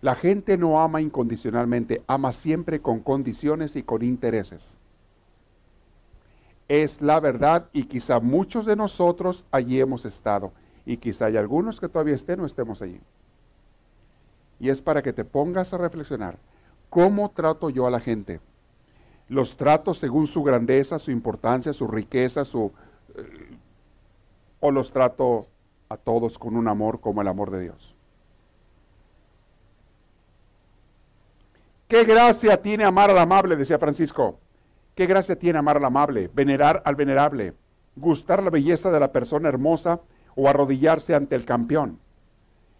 La 0.00 0.14
gente 0.14 0.56
no 0.56 0.80
ama 0.80 1.00
incondicionalmente, 1.00 2.02
ama 2.06 2.32
siempre 2.32 2.80
con 2.80 3.00
condiciones 3.00 3.76
y 3.76 3.82
con 3.82 4.02
intereses. 4.02 4.76
Es 6.68 7.00
la 7.00 7.20
verdad 7.20 7.68
y 7.72 7.84
quizá 7.84 8.18
muchos 8.20 8.66
de 8.66 8.76
nosotros 8.76 9.44
allí 9.50 9.80
hemos 9.80 10.04
estado 10.04 10.52
y 10.84 10.96
quizá 10.96 11.26
hay 11.26 11.36
algunos 11.36 11.80
que 11.80 11.88
todavía 11.88 12.14
estén 12.14 12.40
o 12.40 12.46
estemos 12.46 12.82
allí. 12.82 13.00
Y 14.58 14.70
es 14.70 14.80
para 14.80 15.02
que 15.02 15.12
te 15.12 15.24
pongas 15.24 15.72
a 15.72 15.78
reflexionar, 15.78 16.38
¿cómo 16.88 17.30
trato 17.30 17.70
yo 17.70 17.86
a 17.86 17.90
la 17.90 18.00
gente? 18.00 18.40
los 19.32 19.56
trato 19.56 19.94
según 19.94 20.26
su 20.26 20.42
grandeza, 20.42 20.98
su 20.98 21.10
importancia, 21.10 21.72
su 21.72 21.86
riqueza, 21.86 22.44
su, 22.44 22.70
eh, 23.14 23.56
o 24.60 24.70
los 24.70 24.92
trato 24.92 25.46
a 25.92 25.96
todos 25.98 26.38
con 26.38 26.56
un 26.56 26.68
amor 26.68 27.00
como 27.00 27.20
el 27.20 27.28
amor 27.28 27.50
de 27.50 27.60
Dios. 27.60 27.94
Qué 31.86 32.04
gracia 32.04 32.62
tiene 32.62 32.84
amar 32.84 33.10
al 33.10 33.18
amable, 33.18 33.56
decía 33.56 33.78
Francisco. 33.78 34.38
Qué 34.94 35.06
gracia 35.06 35.38
tiene 35.38 35.58
amar 35.58 35.76
al 35.76 35.84
amable, 35.84 36.30
venerar 36.32 36.82
al 36.86 36.96
venerable, 36.96 37.52
gustar 37.96 38.42
la 38.42 38.48
belleza 38.48 38.90
de 38.90 39.00
la 39.00 39.12
persona 39.12 39.50
hermosa 39.50 40.00
o 40.34 40.48
arrodillarse 40.48 41.14
ante 41.14 41.36
el 41.36 41.44
campeón. 41.44 41.98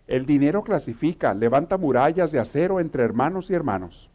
El 0.07 0.25
dinero 0.25 0.63
clasifica, 0.63 1.35
levanta 1.35 1.77
murallas 1.77 2.33
de 2.33 2.39
acero 2.39 2.81
entre 2.81 3.03
hermanos 3.03 3.51
y 3.51 3.55
hermanos. 3.55 4.09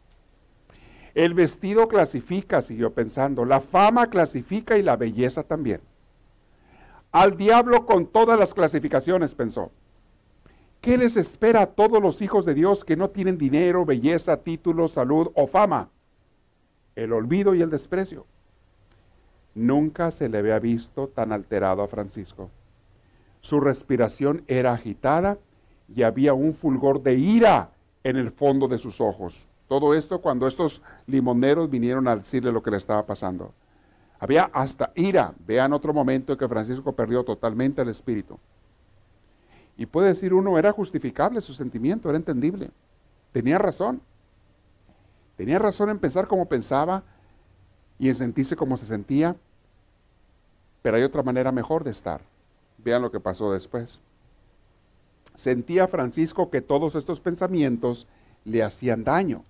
El 1.14 1.34
vestido 1.34 1.88
clasifica, 1.88 2.62
siguió 2.62 2.92
pensando, 2.92 3.44
la 3.44 3.60
fama 3.60 4.10
clasifica 4.10 4.76
y 4.76 4.82
la 4.82 4.96
belleza 4.96 5.44
también. 5.44 5.80
Al 7.12 7.36
diablo 7.36 7.86
con 7.86 8.06
todas 8.06 8.38
las 8.38 8.52
clasificaciones, 8.52 9.34
pensó. 9.34 9.70
¿Qué 10.80 10.98
les 10.98 11.16
espera 11.16 11.62
a 11.62 11.66
todos 11.66 12.00
los 12.00 12.22
hijos 12.22 12.44
de 12.44 12.54
Dios 12.54 12.84
que 12.84 12.96
no 12.96 13.10
tienen 13.10 13.38
dinero, 13.38 13.84
belleza, 13.84 14.42
título, 14.42 14.86
salud 14.88 15.30
o 15.34 15.46
fama? 15.46 15.90
El 16.94 17.12
olvido 17.12 17.54
y 17.54 17.62
el 17.62 17.70
desprecio. 17.70 18.26
Nunca 19.54 20.10
se 20.10 20.28
le 20.28 20.38
había 20.38 20.58
visto 20.60 21.08
tan 21.08 21.32
alterado 21.32 21.82
a 21.82 21.88
Francisco. 21.88 22.50
Su 23.40 23.58
respiración 23.58 24.44
era 24.46 24.72
agitada 24.72 25.38
y 25.92 26.02
había 26.02 26.34
un 26.34 26.52
fulgor 26.52 27.02
de 27.02 27.14
ira 27.14 27.72
en 28.04 28.16
el 28.16 28.30
fondo 28.30 28.68
de 28.68 28.78
sus 28.78 29.00
ojos. 29.00 29.48
Todo 29.66 29.94
esto 29.94 30.20
cuando 30.20 30.46
estos 30.46 30.82
limoneros 31.06 31.70
vinieron 31.70 32.06
a 32.08 32.16
decirle 32.16 32.52
lo 32.52 32.62
que 32.62 32.70
le 32.70 32.76
estaba 32.76 33.04
pasando. 33.04 33.52
Había 34.18 34.44
hasta 34.52 34.92
ira. 34.94 35.34
Vean 35.46 35.72
otro 35.72 35.92
momento 35.92 36.32
en 36.32 36.38
que 36.38 36.48
Francisco 36.48 36.92
perdió 36.92 37.24
totalmente 37.24 37.82
el 37.82 37.88
espíritu. 37.88 38.38
Y 39.76 39.86
puede 39.86 40.08
decir 40.08 40.34
uno, 40.34 40.58
era 40.58 40.72
justificable 40.72 41.40
su 41.40 41.54
sentimiento, 41.54 42.08
era 42.08 42.18
entendible. 42.18 42.70
Tenía 43.32 43.58
razón. 43.58 44.00
Tenía 45.36 45.60
razón 45.60 45.90
en 45.90 46.00
pensar 46.00 46.26
como 46.26 46.46
pensaba 46.46 47.04
y 47.98 48.08
en 48.08 48.16
sentirse 48.16 48.56
como 48.56 48.76
se 48.76 48.86
sentía. 48.86 49.36
Pero 50.82 50.96
hay 50.96 51.04
otra 51.04 51.22
manera 51.22 51.52
mejor 51.52 51.84
de 51.84 51.92
estar. 51.92 52.20
Vean 52.78 53.02
lo 53.02 53.12
que 53.12 53.20
pasó 53.20 53.52
después. 53.52 54.00
Sentía 55.36 55.86
Francisco 55.86 56.50
que 56.50 56.60
todos 56.60 56.96
estos 56.96 57.20
pensamientos 57.20 58.08
le 58.44 58.64
hacían 58.64 59.04
daño. 59.04 59.44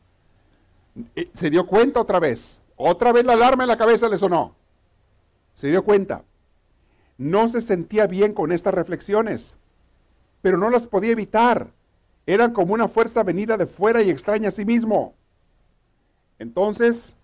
Se 1.33 1.49
dio 1.49 1.67
cuenta 1.67 2.01
otra 2.01 2.19
vez. 2.19 2.61
Otra 2.77 3.13
vez 3.13 3.25
la 3.25 3.33
alarma 3.33 3.65
en 3.65 3.69
la 3.69 3.79
cabeza 3.79 4.11
le 4.11 4.19
sonó. 4.19 4.58
Se 5.59 5.67
dio 5.67 5.83
cuenta. 5.83 6.23
No 7.17 7.49
se 7.49 7.61
sentía 7.61 8.07
bien 8.07 8.33
con 8.33 8.53
estas 8.53 8.73
reflexiones, 8.73 9.57
pero 10.41 10.57
no 10.57 10.71
las 10.71 10.87
podía 10.87 11.11
evitar. 11.11 11.73
Eran 12.27 12.53
como 12.53 12.75
una 12.75 12.87
fuerza 12.87 13.25
venida 13.25 13.57
de 13.57 13.67
fuera 13.67 14.01
y 14.01 14.09
extraña 14.09 14.51
a 14.51 14.53
sí 14.53 14.65
mismo. 14.65 15.15
Entonces 16.39 17.17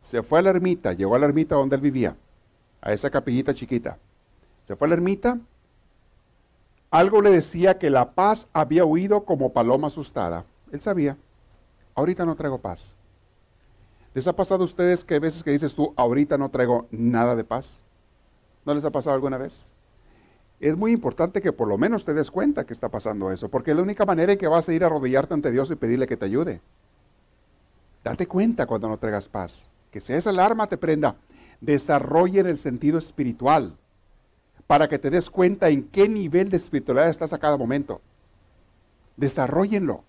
se 0.00 0.22
fue 0.22 0.38
a 0.38 0.42
la 0.42 0.48
ermita, 0.48 0.94
llegó 0.94 1.16
a 1.16 1.18
la 1.18 1.26
ermita 1.26 1.56
donde 1.56 1.76
él 1.76 1.82
vivía, 1.82 2.16
a 2.80 2.94
esa 2.94 3.10
capillita 3.10 3.52
chiquita. 3.52 3.98
Se 4.66 4.74
fue 4.74 4.86
a 4.86 4.88
la 4.88 4.94
ermita. 4.94 5.38
Algo 6.90 7.20
le 7.20 7.30
decía 7.30 7.78
que 7.78 7.90
la 7.90 8.12
paz 8.12 8.48
había 8.54 8.86
huido 8.86 9.26
como 9.26 9.52
paloma 9.52 9.88
asustada. 9.88 10.46
Él 10.72 10.80
sabía, 10.80 11.18
ahorita 11.94 12.24
no 12.24 12.36
traigo 12.36 12.56
paz. 12.56 12.96
¿Les 14.16 14.26
ha 14.26 14.34
pasado 14.34 14.62
a 14.62 14.64
ustedes 14.64 15.04
que 15.04 15.18
veces 15.18 15.42
que 15.42 15.50
dices 15.50 15.74
tú, 15.74 15.92
ahorita 15.94 16.38
no 16.38 16.48
traigo 16.48 16.86
nada 16.90 17.36
de 17.36 17.44
paz? 17.44 17.80
¿No 18.64 18.72
les 18.72 18.82
ha 18.86 18.90
pasado 18.90 19.12
alguna 19.12 19.36
vez? 19.36 19.68
Es 20.58 20.74
muy 20.74 20.92
importante 20.92 21.42
que 21.42 21.52
por 21.52 21.68
lo 21.68 21.76
menos 21.76 22.06
te 22.06 22.14
des 22.14 22.30
cuenta 22.30 22.64
que 22.64 22.72
está 22.72 22.88
pasando 22.88 23.30
eso, 23.30 23.50
porque 23.50 23.72
es 23.72 23.76
la 23.76 23.82
única 23.82 24.06
manera 24.06 24.32
en 24.32 24.38
que 24.38 24.48
vas 24.48 24.66
a 24.70 24.72
ir 24.72 24.84
a 24.84 24.86
arrodillarte 24.86 25.34
ante 25.34 25.50
Dios 25.50 25.70
y 25.70 25.74
pedirle 25.74 26.06
que 26.06 26.16
te 26.16 26.24
ayude. 26.24 26.62
Date 28.02 28.26
cuenta 28.26 28.64
cuando 28.64 28.88
no 28.88 28.96
traigas 28.96 29.28
paz, 29.28 29.68
que 29.90 30.00
si 30.00 30.14
esa 30.14 30.30
alarma 30.30 30.66
te 30.66 30.78
prenda, 30.78 31.16
desarrollen 31.60 32.46
el 32.46 32.58
sentido 32.58 32.96
espiritual 32.96 33.76
para 34.66 34.88
que 34.88 34.98
te 34.98 35.10
des 35.10 35.28
cuenta 35.28 35.68
en 35.68 35.82
qué 35.88 36.08
nivel 36.08 36.48
de 36.48 36.56
espiritualidad 36.56 37.10
estás 37.10 37.34
a 37.34 37.38
cada 37.38 37.58
momento. 37.58 38.00
Desarrollenlo. 39.18 40.04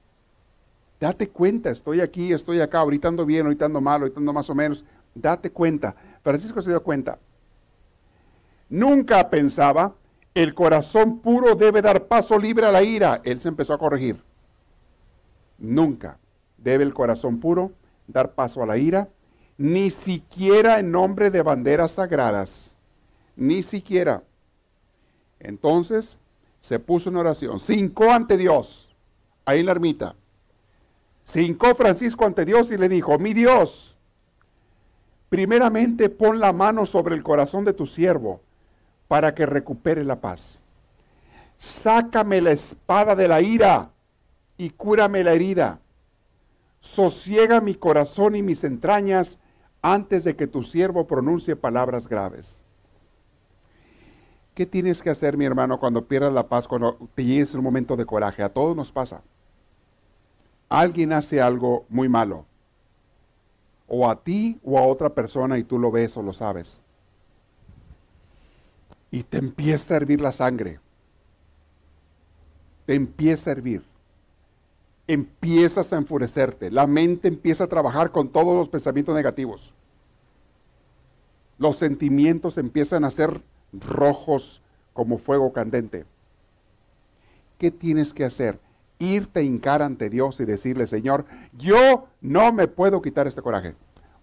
Date 1.00 1.30
cuenta, 1.30 1.70
estoy 1.70 2.02
aquí, 2.02 2.34
estoy 2.34 2.60
acá, 2.60 2.80
ahorita 2.80 3.08
ando 3.08 3.26
bien, 3.26 3.46
ahorita 3.46 3.66
ando 3.66 3.82
mal, 3.82 4.02
ahorita 4.02 4.20
más 4.20 4.50
o 4.50 4.56
menos. 4.56 4.84
Date 5.14 5.52
cuenta. 5.52 5.96
Francisco 6.24 6.62
se 6.62 6.70
dio 6.70 6.82
cuenta. 6.82 7.20
Nunca 8.70 9.30
pensaba, 9.30 9.94
el 10.34 10.54
corazón 10.54 11.20
puro 11.20 11.56
debe 11.56 11.82
dar 11.82 12.06
paso 12.06 12.38
libre 12.38 12.66
a 12.66 12.72
la 12.72 12.84
ira. 12.84 13.22
Él 13.24 13.40
se 13.40 13.48
empezó 13.48 13.74
a 13.74 13.78
corregir. 13.78 14.22
Nunca 15.58 16.18
debe 16.58 16.84
el 16.84 16.94
corazón 16.94 17.40
puro 17.40 17.72
dar 18.08 18.34
paso 18.34 18.64
a 18.64 18.66
la 18.66 18.78
ira, 18.78 19.10
ni 19.58 19.90
siquiera 19.90 20.80
en 20.80 20.92
nombre 20.92 21.32
de 21.32 21.42
banderas 21.42 21.94
sagradas, 21.94 22.72
ni 23.36 23.64
siquiera. 23.64 24.24
Entonces 25.40 26.20
se 26.60 26.80
puso 26.80 27.10
en 27.10 27.18
oración, 27.18 27.60
se 27.60 27.92
ante 28.12 28.38
Dios, 28.38 28.96
ahí 29.46 29.60
en 29.60 29.66
la 29.66 29.72
ermita. 29.72 30.16
Se 31.28 31.42
hincó 31.42 31.76
Francisco 31.76 32.26
ante 32.26 32.46
Dios 32.46 32.72
y 32.72 32.78
le 32.78 32.88
dijo, 32.88 33.20
mi 33.20 33.34
Dios, 33.34 33.98
primeramente 35.28 36.08
pon 36.08 36.40
la 36.40 36.54
mano 36.54 36.86
sobre 36.86 37.16
el 37.16 37.22
corazón 37.22 37.66
de 37.66 37.74
tu 37.74 37.86
siervo 37.86 38.40
para 39.10 39.36
que 39.36 39.46
recupere 39.46 40.06
la 40.06 40.22
paz. 40.22 40.62
Sácame 41.58 42.40
la 42.40 42.52
espada 42.52 43.14
de 43.14 43.28
la 43.28 43.42
ira 43.42 43.92
y 44.58 44.70
cúrame 44.70 45.22
la 45.22 45.34
herida. 45.34 45.82
Sosiega 46.80 47.60
mi 47.60 47.76
corazón 47.76 48.38
y 48.38 48.42
mis 48.42 48.64
entrañas 48.64 49.38
antes 49.82 50.24
de 50.24 50.38
que 50.38 50.48
tu 50.48 50.64
siervo 50.64 51.08
pronuncie 51.08 51.58
palabras 51.58 52.08
graves. 52.08 52.56
¿Qué 54.54 54.66
tienes 54.66 55.04
que 55.04 55.10
hacer, 55.10 55.36
mi 55.36 55.44
hermano, 55.44 55.78
cuando 55.78 56.08
pierdas 56.08 56.32
la 56.32 56.48
paz, 56.48 56.70
cuando 56.70 56.98
te 57.16 57.26
llegues 57.26 57.54
un 57.54 57.66
momento 57.66 57.98
de 57.98 58.06
coraje? 58.06 58.44
A 58.44 58.50
todos 58.54 58.78
nos 58.78 58.94
pasa. 58.94 59.24
Alguien 60.70 61.14
hace 61.14 61.42
algo 61.42 61.86
muy 61.90 62.10
malo. 62.10 62.46
O 63.88 64.10
a 64.10 64.22
ti 64.22 64.60
o 64.64 64.78
a 64.78 64.84
otra 64.84 65.10
persona 65.10 65.58
y 65.58 65.64
tú 65.64 65.80
lo 65.80 65.92
ves 65.92 66.18
o 66.18 66.22
lo 66.22 66.34
sabes. 66.34 66.82
Y 69.12 69.24
te 69.24 69.38
empieza 69.38 69.94
a 69.94 69.98
hervir 69.98 70.20
la 70.20 70.32
sangre. 70.32 70.80
Te 72.86 72.96
empieza 72.96 73.50
a 73.50 73.54
hervir 73.54 73.84
empiezas 75.08 75.94
a 75.94 75.98
enfurecerte, 75.98 76.70
la 76.70 76.86
mente 76.86 77.30
empieza 77.30 77.64
a 77.64 77.68
trabajar 77.68 78.12
con 78.12 78.30
todos 78.30 78.56
los 78.56 78.70
pensamientos 78.70 79.16
negativos. 79.16 79.74
Los 81.58 81.78
sentimientos 81.78 82.58
empiezan 82.58 83.06
a 83.06 83.10
ser 83.10 83.42
rojos 83.72 84.62
como 84.94 85.18
fuego 85.18 85.54
candente. 85.54 86.06
¿Qué 87.58 87.72
tienes 87.72 88.14
que 88.14 88.26
hacer? 88.26 88.60
Irte 89.00 89.42
a 89.42 89.44
hincar 89.44 89.82
ante 89.82 90.10
Dios 90.10 90.40
y 90.40 90.46
decirle, 90.46 90.88
Señor, 90.88 91.26
yo 91.54 92.08
no 92.22 92.52
me 92.52 92.68
puedo 92.68 93.02
quitar 93.02 93.28
este 93.28 93.42
coraje. 93.42 93.76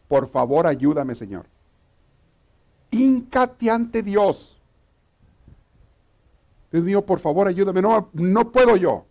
Por 0.08 0.28
favor, 0.28 0.66
ayúdame, 0.66 1.14
Señor. 1.14 1.46
Híncate 2.90 3.70
ante 3.70 4.02
Dios. 4.02 4.60
Dios 6.72 6.84
mío, 6.84 7.06
por 7.06 7.20
favor, 7.20 7.46
ayúdame. 7.46 7.80
No, 7.80 8.08
no 8.12 8.50
puedo 8.50 8.76
yo. 8.76 9.04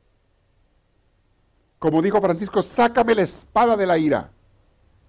Como 1.79 2.01
dijo 2.01 2.21
Francisco, 2.21 2.61
sácame 2.61 3.15
la 3.15 3.23
espada 3.23 3.75
de 3.75 3.85
la 3.85 3.97
ira. 3.97 4.31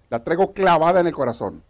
La 0.09 0.23
traigo 0.23 0.53
clavada 0.53 1.01
en 1.01 1.07
el 1.07 1.13
corazón. 1.13 1.63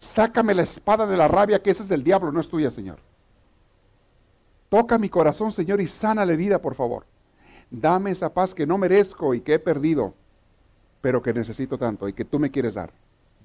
Sácame 0.00 0.54
la 0.54 0.62
espada 0.62 1.06
de 1.06 1.16
la 1.16 1.26
rabia, 1.26 1.60
que 1.62 1.70
esa 1.70 1.82
es 1.82 1.88
del 1.88 2.04
diablo, 2.04 2.30
no 2.30 2.40
es 2.40 2.48
tuya, 2.48 2.70
Señor. 2.70 2.98
Toca 4.68 4.98
mi 4.98 5.08
corazón, 5.08 5.50
Señor, 5.50 5.80
y 5.80 5.86
sana 5.86 6.24
la 6.24 6.32
herida, 6.32 6.60
por 6.60 6.74
favor. 6.74 7.04
Dame 7.70 8.10
esa 8.10 8.32
paz 8.32 8.54
que 8.54 8.66
no 8.66 8.78
merezco 8.78 9.34
y 9.34 9.40
que 9.40 9.54
he 9.54 9.58
perdido, 9.58 10.14
pero 11.00 11.22
que 11.22 11.34
necesito 11.34 11.78
tanto 11.78 12.08
y 12.08 12.12
que 12.12 12.24
tú 12.24 12.38
me 12.38 12.50
quieres 12.50 12.74
dar. 12.74 12.92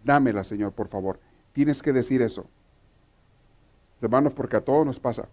Dámela, 0.03 0.43
Señor, 0.43 0.71
por 0.71 0.88
favor. 0.88 1.19
Tienes 1.53 1.82
que 1.82 1.93
decir 1.93 2.21
eso. 2.21 2.45
Hermanos, 4.01 4.34
porque 4.34 4.57
a 4.57 4.61
todos 4.61 4.86
nos 4.86 4.99
pasa. 4.99 5.28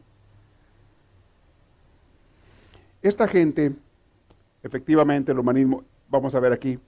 Esta 3.03 3.27
gente 3.27 3.75
Efectivamente, 4.63 5.33
el 5.33 5.39
humanismo, 5.39 5.85
vamos 6.09 6.35
a 6.35 6.41
ver 6.41 6.53
aquí, 6.53 6.79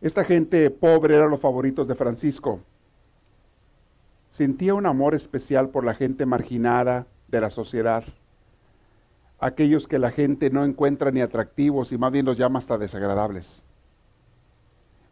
esta 0.00 0.24
gente 0.24 0.68
pobre 0.70 1.14
eran 1.14 1.30
los 1.30 1.40
favoritos 1.40 1.88
de 1.88 1.94
Francisco. 1.94 2.60
Sentía 4.30 4.74
un 4.74 4.86
amor 4.86 5.14
especial 5.14 5.70
por 5.70 5.84
la 5.84 5.94
gente 5.94 6.26
marginada 6.26 7.06
de 7.28 7.40
la 7.40 7.50
sociedad, 7.50 8.04
aquellos 9.42 9.88
que 9.88 9.98
la 9.98 10.12
gente 10.12 10.50
no 10.50 10.64
encuentra 10.64 11.10
ni 11.10 11.20
atractivos 11.20 11.90
y 11.90 11.98
más 11.98 12.12
bien 12.12 12.24
los 12.24 12.38
llama 12.38 12.60
hasta 12.60 12.78
desagradables. 12.78 13.64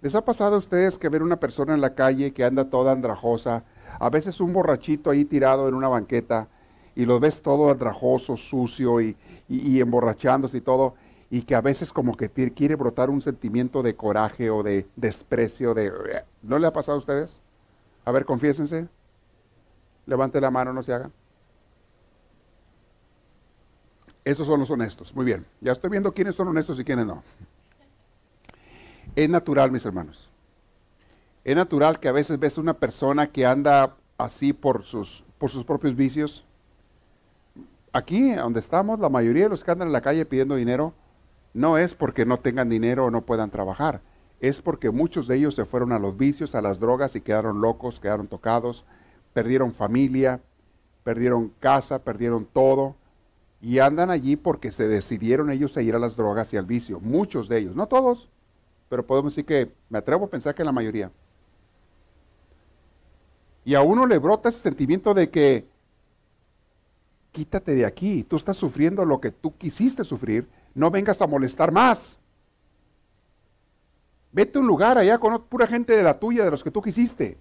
¿Les 0.03 0.15
ha 0.15 0.25
pasado 0.25 0.55
a 0.55 0.59
ustedes 0.59 0.99
que 0.99 1.09
ver 1.09 1.25
una 1.25 1.41
persona 1.41 1.75
en 1.75 1.81
la 1.81 1.97
calle 1.97 2.33
que 2.33 2.45
anda 2.45 2.71
toda 2.71 2.93
andrajosa, 2.93 3.65
a 3.99 4.09
veces 4.09 4.41
un 4.41 4.53
borrachito 4.53 5.11
ahí 5.11 5.25
tirado 5.25 5.69
en 5.69 5.75
una 5.75 5.89
banqueta, 5.89 6.47
y 6.95 7.07
lo 7.07 7.19
ves 7.19 7.43
todo 7.43 7.73
andrajoso, 7.73 8.37
sucio 8.37 9.01
y, 9.01 9.17
emborrachándose 9.49 10.59
y 10.59 10.61
todo, 10.61 10.95
y 11.29 11.43
que 11.43 11.57
a 11.57 11.61
veces 11.61 11.93
como 11.93 12.17
que 12.17 12.31
quiere 12.53 12.77
brotar 12.77 13.11
un 13.11 13.23
sentimiento 13.23 13.83
de 13.83 13.97
coraje 13.97 14.49
o 14.49 14.63
de 14.63 14.87
desprecio, 14.95 15.75
de... 15.75 15.93
¿No 16.43 16.59
le 16.61 16.69
ha 16.69 16.73
pasado 16.73 16.97
a 16.97 16.99
ustedes? 16.99 17.41
A 18.05 18.13
ver, 18.13 18.25
confiésense. 18.25 18.87
Levante 20.07 20.41
la 20.41 20.53
mano, 20.53 20.73
no 20.73 20.85
se 20.85 20.93
hagan. 20.93 21.13
Esos 24.25 24.47
son 24.47 24.61
los 24.61 24.71
honestos. 24.71 25.15
Muy 25.15 25.25
bien. 25.25 25.47
Ya 25.61 25.73
estoy 25.73 25.91
viendo 25.91 26.13
quiénes 26.13 26.35
son 26.35 26.49
honestos 26.49 26.79
y 26.79 26.85
quiénes 26.85 27.07
no. 27.07 27.23
Es 29.17 29.29
natural, 29.29 29.73
mis 29.73 29.85
hermanos. 29.85 30.29
Es 31.45 31.57
natural 31.57 32.01
que 32.01 32.09
a 32.09 32.13
veces 32.13 32.39
ves 32.39 32.59
una 32.59 32.75
persona 32.75 33.29
que 33.29 33.47
anda 33.47 33.97
así 34.19 34.53
por 34.53 34.85
sus, 34.85 35.25
por 35.39 35.51
sus 35.51 35.65
propios 35.65 35.97
vicios. 35.97 36.45
Aquí, 37.93 38.35
donde 38.35 38.61
estamos, 38.61 39.01
la 39.01 39.09
mayoría 39.09 39.45
de 39.45 39.49
los 39.49 39.65
que 39.65 39.71
andan 39.71 39.89
en 39.89 39.93
la 39.93 40.03
calle 40.03 40.27
pidiendo 40.27 40.55
dinero 40.55 40.93
no 41.55 41.79
es 41.79 41.95
porque 41.95 42.25
no 42.25 42.39
tengan 42.39 42.69
dinero 42.69 43.07
o 43.07 43.11
no 43.11 43.23
puedan 43.23 43.51
trabajar, 43.51 44.03
es 44.41 44.61
porque 44.61 44.91
muchos 44.91 45.27
de 45.27 45.37
ellos 45.37 45.57
se 45.57 45.65
fueron 45.65 45.91
a 45.93 45.99
los 45.99 46.17
vicios, 46.17 46.55
a 46.55 46.63
las 46.63 46.79
drogas 46.79 47.17
y 47.17 47.21
quedaron 47.21 47.61
locos, 47.61 47.99
quedaron 47.99 48.29
tocados, 48.29 48.85
perdieron 49.33 49.73
familia, 49.75 50.41
perdieron 51.03 51.53
casa, 51.59 52.05
perdieron 52.05 52.47
todo 52.47 52.95
y 53.61 53.79
andan 53.79 54.11
allí 54.11 54.37
porque 54.37 54.73
se 54.73 54.89
decidieron 54.89 55.51
ellos 55.51 55.77
a 55.77 55.83
ir 55.83 55.95
a 55.95 55.99
las 55.99 56.17
drogas 56.17 56.53
y 56.53 56.57
al 56.57 56.67
vicio, 56.67 57.01
muchos 57.01 57.49
de 57.49 57.59
ellos, 57.59 57.77
no 57.77 57.87
todos, 57.87 58.29
pero 58.89 59.07
podemos 59.07 59.33
decir 59.33 59.45
que 59.45 59.71
me 59.89 59.99
atrevo 59.99 60.27
a 60.27 60.31
pensar 60.31 60.55
que 60.55 60.65
la 60.65 60.73
mayoría. 60.73 61.11
Y 63.65 63.75
a 63.75 63.83
uno 63.83 64.07
le 64.07 64.19
brota 64.19 64.49
ese 64.49 64.61
sentimiento 64.61 65.13
de 65.15 65.31
que 65.31 65.67
quítate 67.33 67.75
de 67.75 67.85
aquí, 67.85 68.25
tú 68.25 68.37
estás 68.37 68.57
sufriendo 68.57 69.05
lo 69.05 69.21
que 69.21 69.31
tú 69.31 69.57
quisiste 69.57 70.03
sufrir 70.05 70.49
no 70.75 70.91
vengas 70.91 71.21
a 71.21 71.27
molestar 71.27 71.73
más. 71.73 72.19
Vete 74.33 74.59
a 74.59 74.61
un 74.61 74.67
lugar 74.67 74.99
allá 74.99 75.19
con 75.19 75.43
pura 75.45 75.67
gente 75.67 75.97
de 75.97 76.03
la 76.03 76.19
tuya, 76.19 76.45
de 76.45 76.51
los 76.51 76.63
que 76.63 76.71
tú 76.71 76.81
quisiste. 76.81 77.39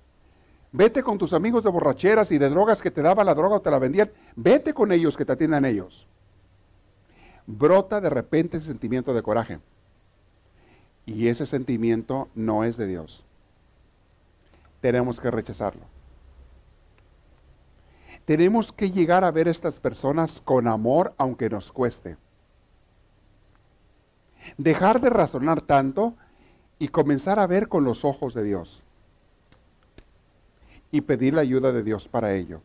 Vete 0.71 1.01
con 1.01 1.17
tus 1.17 1.33
amigos 1.33 1.63
de 1.63 1.69
borracheras 1.69 2.31
y 2.31 2.37
de 2.37 2.49
drogas 2.49 2.81
que 2.81 2.91
te 2.91 3.01
daban 3.01 3.25
la 3.25 3.35
droga 3.35 3.57
o 3.57 3.61
te 3.61 3.71
la 3.71 3.79
vendían. 3.79 4.11
Vete 4.35 4.73
con 4.73 4.91
ellos 4.91 5.17
que 5.17 5.25
te 5.25 5.33
atiendan 5.33 5.65
ellos. 5.65 6.07
Brota 7.47 7.99
de 7.99 8.09
repente 8.09 8.57
ese 8.57 8.67
sentimiento 8.67 9.13
de 9.13 9.23
coraje. 9.23 9.59
Y 11.05 11.27
ese 11.27 11.45
sentimiento 11.45 12.27
no 12.35 12.63
es 12.63 12.77
de 12.77 12.85
Dios. 12.85 13.25
Tenemos 14.81 15.19
que 15.19 15.31
rechazarlo. 15.31 15.81
Tenemos 18.25 18.71
que 18.71 18.91
llegar 18.91 19.23
a 19.23 19.31
ver 19.31 19.47
a 19.47 19.51
estas 19.51 19.79
personas 19.79 20.39
con 20.39 20.67
amor 20.67 21.13
aunque 21.17 21.49
nos 21.49 21.71
cueste 21.71 22.17
dejar 24.57 24.99
de 25.01 25.09
razonar 25.09 25.61
tanto 25.61 26.13
y 26.77 26.89
comenzar 26.89 27.39
a 27.39 27.47
ver 27.47 27.67
con 27.67 27.83
los 27.83 28.05
ojos 28.05 28.33
de 28.33 28.43
Dios. 28.43 28.83
Y 30.91 31.01
pedir 31.01 31.33
la 31.33 31.41
ayuda 31.41 31.71
de 31.71 31.83
Dios 31.83 32.07
para 32.07 32.33
ello. 32.33 32.61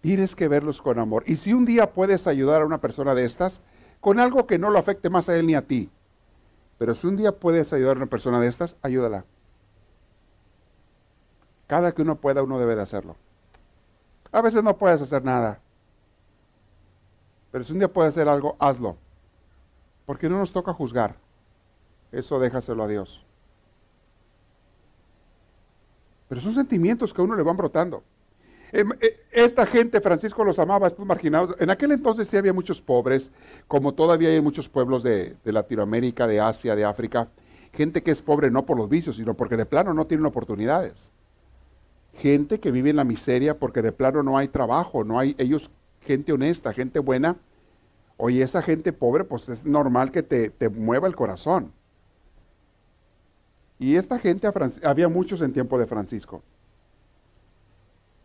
Tienes 0.00 0.36
que 0.36 0.48
verlos 0.48 0.82
con 0.82 0.98
amor. 0.98 1.24
Y 1.26 1.36
si 1.36 1.52
un 1.52 1.64
día 1.64 1.92
puedes 1.92 2.26
ayudar 2.26 2.62
a 2.62 2.66
una 2.66 2.80
persona 2.80 3.14
de 3.14 3.24
estas, 3.24 3.62
con 4.00 4.20
algo 4.20 4.46
que 4.46 4.58
no 4.58 4.70
lo 4.70 4.78
afecte 4.78 5.10
más 5.10 5.28
a 5.28 5.36
él 5.36 5.46
ni 5.46 5.54
a 5.54 5.66
ti, 5.66 5.90
pero 6.78 6.94
si 6.94 7.06
un 7.06 7.16
día 7.16 7.32
puedes 7.32 7.72
ayudar 7.72 7.96
a 7.96 8.00
una 8.00 8.06
persona 8.06 8.38
de 8.40 8.48
estas, 8.48 8.76
ayúdala. 8.82 9.24
Cada 11.66 11.92
que 11.92 12.02
uno 12.02 12.16
pueda, 12.16 12.42
uno 12.42 12.58
debe 12.58 12.76
de 12.76 12.82
hacerlo. 12.82 13.16
A 14.30 14.40
veces 14.42 14.62
no 14.62 14.76
puedes 14.78 15.00
hacer 15.00 15.24
nada. 15.24 15.60
Pero 17.50 17.64
si 17.64 17.72
un 17.72 17.78
día 17.78 17.92
puedes 17.92 18.14
hacer 18.14 18.28
algo, 18.28 18.56
hazlo. 18.60 18.96
Porque 20.04 20.28
no 20.28 20.38
nos 20.38 20.52
toca 20.52 20.72
juzgar. 20.72 21.16
Eso 22.12 22.38
déjaselo 22.38 22.84
a 22.84 22.86
Dios. 22.86 23.25
Pero 26.28 26.40
son 26.40 26.52
sentimientos 26.52 27.14
que 27.14 27.20
a 27.20 27.24
uno 27.24 27.36
le 27.36 27.42
van 27.42 27.56
brotando. 27.56 28.02
Em, 28.72 28.90
eh, 29.00 29.20
esta 29.30 29.64
gente, 29.64 30.00
Francisco 30.00 30.44
los 30.44 30.58
amaba, 30.58 30.86
estos 30.86 31.06
marginados. 31.06 31.54
En 31.60 31.70
aquel 31.70 31.92
entonces 31.92 32.28
sí 32.28 32.36
había 32.36 32.52
muchos 32.52 32.82
pobres, 32.82 33.30
como 33.68 33.94
todavía 33.94 34.28
hay 34.28 34.36
en 34.36 34.44
muchos 34.44 34.68
pueblos 34.68 35.02
de, 35.02 35.36
Latinoamérica, 35.44 36.26
de 36.26 36.40
Asia, 36.40 36.74
de 36.74 36.84
África. 36.84 37.28
Gente 37.72 38.02
que 38.02 38.10
es 38.10 38.22
pobre 38.22 38.50
no 38.50 38.66
por 38.66 38.76
los 38.76 38.88
vicios, 38.88 39.16
sino 39.16 39.34
porque 39.34 39.56
de 39.56 39.66
plano 39.66 39.94
no 39.94 40.06
tienen 40.06 40.26
oportunidades. 40.26 41.10
Gente 42.14 42.58
que 42.58 42.70
vive 42.70 42.90
en 42.90 42.96
la 42.96 43.04
miseria 43.04 43.58
porque 43.58 43.82
de 43.82 43.92
plano 43.92 44.22
no 44.22 44.38
hay 44.38 44.48
trabajo, 44.48 45.04
no 45.04 45.18
hay 45.18 45.36
ellos, 45.38 45.70
gente 46.00 46.32
honesta, 46.32 46.72
gente 46.72 46.98
buena. 46.98 47.36
Oye, 48.16 48.42
esa 48.42 48.62
gente 48.62 48.94
pobre, 48.94 49.24
pues 49.24 49.48
es 49.50 49.66
normal 49.66 50.10
que 50.10 50.22
te 50.22 50.68
mueva 50.70 51.06
el 51.06 51.14
corazón. 51.14 51.72
Y 53.78 53.96
esta 53.96 54.18
gente, 54.18 54.48
había 54.82 55.08
muchos 55.08 55.40
en 55.40 55.52
tiempo 55.52 55.78
de 55.78 55.86
Francisco. 55.86 56.42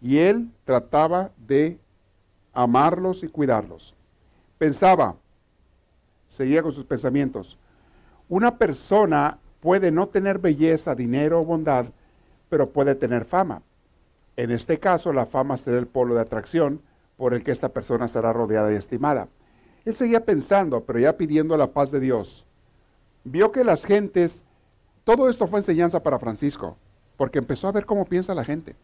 Y 0.01 0.17
él 0.17 0.49
trataba 0.65 1.31
de 1.37 1.77
amarlos 2.53 3.23
y 3.23 3.27
cuidarlos. 3.27 3.93
Pensaba, 4.57 5.15
seguía 6.27 6.61
con 6.61 6.71
sus 6.71 6.85
pensamientos, 6.85 7.57
una 8.29 8.57
persona 8.57 9.37
puede 9.59 9.91
no 9.91 10.07
tener 10.07 10.39
belleza, 10.39 10.95
dinero 10.95 11.41
o 11.41 11.45
bondad, 11.45 11.87
pero 12.49 12.69
puede 12.69 12.95
tener 12.95 13.25
fama. 13.25 13.61
En 14.37 14.51
este 14.51 14.79
caso, 14.79 15.13
la 15.13 15.25
fama 15.25 15.57
será 15.57 15.77
el 15.77 15.87
polo 15.87 16.15
de 16.15 16.21
atracción 16.21 16.81
por 17.17 17.33
el 17.33 17.43
que 17.43 17.51
esta 17.51 17.69
persona 17.69 18.07
será 18.07 18.33
rodeada 18.33 18.71
y 18.71 18.75
estimada. 18.75 19.27
Él 19.85 19.95
seguía 19.95 20.25
pensando, 20.25 20.83
pero 20.83 20.99
ya 20.99 21.17
pidiendo 21.17 21.57
la 21.57 21.71
paz 21.71 21.91
de 21.91 21.99
Dios. 21.99 22.45
Vio 23.23 23.51
que 23.51 23.63
las 23.63 23.85
gentes 23.85 24.43
todo 25.15 25.27
esto 25.27 25.45
fue 25.45 25.59
enseñanza 25.59 26.01
para 26.01 26.19
Francisco, 26.19 26.77
porque 27.17 27.39
empezó 27.39 27.67
a 27.67 27.73
ver 27.73 27.85
cómo 27.85 28.05
piensa 28.05 28.33
la 28.33 28.45
gente, 28.45 28.77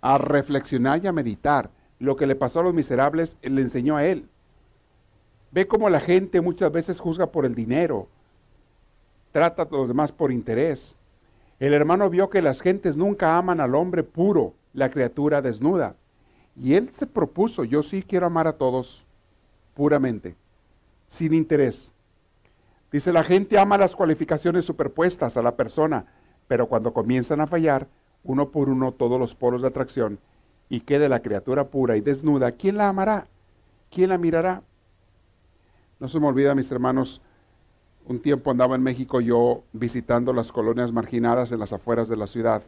a 0.00 0.18
reflexionar 0.18 1.02
y 1.02 1.08
a 1.08 1.12
meditar. 1.12 1.68
Lo 1.98 2.14
que 2.14 2.28
le 2.28 2.36
pasó 2.36 2.60
a 2.60 2.62
los 2.62 2.74
miserables 2.74 3.36
le 3.42 3.60
enseñó 3.60 3.96
a 3.96 4.04
él. 4.04 4.28
Ve 5.50 5.66
cómo 5.66 5.90
la 5.90 5.98
gente 5.98 6.40
muchas 6.40 6.70
veces 6.70 7.00
juzga 7.00 7.26
por 7.26 7.44
el 7.44 7.56
dinero, 7.56 8.06
trata 9.32 9.62
a 9.62 9.68
los 9.68 9.88
demás 9.88 10.12
por 10.12 10.30
interés. 10.30 10.94
El 11.58 11.74
hermano 11.74 12.08
vio 12.08 12.30
que 12.30 12.40
las 12.40 12.60
gentes 12.60 12.96
nunca 12.96 13.36
aman 13.36 13.60
al 13.60 13.74
hombre 13.74 14.04
puro, 14.04 14.54
la 14.74 14.92
criatura 14.92 15.42
desnuda. 15.42 15.96
Y 16.54 16.74
él 16.74 16.90
se 16.92 17.08
propuso, 17.08 17.64
yo 17.64 17.82
sí 17.82 18.04
quiero 18.04 18.26
amar 18.26 18.46
a 18.46 18.52
todos 18.52 19.04
puramente, 19.74 20.36
sin 21.08 21.34
interés. 21.34 21.90
Dice, 22.92 23.12
la 23.12 23.24
gente 23.24 23.58
ama 23.58 23.78
las 23.78 23.96
cualificaciones 23.96 24.64
superpuestas 24.64 25.36
a 25.36 25.42
la 25.42 25.56
persona, 25.56 26.06
pero 26.48 26.68
cuando 26.68 26.92
comienzan 26.92 27.40
a 27.40 27.46
fallar, 27.46 27.88
uno 28.22 28.50
por 28.50 28.68
uno 28.68 28.92
todos 28.92 29.18
los 29.18 29.34
polos 29.34 29.62
de 29.62 29.68
atracción, 29.68 30.18
y 30.68 30.80
quede 30.80 31.08
la 31.08 31.20
criatura 31.20 31.68
pura 31.68 31.96
y 31.96 32.00
desnuda, 32.00 32.52
¿quién 32.52 32.76
la 32.76 32.88
amará? 32.88 33.28
¿Quién 33.90 34.10
la 34.10 34.18
mirará? 34.18 34.62
No 35.98 36.08
se 36.08 36.20
me 36.20 36.26
olvida, 36.26 36.54
mis 36.54 36.70
hermanos, 36.70 37.22
un 38.04 38.20
tiempo 38.20 38.50
andaba 38.50 38.76
en 38.76 38.82
México 38.82 39.20
yo 39.20 39.64
visitando 39.72 40.32
las 40.32 40.52
colonias 40.52 40.92
marginadas 40.92 41.50
en 41.52 41.58
las 41.58 41.72
afueras 41.72 42.08
de 42.08 42.16
la 42.16 42.26
ciudad. 42.26 42.62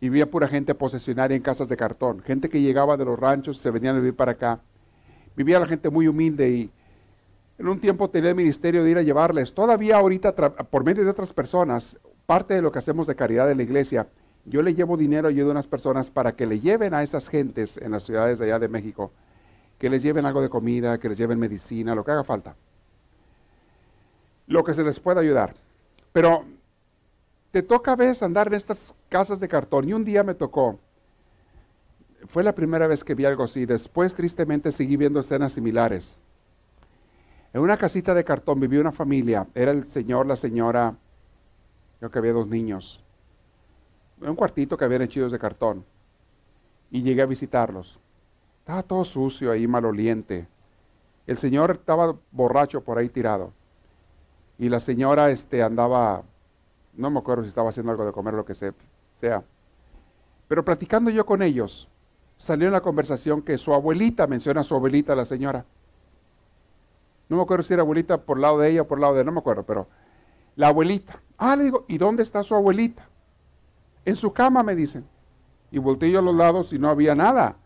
Y 0.00 0.08
vi 0.08 0.24
pura 0.24 0.48
gente 0.48 0.74
posesionaria 0.74 1.36
en 1.36 1.42
casas 1.42 1.68
de 1.68 1.76
cartón, 1.76 2.22
gente 2.22 2.48
que 2.48 2.60
llegaba 2.60 2.96
de 2.96 3.04
los 3.04 3.18
ranchos 3.18 3.58
se 3.58 3.70
venían 3.70 3.96
a 3.96 3.98
vivir 3.98 4.16
para 4.16 4.32
acá. 4.32 4.60
Vivía 5.36 5.60
la 5.60 5.66
gente 5.66 5.90
muy 5.90 6.08
humilde 6.08 6.50
y 6.50 6.70
en 7.60 7.68
un 7.68 7.78
tiempo 7.78 8.08
tenía 8.08 8.30
el 8.30 8.36
ministerio 8.36 8.82
de 8.82 8.90
ir 8.90 8.96
a 8.96 9.02
llevarles. 9.02 9.52
Todavía 9.52 9.98
ahorita, 9.98 10.34
por 10.34 10.82
medio 10.82 11.04
de 11.04 11.10
otras 11.10 11.34
personas, 11.34 11.98
parte 12.24 12.54
de 12.54 12.62
lo 12.62 12.72
que 12.72 12.78
hacemos 12.78 13.06
de 13.06 13.14
caridad 13.14 13.50
en 13.50 13.58
la 13.58 13.62
iglesia, 13.62 14.08
yo 14.46 14.62
le 14.62 14.74
llevo 14.74 14.96
dinero 14.96 15.28
y 15.28 15.34
ayudo 15.34 15.48
a 15.48 15.52
unas 15.52 15.66
personas 15.66 16.08
para 16.08 16.32
que 16.32 16.46
le 16.46 16.60
lleven 16.60 16.94
a 16.94 17.02
esas 17.02 17.28
gentes 17.28 17.76
en 17.76 17.90
las 17.90 18.04
ciudades 18.04 18.38
de 18.38 18.46
allá 18.46 18.58
de 18.58 18.68
México, 18.68 19.12
que 19.78 19.90
les 19.90 20.02
lleven 20.02 20.24
algo 20.24 20.40
de 20.40 20.48
comida, 20.48 20.98
que 20.98 21.10
les 21.10 21.18
lleven 21.18 21.38
medicina, 21.38 21.94
lo 21.94 22.02
que 22.02 22.12
haga 22.12 22.24
falta. 22.24 22.56
Lo 24.46 24.64
que 24.64 24.72
se 24.72 24.82
les 24.82 24.98
pueda 24.98 25.20
ayudar. 25.20 25.54
Pero 26.14 26.46
te 27.50 27.62
toca 27.62 27.92
a 27.92 27.96
veces 27.96 28.22
andar 28.22 28.46
en 28.46 28.54
estas 28.54 28.94
casas 29.10 29.38
de 29.38 29.48
cartón 29.48 29.86
y 29.86 29.92
un 29.92 30.06
día 30.06 30.22
me 30.24 30.32
tocó. 30.32 30.78
Fue 32.24 32.42
la 32.42 32.54
primera 32.54 32.86
vez 32.86 33.04
que 33.04 33.14
vi 33.14 33.26
algo 33.26 33.44
así. 33.44 33.66
Después, 33.66 34.14
tristemente, 34.14 34.72
seguí 34.72 34.96
viendo 34.96 35.20
escenas 35.20 35.52
similares. 35.52 36.18
En 37.52 37.60
una 37.60 37.76
casita 37.76 38.14
de 38.14 38.24
cartón 38.24 38.60
vivía 38.60 38.80
una 38.80 38.92
familia. 38.92 39.46
Era 39.54 39.72
el 39.72 39.84
señor, 39.84 40.26
la 40.26 40.36
señora, 40.36 40.94
creo 41.98 42.10
que 42.10 42.18
había 42.18 42.32
dos 42.32 42.46
niños. 42.46 43.04
En 44.20 44.30
un 44.30 44.36
cuartito 44.36 44.76
que 44.76 44.84
habían 44.84 45.02
hechidos 45.02 45.32
de 45.32 45.38
cartón. 45.38 45.84
Y 46.90 47.02
llegué 47.02 47.22
a 47.22 47.26
visitarlos. 47.26 47.98
Estaba 48.60 48.82
todo 48.82 49.04
sucio 49.04 49.50
ahí, 49.50 49.66
maloliente. 49.66 50.46
El 51.26 51.38
señor 51.38 51.72
estaba 51.72 52.14
borracho 52.30 52.82
por 52.82 52.98
ahí 52.98 53.08
tirado. 53.08 53.52
Y 54.58 54.68
la 54.68 54.78
señora 54.78 55.30
este, 55.30 55.62
andaba, 55.62 56.22
no 56.94 57.10
me 57.10 57.18
acuerdo 57.18 57.42
si 57.42 57.48
estaba 57.48 57.70
haciendo 57.70 57.90
algo 57.90 58.04
de 58.04 58.12
comer 58.12 58.34
o 58.34 58.38
lo 58.38 58.44
que 58.44 58.54
sea. 58.54 59.42
Pero 60.46 60.64
platicando 60.64 61.10
yo 61.10 61.24
con 61.24 61.42
ellos, 61.42 61.88
salió 62.36 62.66
en 62.66 62.72
la 62.72 62.80
conversación 62.80 63.42
que 63.42 63.58
su 63.58 63.72
abuelita, 63.72 64.26
menciona 64.26 64.60
a 64.60 64.64
su 64.64 64.74
abuelita, 64.74 65.14
la 65.14 65.24
señora, 65.24 65.64
no 67.30 67.36
me 67.36 67.42
acuerdo 67.42 67.62
si 67.62 67.72
era 67.72 67.82
abuelita 67.82 68.18
por 68.18 68.40
lado 68.40 68.58
de 68.58 68.70
ella 68.70 68.82
o 68.82 68.88
por 68.88 68.98
lado 68.98 69.14
de 69.14 69.24
no 69.24 69.30
me 69.30 69.38
acuerdo, 69.38 69.62
pero 69.62 69.86
la 70.56 70.66
abuelita. 70.66 71.22
Ah, 71.38 71.54
le 71.54 71.64
digo, 71.64 71.84
¿y 71.86 71.96
dónde 71.96 72.24
está 72.24 72.42
su 72.42 72.56
abuelita? 72.56 73.08
En 74.04 74.16
su 74.16 74.32
cama, 74.32 74.64
me 74.64 74.74
dicen. 74.74 75.06
Y 75.70 75.78
volteé 75.78 76.10
yo 76.10 76.18
a 76.18 76.22
los 76.22 76.34
lados 76.34 76.72
y 76.72 76.78
no 76.80 76.90
había 76.90 77.14
nada. 77.14 77.56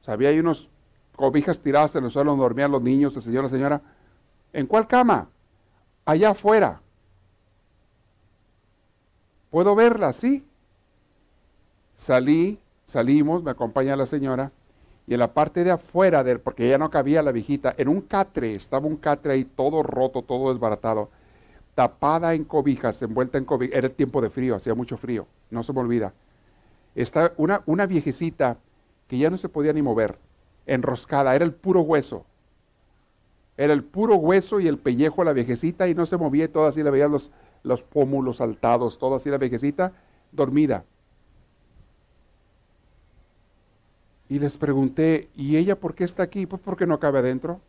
O 0.00 0.04
sea, 0.04 0.14
había 0.14 0.30
ahí 0.30 0.40
unos 0.40 0.70
cobijas 1.14 1.60
tiradas 1.60 1.94
en 1.96 2.04
el 2.04 2.10
suelo 2.10 2.30
donde 2.30 2.44
dormían 2.44 2.72
los 2.72 2.80
niños, 2.80 3.14
el 3.14 3.20
señor, 3.20 3.44
la 3.44 3.50
señora. 3.50 3.82
¿En 4.54 4.66
cuál 4.66 4.88
cama? 4.88 5.28
Allá 6.06 6.30
afuera. 6.30 6.80
¿Puedo 9.50 9.74
verla? 9.74 10.14
Sí. 10.14 10.46
Salí, 11.98 12.58
salimos, 12.86 13.42
me 13.42 13.50
acompaña 13.50 13.96
la 13.96 14.06
señora 14.06 14.50
y 15.06 15.14
en 15.14 15.20
la 15.20 15.34
parte 15.34 15.64
de 15.64 15.70
afuera, 15.70 16.24
del, 16.24 16.40
porque 16.40 16.68
ya 16.68 16.78
no 16.78 16.90
cabía 16.90 17.22
la 17.22 17.32
viejita, 17.32 17.74
en 17.76 17.88
un 17.88 18.00
catre, 18.00 18.52
estaba 18.52 18.86
un 18.86 18.96
catre 18.96 19.34
ahí 19.34 19.44
todo 19.44 19.82
roto, 19.82 20.22
todo 20.22 20.52
desbaratado, 20.52 21.10
tapada 21.74 22.34
en 22.34 22.44
cobijas, 22.44 23.02
envuelta 23.02 23.36
en 23.36 23.44
cobijas, 23.44 23.76
era 23.76 23.86
el 23.88 23.92
tiempo 23.92 24.22
de 24.22 24.30
frío, 24.30 24.54
hacía 24.54 24.74
mucho 24.74 24.96
frío, 24.96 25.26
no 25.50 25.62
se 25.62 25.72
me 25.72 25.80
olvida. 25.80 26.14
Está 26.94 27.32
una, 27.36 27.62
una 27.66 27.86
viejecita 27.86 28.56
que 29.08 29.18
ya 29.18 29.28
no 29.28 29.36
se 29.36 29.48
podía 29.48 29.72
ni 29.72 29.82
mover, 29.82 30.18
enroscada, 30.66 31.34
era 31.34 31.44
el 31.44 31.52
puro 31.52 31.80
hueso. 31.80 32.24
Era 33.56 33.72
el 33.72 33.84
puro 33.84 34.16
hueso 34.16 34.58
y 34.58 34.66
el 34.66 34.78
pellejo 34.78 35.22
de 35.22 35.26
la 35.26 35.32
viejecita 35.32 35.86
y 35.86 35.94
no 35.94 36.06
se 36.06 36.16
movía 36.16 36.46
y 36.46 36.48
todo 36.48 36.66
así 36.66 36.82
le 36.82 36.90
veían 36.90 37.12
los, 37.12 37.30
los 37.62 37.82
pómulos 37.82 38.38
saltados, 38.38 38.98
todo 38.98 39.16
así 39.16 39.30
la 39.30 39.38
viejecita 39.38 39.92
dormida. 40.32 40.84
Y 44.28 44.38
les 44.38 44.56
pregunté, 44.56 45.28
¿y 45.34 45.56
ella 45.56 45.78
por 45.78 45.94
qué 45.94 46.04
está 46.04 46.22
aquí? 46.22 46.46
Pues 46.46 46.60
porque 46.62 46.86
no 46.86 46.98
cabe 46.98 47.18
adentro. 47.18 47.60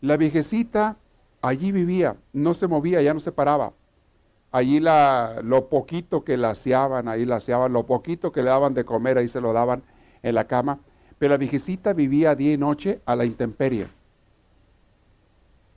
La 0.00 0.16
viejecita 0.16 0.96
allí 1.40 1.72
vivía, 1.72 2.16
no 2.32 2.54
se 2.54 2.66
movía, 2.66 3.02
ya 3.02 3.14
no 3.14 3.20
se 3.20 3.32
paraba. 3.32 3.72
Allí 4.50 4.80
la, 4.80 5.40
lo 5.42 5.68
poquito 5.68 6.24
que 6.24 6.36
la 6.36 6.50
aseaban, 6.50 7.08
ahí 7.08 7.24
la 7.24 7.36
aseaban, 7.36 7.72
lo 7.72 7.86
poquito 7.86 8.32
que 8.32 8.42
le 8.42 8.48
daban 8.48 8.74
de 8.74 8.84
comer, 8.84 9.18
ahí 9.18 9.28
se 9.28 9.40
lo 9.40 9.52
daban 9.52 9.82
en 10.22 10.34
la 10.34 10.46
cama. 10.46 10.80
Pero 11.18 11.30
la 11.30 11.36
viejecita 11.36 11.92
vivía 11.92 12.34
día 12.34 12.52
y 12.52 12.56
noche 12.56 13.00
a 13.04 13.14
la 13.14 13.24
intemperie. 13.24 13.88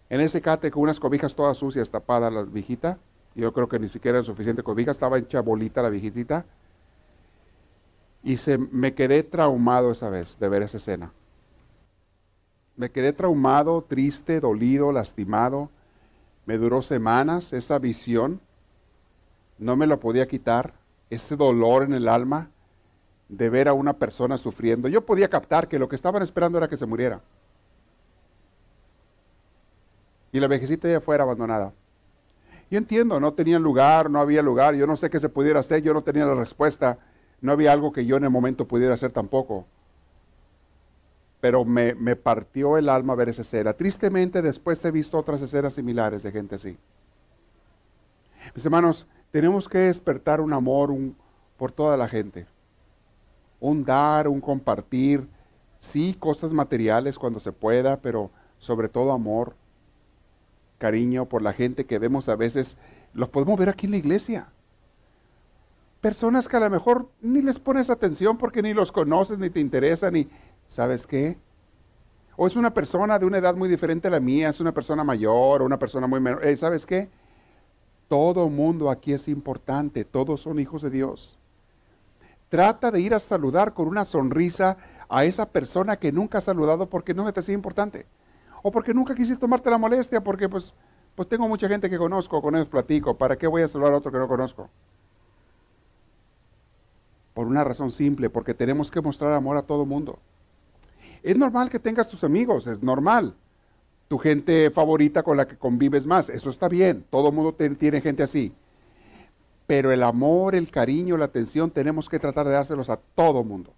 En 0.09 0.20
ese 0.22 0.41
cate 0.41 0.72
con 0.72 0.84
unas 0.84 0.99
cobijas 0.99 1.34
todas 1.34 1.57
sucias 1.57 1.89
tapadas 1.89 2.32
la 2.34 2.43
viejita, 2.43 2.97
yo 3.34 3.53
creo 3.53 3.68
que 3.70 3.80
ni 3.80 3.88
siquiera 3.88 4.18
eran 4.18 4.26
suficientes 4.26 4.64
cobijas, 4.64 4.97
estaba 4.97 5.18
hecha 5.18 5.41
bolita 5.41 5.82
la 5.82 5.89
viejecita, 5.89 6.45
y 8.24 8.38
se, 8.38 8.57
me 8.57 8.93
quedé 8.93 9.24
traumado 9.24 9.91
esa 9.91 10.09
vez 10.09 10.38
de 10.39 10.49
ver 10.49 10.63
esa 10.63 10.78
escena. 10.78 11.11
Me 12.76 12.91
quedé 12.91 13.13
traumado, 13.13 13.84
triste, 13.84 14.39
dolido, 14.39 14.91
lastimado. 14.91 15.69
Me 16.45 16.57
duró 16.57 16.82
semanas 16.82 17.53
esa 17.53 17.80
visión. 17.80 18.39
No 19.57 19.76
me 19.76 19.88
lo 19.88 19.99
podía 19.99 20.28
quitar. 20.28 20.74
Ese 21.09 21.36
dolor 21.36 21.84
en 21.84 21.93
el 21.93 22.07
alma 22.07 22.49
de 23.28 23.49
ver 23.49 23.67
a 23.67 23.74
una 23.74 23.93
persona 23.93 24.38
sufriendo. 24.38 24.88
Yo 24.88 25.05
podía 25.05 25.30
captar 25.30 25.67
que 25.67 25.80
lo 25.80 25.89
que 25.89 25.95
estaban 25.95 26.22
esperando 26.22 26.57
era 26.57 26.69
que 26.69 26.78
se 26.78 26.86
muriera. 26.86 27.22
Y 30.32 30.39
la 30.39 30.47
vejecita 30.47 30.88
ya 30.88 31.01
fuera 31.01 31.24
abandonada. 31.24 31.74
Yo 32.69 32.78
entiendo, 32.78 33.19
no 33.19 33.34
tenían 33.34 33.61
lugar, 33.61 34.09
no 34.09 34.19
había 34.22 34.41
lugar, 34.41 34.76
yo 34.76 34.88
no 34.88 34.95
sé 34.95 35.09
qué 35.09 35.19
se 35.19 35.28
pudiera 35.28 35.59
hacer, 35.59 35.84
yo 35.84 35.93
no 35.93 36.03
tenía 36.03 36.26
la 36.26 36.36
respuesta 36.36 36.99
no 37.41 37.51
había 37.51 37.71
algo 37.71 37.91
que 37.91 38.05
yo 38.05 38.17
en 38.17 38.23
el 38.23 38.29
momento 38.29 38.67
pudiera 38.67 38.93
hacer 38.93 39.11
tampoco. 39.11 39.65
Pero 41.39 41.65
me, 41.65 41.95
me 41.95 42.15
partió 42.15 42.77
el 42.77 42.87
alma 42.87 43.15
ver 43.15 43.29
esa 43.29 43.41
escena. 43.41 43.73
Tristemente 43.73 44.41
después 44.41 44.83
he 44.85 44.91
visto 44.91 45.17
otras 45.17 45.41
escenas 45.41 45.73
similares 45.73 46.21
de 46.21 46.31
gente 46.31 46.55
así. 46.55 46.77
Mis 48.53 48.65
hermanos, 48.65 49.07
tenemos 49.31 49.67
que 49.67 49.79
despertar 49.79 50.41
un 50.41 50.53
amor, 50.53 50.91
un, 50.91 51.15
por 51.57 51.71
toda 51.71 51.97
la 51.97 52.07
gente. 52.07 52.45
Un 53.59 53.83
dar, 53.83 54.27
un 54.27 54.41
compartir, 54.41 55.27
sí, 55.79 56.15
cosas 56.19 56.51
materiales 56.51 57.17
cuando 57.17 57.39
se 57.39 57.51
pueda, 57.51 57.97
pero 58.01 58.29
sobre 58.59 58.89
todo 58.89 59.11
amor, 59.11 59.55
cariño 60.77 61.25
por 61.25 61.41
la 61.41 61.53
gente 61.53 61.85
que 61.85 61.99
vemos 61.99 62.29
a 62.29 62.35
veces, 62.35 62.77
los 63.13 63.29
podemos 63.29 63.57
ver 63.57 63.69
aquí 63.69 63.85
en 63.85 63.91
la 63.91 63.97
iglesia. 63.97 64.49
Personas 66.02 66.47
que 66.47 66.58
a 66.58 66.60
lo 66.60 66.70
mejor 66.72 67.10
ni 67.22 67.43
les 67.43 67.60
pones 67.60 67.91
atención 67.91 68.38
porque 68.38 68.64
ni 68.64 68.74
los 68.74 68.91
conoces, 68.91 69.38
ni 69.38 69.52
te 69.52 69.60
interesan, 69.60 70.14
ni, 70.14 70.28
¿sabes 70.68 71.06
qué? 71.06 71.38
O 72.36 72.47
es 72.47 72.56
una 72.56 72.74
persona 72.74 73.20
de 73.20 73.28
una 73.28 73.38
edad 73.38 73.56
muy 73.56 73.70
diferente 73.70 74.08
a 74.08 74.12
la 74.12 74.20
mía, 74.20 74.49
es 74.49 74.60
una 74.60 74.72
persona 74.72 75.04
mayor 75.04 75.62
o 75.62 75.66
una 75.66 75.78
persona 75.78 76.08
muy 76.08 76.20
menor. 76.20 76.43
Eh, 76.43 76.58
¿Sabes 76.58 76.88
qué? 76.88 77.10
Todo 78.08 78.49
mundo 78.49 78.89
aquí 78.89 79.14
es 79.14 79.28
importante, 79.28 80.04
todos 80.04 80.41
son 80.41 80.60
hijos 80.60 80.82
de 80.82 80.89
Dios. 80.89 81.38
Trata 82.49 82.89
de 82.89 82.99
ir 82.99 83.14
a 83.14 83.20
saludar 83.20 83.76
con 83.76 83.88
una 83.88 84.04
sonrisa 84.04 84.78
a 85.08 85.24
esa 85.24 85.49
persona 85.49 85.97
que 85.97 86.12
nunca 86.12 86.39
ha 86.39 86.41
saludado 86.41 86.89
porque 86.89 87.14
no 87.14 87.32
te 87.32 87.41
hacía 87.41 87.54
importante. 87.54 88.08
O 88.64 88.72
porque 88.72 88.93
nunca 88.93 89.14
quisiste 89.14 89.39
tomarte 89.39 89.70
la 89.70 89.78
molestia, 89.78 90.24
porque 90.24 90.49
pues, 90.49 90.74
pues 91.16 91.28
tengo 91.28 91.47
mucha 91.47 91.68
gente 91.68 91.89
que 91.91 91.97
conozco, 91.97 92.41
con 92.41 92.56
ellos 92.56 92.70
platico, 92.70 93.18
¿para 93.18 93.38
qué 93.38 93.45
voy 93.45 93.62
a 93.62 93.68
saludar 93.68 93.93
a 93.93 93.97
otro 93.97 94.12
que 94.12 94.18
no 94.18 94.28
conozco? 94.28 94.70
Por 97.41 97.47
una 97.47 97.63
razón 97.63 97.89
simple, 97.89 98.29
porque 98.29 98.53
tenemos 98.53 98.91
que 98.91 99.01
mostrar 99.01 99.33
amor 99.33 99.57
a 99.57 99.63
todo 99.63 99.83
mundo. 99.83 100.19
Es 101.23 101.35
normal 101.35 101.71
que 101.71 101.79
tengas 101.79 102.07
tus 102.07 102.23
amigos, 102.23 102.67
es 102.67 102.83
normal. 102.83 103.33
Tu 104.07 104.19
gente 104.19 104.69
favorita 104.69 105.23
con 105.23 105.37
la 105.37 105.47
que 105.47 105.57
convives 105.57 106.05
más, 106.05 106.29
eso 106.29 106.51
está 106.51 106.69
bien, 106.69 107.03
todo 107.09 107.31
mundo 107.31 107.55
tiene 107.55 107.99
gente 107.99 108.21
así. 108.21 108.53
Pero 109.65 109.91
el 109.91 110.03
amor, 110.03 110.53
el 110.53 110.69
cariño, 110.69 111.17
la 111.17 111.25
atención, 111.25 111.71
tenemos 111.71 112.09
que 112.09 112.19
tratar 112.19 112.45
de 112.45 112.53
dárselos 112.53 112.91
a 112.91 112.97
todo 112.97 113.43
mundo 113.43 113.73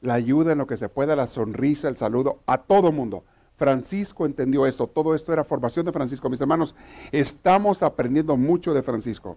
la 0.00 0.14
ayuda 0.14 0.52
en 0.52 0.58
lo 0.58 0.66
que 0.66 0.78
se 0.78 0.88
pueda, 0.88 1.14
la 1.14 1.26
sonrisa, 1.26 1.88
el 1.90 1.98
saludo 1.98 2.38
a 2.46 2.56
todo 2.56 2.90
mundo. 2.90 3.24
Francisco 3.58 4.24
entendió 4.24 4.64
esto, 4.64 4.86
todo 4.86 5.14
esto 5.14 5.34
era 5.34 5.44
formación 5.44 5.84
de 5.84 5.92
Francisco. 5.92 6.30
Mis 6.30 6.40
hermanos, 6.40 6.74
estamos 7.12 7.82
aprendiendo 7.82 8.34
mucho 8.38 8.72
de 8.72 8.82
Francisco. 8.82 9.36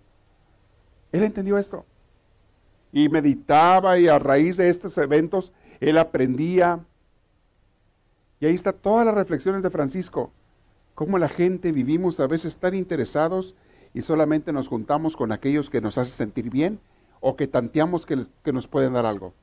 Él 1.11 1.23
entendió 1.23 1.57
esto. 1.57 1.85
Y 2.91 3.09
meditaba 3.09 3.97
y 3.99 4.07
a 4.07 4.19
raíz 4.19 4.57
de 4.57 4.69
estos 4.69 4.97
eventos, 4.97 5.53
él 5.79 5.97
aprendía. 5.97 6.79
Y 8.39 8.45
ahí 8.45 8.55
está 8.55 8.73
todas 8.73 9.05
las 9.05 9.15
reflexiones 9.15 9.63
de 9.63 9.69
Francisco. 9.69 10.31
Cómo 10.95 11.17
la 11.17 11.29
gente 11.29 11.71
vivimos 11.71 12.19
a 12.19 12.27
veces 12.27 12.57
tan 12.57 12.75
interesados 12.75 13.55
y 13.93 14.01
solamente 14.01 14.51
nos 14.51 14.67
juntamos 14.67 15.15
con 15.15 15.31
aquellos 15.31 15.69
que 15.69 15.81
nos 15.81 15.97
hacen 15.97 16.15
sentir 16.15 16.49
bien 16.49 16.79
o 17.19 17.35
que 17.35 17.47
tanteamos 17.47 18.05
que, 18.05 18.25
que 18.43 18.53
nos 18.53 18.67
pueden 18.67 18.93
dar 18.93 19.05
algo. 19.05 19.33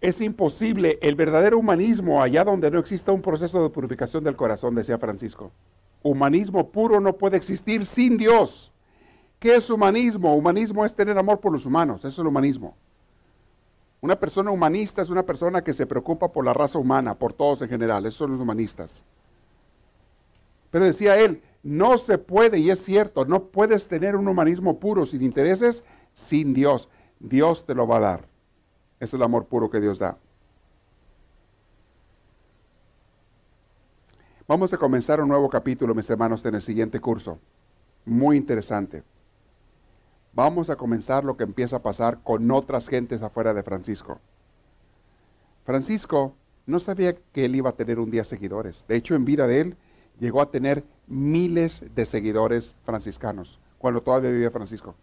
Es 0.00 0.20
imposible 0.20 0.98
el 1.00 1.14
verdadero 1.14 1.58
humanismo 1.58 2.22
allá 2.22 2.44
donde 2.44 2.70
no 2.70 2.80
exista 2.80 3.12
un 3.12 3.22
proceso 3.22 3.62
de 3.62 3.70
purificación 3.70 4.24
del 4.24 4.36
corazón, 4.36 4.74
decía 4.74 4.98
Francisco. 4.98 5.52
Humanismo 6.02 6.70
puro 6.70 7.00
no 7.00 7.16
puede 7.16 7.36
existir 7.36 7.86
sin 7.86 8.16
Dios. 8.16 8.72
¿Qué 9.38 9.56
es 9.56 9.70
humanismo? 9.70 10.34
Humanismo 10.34 10.84
es 10.84 10.94
tener 10.94 11.18
amor 11.18 11.40
por 11.40 11.52
los 11.52 11.66
humanos, 11.66 12.00
eso 12.00 12.08
es 12.08 12.18
el 12.18 12.26
humanismo. 12.26 12.76
Una 14.00 14.18
persona 14.18 14.50
humanista 14.50 15.02
es 15.02 15.10
una 15.10 15.24
persona 15.24 15.62
que 15.62 15.72
se 15.72 15.86
preocupa 15.86 16.32
por 16.32 16.44
la 16.44 16.52
raza 16.52 16.78
humana, 16.78 17.14
por 17.14 17.32
todos 17.32 17.62
en 17.62 17.68
general, 17.68 18.04
esos 18.04 18.18
son 18.18 18.32
los 18.32 18.40
humanistas. 18.40 19.04
Pero 20.70 20.84
decía 20.84 21.18
él, 21.18 21.42
no 21.62 21.98
se 21.98 22.18
puede, 22.18 22.58
y 22.58 22.70
es 22.70 22.84
cierto, 22.84 23.24
no 23.24 23.44
puedes 23.44 23.86
tener 23.86 24.16
un 24.16 24.26
humanismo 24.26 24.80
puro 24.80 25.06
sin 25.06 25.22
intereses, 25.22 25.84
sin 26.14 26.54
Dios. 26.54 26.88
Dios 27.20 27.64
te 27.64 27.74
lo 27.74 27.86
va 27.86 27.98
a 27.98 28.00
dar. 28.00 28.28
Es 28.98 29.14
el 29.14 29.22
amor 29.22 29.46
puro 29.46 29.70
que 29.70 29.80
Dios 29.80 30.00
da. 30.00 30.18
Vamos 34.52 34.70
a 34.70 34.76
comenzar 34.76 35.18
un 35.18 35.28
nuevo 35.28 35.48
capítulo, 35.48 35.94
mis 35.94 36.10
hermanos, 36.10 36.44
en 36.44 36.54
el 36.54 36.60
siguiente 36.60 37.00
curso. 37.00 37.38
Muy 38.04 38.36
interesante. 38.36 39.02
Vamos 40.34 40.68
a 40.68 40.76
comenzar 40.76 41.24
lo 41.24 41.38
que 41.38 41.44
empieza 41.44 41.76
a 41.76 41.82
pasar 41.82 42.18
con 42.22 42.50
otras 42.50 42.86
gentes 42.86 43.22
afuera 43.22 43.54
de 43.54 43.62
Francisco. 43.62 44.20
Francisco 45.64 46.34
no 46.66 46.80
sabía 46.80 47.16
que 47.32 47.46
él 47.46 47.56
iba 47.56 47.70
a 47.70 47.76
tener 47.76 47.98
un 47.98 48.10
día 48.10 48.24
seguidores. 48.24 48.84
De 48.86 48.96
hecho, 48.96 49.14
en 49.14 49.24
vida 49.24 49.46
de 49.46 49.62
él 49.62 49.76
llegó 50.20 50.42
a 50.42 50.50
tener 50.50 50.84
miles 51.06 51.82
de 51.94 52.04
seguidores 52.04 52.74
franciscanos, 52.84 53.58
cuando 53.78 54.02
todavía 54.02 54.32
vivía 54.32 54.50
Francisco. 54.50 54.94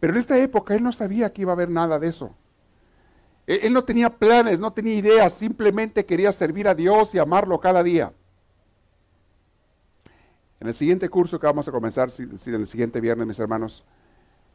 Pero 0.00 0.14
en 0.14 0.18
esta 0.18 0.38
época 0.38 0.74
él 0.74 0.82
no 0.82 0.92
sabía 0.92 1.30
que 1.30 1.42
iba 1.42 1.52
a 1.52 1.56
haber 1.56 1.68
nada 1.68 1.98
de 1.98 2.08
eso. 2.08 2.34
Él 3.46 3.74
no 3.74 3.84
tenía 3.84 4.08
planes, 4.08 4.58
no 4.58 4.72
tenía 4.72 4.94
ideas, 4.94 5.34
simplemente 5.34 6.06
quería 6.06 6.32
servir 6.32 6.66
a 6.68 6.74
Dios 6.74 7.14
y 7.14 7.18
amarlo 7.18 7.60
cada 7.60 7.82
día. 7.82 8.14
En 10.66 10.70
el 10.70 10.74
siguiente 10.74 11.08
curso 11.08 11.38
que 11.38 11.46
vamos 11.46 11.68
a 11.68 11.70
comenzar, 11.70 12.08
en 12.18 12.54
el 12.54 12.66
siguiente 12.66 13.00
viernes, 13.00 13.24
mis 13.24 13.38
hermanos, 13.38 13.84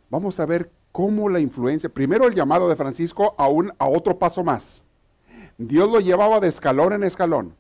vamos 0.10 0.38
a 0.42 0.46
ver 0.46 0.70
cómo 0.92 1.30
la 1.30 1.40
influencia, 1.40 1.88
primero 1.88 2.28
el 2.28 2.36
llamado 2.36 2.68
de 2.68 2.76
Francisco 2.76 3.34
a, 3.38 3.48
un, 3.48 3.72
a 3.80 3.88
otro 3.88 4.20
paso 4.20 4.44
más. 4.44 4.84
Dios 5.58 5.90
lo 5.90 6.02
llevaba 6.02 6.42
de 6.42 6.50
escalón 6.50 6.92
en 6.92 7.06
escalón, 7.06 7.56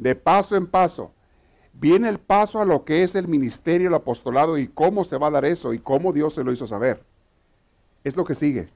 de 0.00 0.16
paso 0.16 0.56
en 0.56 0.66
paso. 0.66 1.12
Viene 1.74 2.08
el 2.08 2.18
paso 2.18 2.60
a 2.60 2.64
lo 2.64 2.84
que 2.84 3.04
es 3.04 3.14
el 3.14 3.28
ministerio, 3.28 3.86
el 3.86 3.94
apostolado 3.94 4.58
y 4.58 4.66
cómo 4.66 5.04
se 5.04 5.16
va 5.16 5.28
a 5.28 5.30
dar 5.30 5.44
eso 5.44 5.72
y 5.72 5.78
cómo 5.78 6.12
Dios 6.12 6.34
se 6.34 6.42
lo 6.42 6.50
hizo 6.50 6.66
saber. 6.66 7.04
Es 8.02 8.16
lo 8.16 8.24
que 8.24 8.34
sigue. 8.34 8.68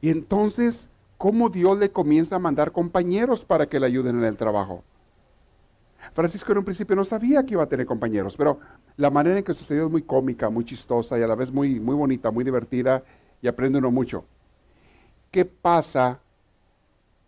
Y 0.00 0.10
entonces, 0.10 0.90
¿cómo 1.18 1.50
Dios 1.50 1.78
le 1.78 1.92
comienza 1.92 2.34
a 2.34 2.40
mandar 2.40 2.72
compañeros 2.72 3.44
para 3.44 3.68
que 3.68 3.78
le 3.78 3.86
ayuden 3.86 4.18
en 4.18 4.24
el 4.24 4.36
trabajo? 4.36 4.82
Francisco 6.14 6.52
en 6.52 6.58
un 6.58 6.64
principio 6.64 6.94
no 6.94 7.02
sabía 7.02 7.44
que 7.44 7.54
iba 7.54 7.64
a 7.64 7.68
tener 7.68 7.86
compañeros, 7.86 8.36
pero 8.36 8.60
la 8.96 9.10
manera 9.10 9.36
en 9.36 9.44
que 9.44 9.52
sucedió 9.52 9.86
es 9.86 9.90
muy 9.90 10.02
cómica, 10.02 10.48
muy 10.48 10.64
chistosa 10.64 11.18
y 11.18 11.22
a 11.22 11.26
la 11.26 11.34
vez 11.34 11.50
muy, 11.50 11.80
muy 11.80 11.96
bonita, 11.96 12.30
muy 12.30 12.44
divertida 12.44 13.02
y 13.42 13.48
aprende 13.48 13.80
uno 13.80 13.90
mucho. 13.90 14.24
¿Qué 15.32 15.44
pasa 15.44 16.20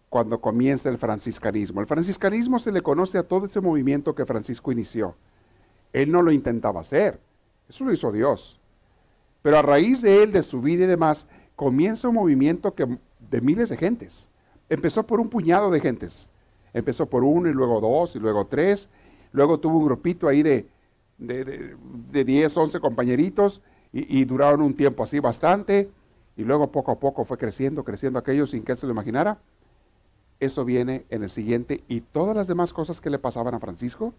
cuando 0.09 0.41
comienza 0.41 0.89
el 0.89 0.99
franciscanismo? 0.99 1.80
El 1.80 1.89
franciscanismo 1.89 2.61
se 2.61 2.70
le 2.70 2.80
conoce 2.80 3.18
a 3.18 3.24
todo 3.24 3.47
ese 3.47 3.61
movimiento 3.61 4.14
que 4.14 4.24
Francisco 4.24 4.70
inició. 4.70 5.16
Él 5.93 6.12
no 6.12 6.22
lo 6.22 6.30
intentaba 6.30 6.80
hacer, 6.80 7.18
eso 7.68 7.84
lo 7.84 7.93
hizo 7.93 8.12
Dios. 8.12 8.61
Pero 9.43 9.59
a 9.59 9.62
raíz 9.62 10.01
de 10.01 10.22
él, 10.22 10.30
de 10.30 10.45
su 10.45 10.61
vida 10.61 10.84
y 10.84 10.89
demás, 10.89 11.26
comienza 11.57 12.09
un 12.09 12.14
movimiento 12.14 12.74
que, 12.74 12.99
de 13.18 13.41
miles 13.41 13.68
de 13.68 13.76
gentes. 13.76 14.28
Empezó 14.68 15.05
por 15.05 15.18
un 15.18 15.28
puñado 15.28 15.72
de 15.72 15.80
gentes. 15.80 16.28
Empezó 16.77 17.07
por 17.07 17.24
uno 17.24 17.49
y 17.49 17.53
luego 17.53 17.81
dos 17.81 18.16
y 18.16 18.18
luego 18.18 18.45
tres. 18.45 18.89
Luego 19.33 19.59
tuvo 19.59 19.79
un 19.79 19.87
grupito 19.87 20.29
ahí 20.29 20.43
de, 20.43 20.68
de, 21.18 21.77
de, 22.12 22.24
10, 22.24 22.57
11 22.57 22.81
compañeritos 22.81 23.62
y, 23.93 24.20
y, 24.20 24.24
duraron 24.24 24.62
un 24.62 24.74
tiempo 24.74 25.03
así 25.03 25.18
bastante. 25.18 25.91
Y 26.37 26.45
luego 26.45 26.70
poco 26.70 26.93
a 26.93 26.99
poco 26.99 27.24
fue 27.24 27.39
creciendo, 27.39 27.85
creciendo 27.85 28.18
aquello 28.18 28.47
sin 28.47 28.62
que 28.62 28.72
él 28.72 28.79
se 28.79 28.87
lo 28.87 28.93
imaginara. 28.93 29.39
Eso 30.39 30.64
viene 30.64 31.07
en 31.09 31.22
el 31.22 31.31
siguiente 31.31 31.83
y 31.89 32.03
todas 32.03 32.37
las 32.37 32.47
demás 32.47 32.72
cosas 32.72 33.01
que 33.01 33.09
le 33.09 33.18
pasaban 33.18 33.55
a 33.55 33.61
Francisco 33.61 34.12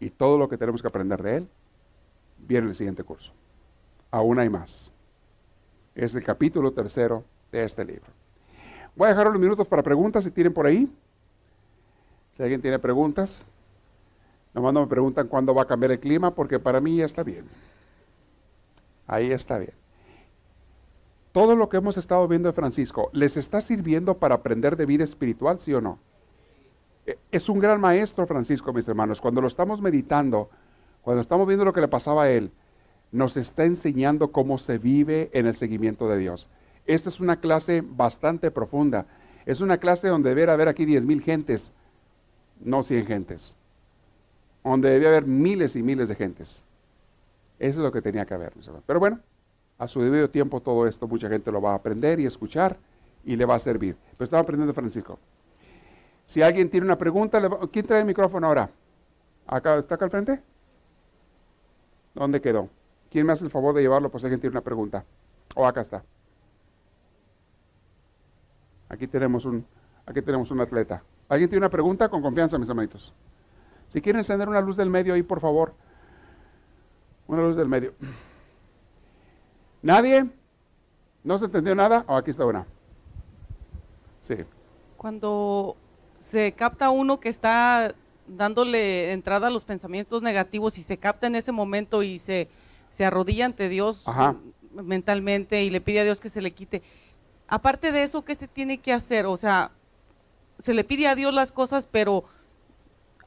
y 0.00 0.10
todo 0.10 0.38
lo 0.38 0.48
que 0.48 0.56
tenemos 0.56 0.80
que 0.80 0.88
aprender 0.88 1.22
de 1.22 1.36
él 1.36 1.48
viene 2.38 2.64
en 2.64 2.70
el 2.70 2.74
siguiente 2.74 3.04
curso. 3.04 3.32
Aún 4.10 4.38
hay 4.38 4.48
más 4.48 4.92
es 5.96 6.14
el 6.14 6.22
capítulo 6.22 6.72
tercero 6.72 7.24
de 7.50 7.64
este 7.64 7.84
libro. 7.84 8.06
Voy 8.94 9.06
a 9.06 9.10
dejar 9.10 9.28
unos 9.28 9.40
minutos 9.40 9.66
para 9.66 9.82
preguntas 9.82 10.24
si 10.24 10.30
tienen 10.30 10.52
por 10.52 10.66
ahí. 10.66 10.88
Si 12.36 12.42
alguien 12.42 12.60
tiene 12.60 12.78
preguntas, 12.78 13.46
nomás 14.52 14.74
no 14.74 14.80
me 14.82 14.86
preguntan 14.86 15.26
cuándo 15.26 15.54
va 15.54 15.62
a 15.62 15.66
cambiar 15.66 15.92
el 15.92 16.00
clima, 16.00 16.34
porque 16.34 16.58
para 16.58 16.80
mí 16.80 16.96
ya 16.96 17.06
está 17.06 17.22
bien. 17.22 17.46
Ahí 19.06 19.32
está 19.32 19.56
bien. 19.56 19.72
Todo 21.32 21.56
lo 21.56 21.70
que 21.70 21.78
hemos 21.78 21.96
estado 21.96 22.28
viendo 22.28 22.48
de 22.48 22.52
Francisco, 22.52 23.08
¿les 23.12 23.38
está 23.38 23.62
sirviendo 23.62 24.18
para 24.18 24.34
aprender 24.34 24.76
de 24.76 24.84
vida 24.84 25.04
espiritual, 25.04 25.60
sí 25.60 25.72
o 25.72 25.80
no? 25.80 25.98
E, 27.06 27.18
es 27.30 27.48
un 27.48 27.58
gran 27.58 27.80
maestro, 27.80 28.26
Francisco, 28.26 28.70
mis 28.72 28.86
hermanos. 28.86 29.20
Cuando 29.20 29.40
lo 29.40 29.46
estamos 29.46 29.80
meditando, 29.80 30.50
cuando 31.00 31.22
estamos 31.22 31.46
viendo 31.46 31.64
lo 31.64 31.72
que 31.72 31.80
le 31.80 31.88
pasaba 31.88 32.24
a 32.24 32.30
él, 32.30 32.52
nos 33.12 33.38
está 33.38 33.64
enseñando 33.64 34.30
cómo 34.30 34.58
se 34.58 34.76
vive 34.76 35.30
en 35.32 35.46
el 35.46 35.56
seguimiento 35.56 36.06
de 36.06 36.18
Dios. 36.18 36.50
Esta 36.84 37.08
es 37.08 37.18
una 37.18 37.40
clase 37.40 37.82
bastante 37.82 38.50
profunda. 38.50 39.06
Es 39.46 39.62
una 39.62 39.78
clase 39.78 40.08
donde 40.08 40.30
debería 40.30 40.52
haber 40.52 40.68
aquí 40.68 40.84
10 40.84 41.06
mil 41.06 41.22
gentes, 41.22 41.72
no 42.60 42.82
100 42.82 43.06
gentes. 43.06 43.56
Donde 44.64 44.90
debe 44.90 45.08
haber 45.08 45.26
miles 45.26 45.76
y 45.76 45.82
miles 45.82 46.08
de 46.08 46.14
gentes. 46.14 46.62
Eso 47.58 47.80
es 47.80 47.84
lo 47.84 47.92
que 47.92 48.02
tenía 48.02 48.26
que 48.26 48.34
haber. 48.34 48.52
Pero 48.86 49.00
bueno, 49.00 49.20
a 49.78 49.88
su 49.88 50.00
debido 50.00 50.28
tiempo 50.28 50.60
todo 50.60 50.86
esto 50.86 51.06
mucha 51.06 51.28
gente 51.28 51.52
lo 51.52 51.60
va 51.60 51.72
a 51.72 51.76
aprender 51.76 52.20
y 52.20 52.26
escuchar 52.26 52.76
y 53.24 53.36
le 53.36 53.44
va 53.44 53.54
a 53.54 53.58
servir. 53.58 53.96
Pero 54.16 54.24
estaba 54.24 54.42
aprendiendo 54.42 54.74
Francisco. 54.74 55.18
Si 56.26 56.42
alguien 56.42 56.68
tiene 56.68 56.86
una 56.86 56.98
pregunta, 56.98 57.40
¿quién 57.72 57.86
trae 57.86 58.00
el 58.00 58.06
micrófono 58.06 58.46
ahora? 58.48 58.70
¿Acá 59.46 59.78
está 59.78 59.94
acá 59.94 60.06
al 60.06 60.10
frente? 60.10 60.42
¿Dónde 62.14 62.40
quedó? 62.40 62.68
¿Quién 63.10 63.26
me 63.26 63.32
hace 63.32 63.44
el 63.44 63.50
favor 63.50 63.74
de 63.74 63.82
llevarlo? 63.82 64.10
Pues 64.10 64.24
alguien 64.24 64.40
tiene 64.40 64.54
una 64.54 64.62
pregunta. 64.62 65.04
O 65.54 65.62
oh, 65.62 65.66
acá 65.66 65.82
está. 65.82 66.02
Aquí 68.88 69.06
tenemos 69.06 69.44
un, 69.44 69.64
aquí 70.04 70.22
tenemos 70.22 70.50
un 70.50 70.60
atleta. 70.60 71.02
¿Alguien 71.28 71.50
tiene 71.50 71.64
una 71.64 71.70
pregunta? 71.70 72.08
Con 72.08 72.22
confianza, 72.22 72.58
mis 72.58 72.68
hermanitos. 72.68 73.12
Si 73.88 74.00
quieren 74.00 74.20
encender 74.20 74.48
una 74.48 74.60
luz 74.60 74.76
del 74.76 74.90
medio 74.90 75.14
ahí, 75.14 75.22
por 75.22 75.40
favor. 75.40 75.74
Una 77.26 77.42
luz 77.42 77.56
del 77.56 77.68
medio. 77.68 77.94
¿Nadie? 79.82 80.28
¿No 81.24 81.38
se 81.38 81.46
entendió 81.46 81.74
nada? 81.74 82.04
Oh, 82.06 82.16
aquí 82.16 82.30
está 82.30 82.44
una. 82.44 82.66
Sí. 84.22 84.36
Cuando 84.96 85.76
se 86.18 86.52
capta 86.52 86.90
uno 86.90 87.20
que 87.20 87.28
está 87.28 87.94
dándole 88.26 89.12
entrada 89.12 89.48
a 89.48 89.50
los 89.50 89.64
pensamientos 89.64 90.22
negativos 90.22 90.78
y 90.78 90.82
se 90.82 90.98
capta 90.98 91.26
en 91.26 91.36
ese 91.36 91.52
momento 91.52 92.02
y 92.02 92.18
se, 92.18 92.48
se 92.90 93.04
arrodilla 93.04 93.46
ante 93.46 93.68
Dios 93.68 94.04
mentalmente 94.72 95.62
y 95.62 95.70
le 95.70 95.80
pide 95.80 96.00
a 96.00 96.04
Dios 96.04 96.20
que 96.20 96.30
se 96.30 96.42
le 96.42 96.50
quite. 96.50 96.82
Aparte 97.48 97.92
de 97.92 98.02
eso, 98.02 98.24
¿qué 98.24 98.34
se 98.34 98.48
tiene 98.48 98.78
que 98.78 98.92
hacer? 98.92 99.26
O 99.26 99.36
sea, 99.36 99.70
se 100.58 100.74
le 100.74 100.84
pide 100.84 101.06
a 101.08 101.14
Dios 101.14 101.34
las 101.34 101.52
cosas, 101.52 101.86
pero 101.86 102.24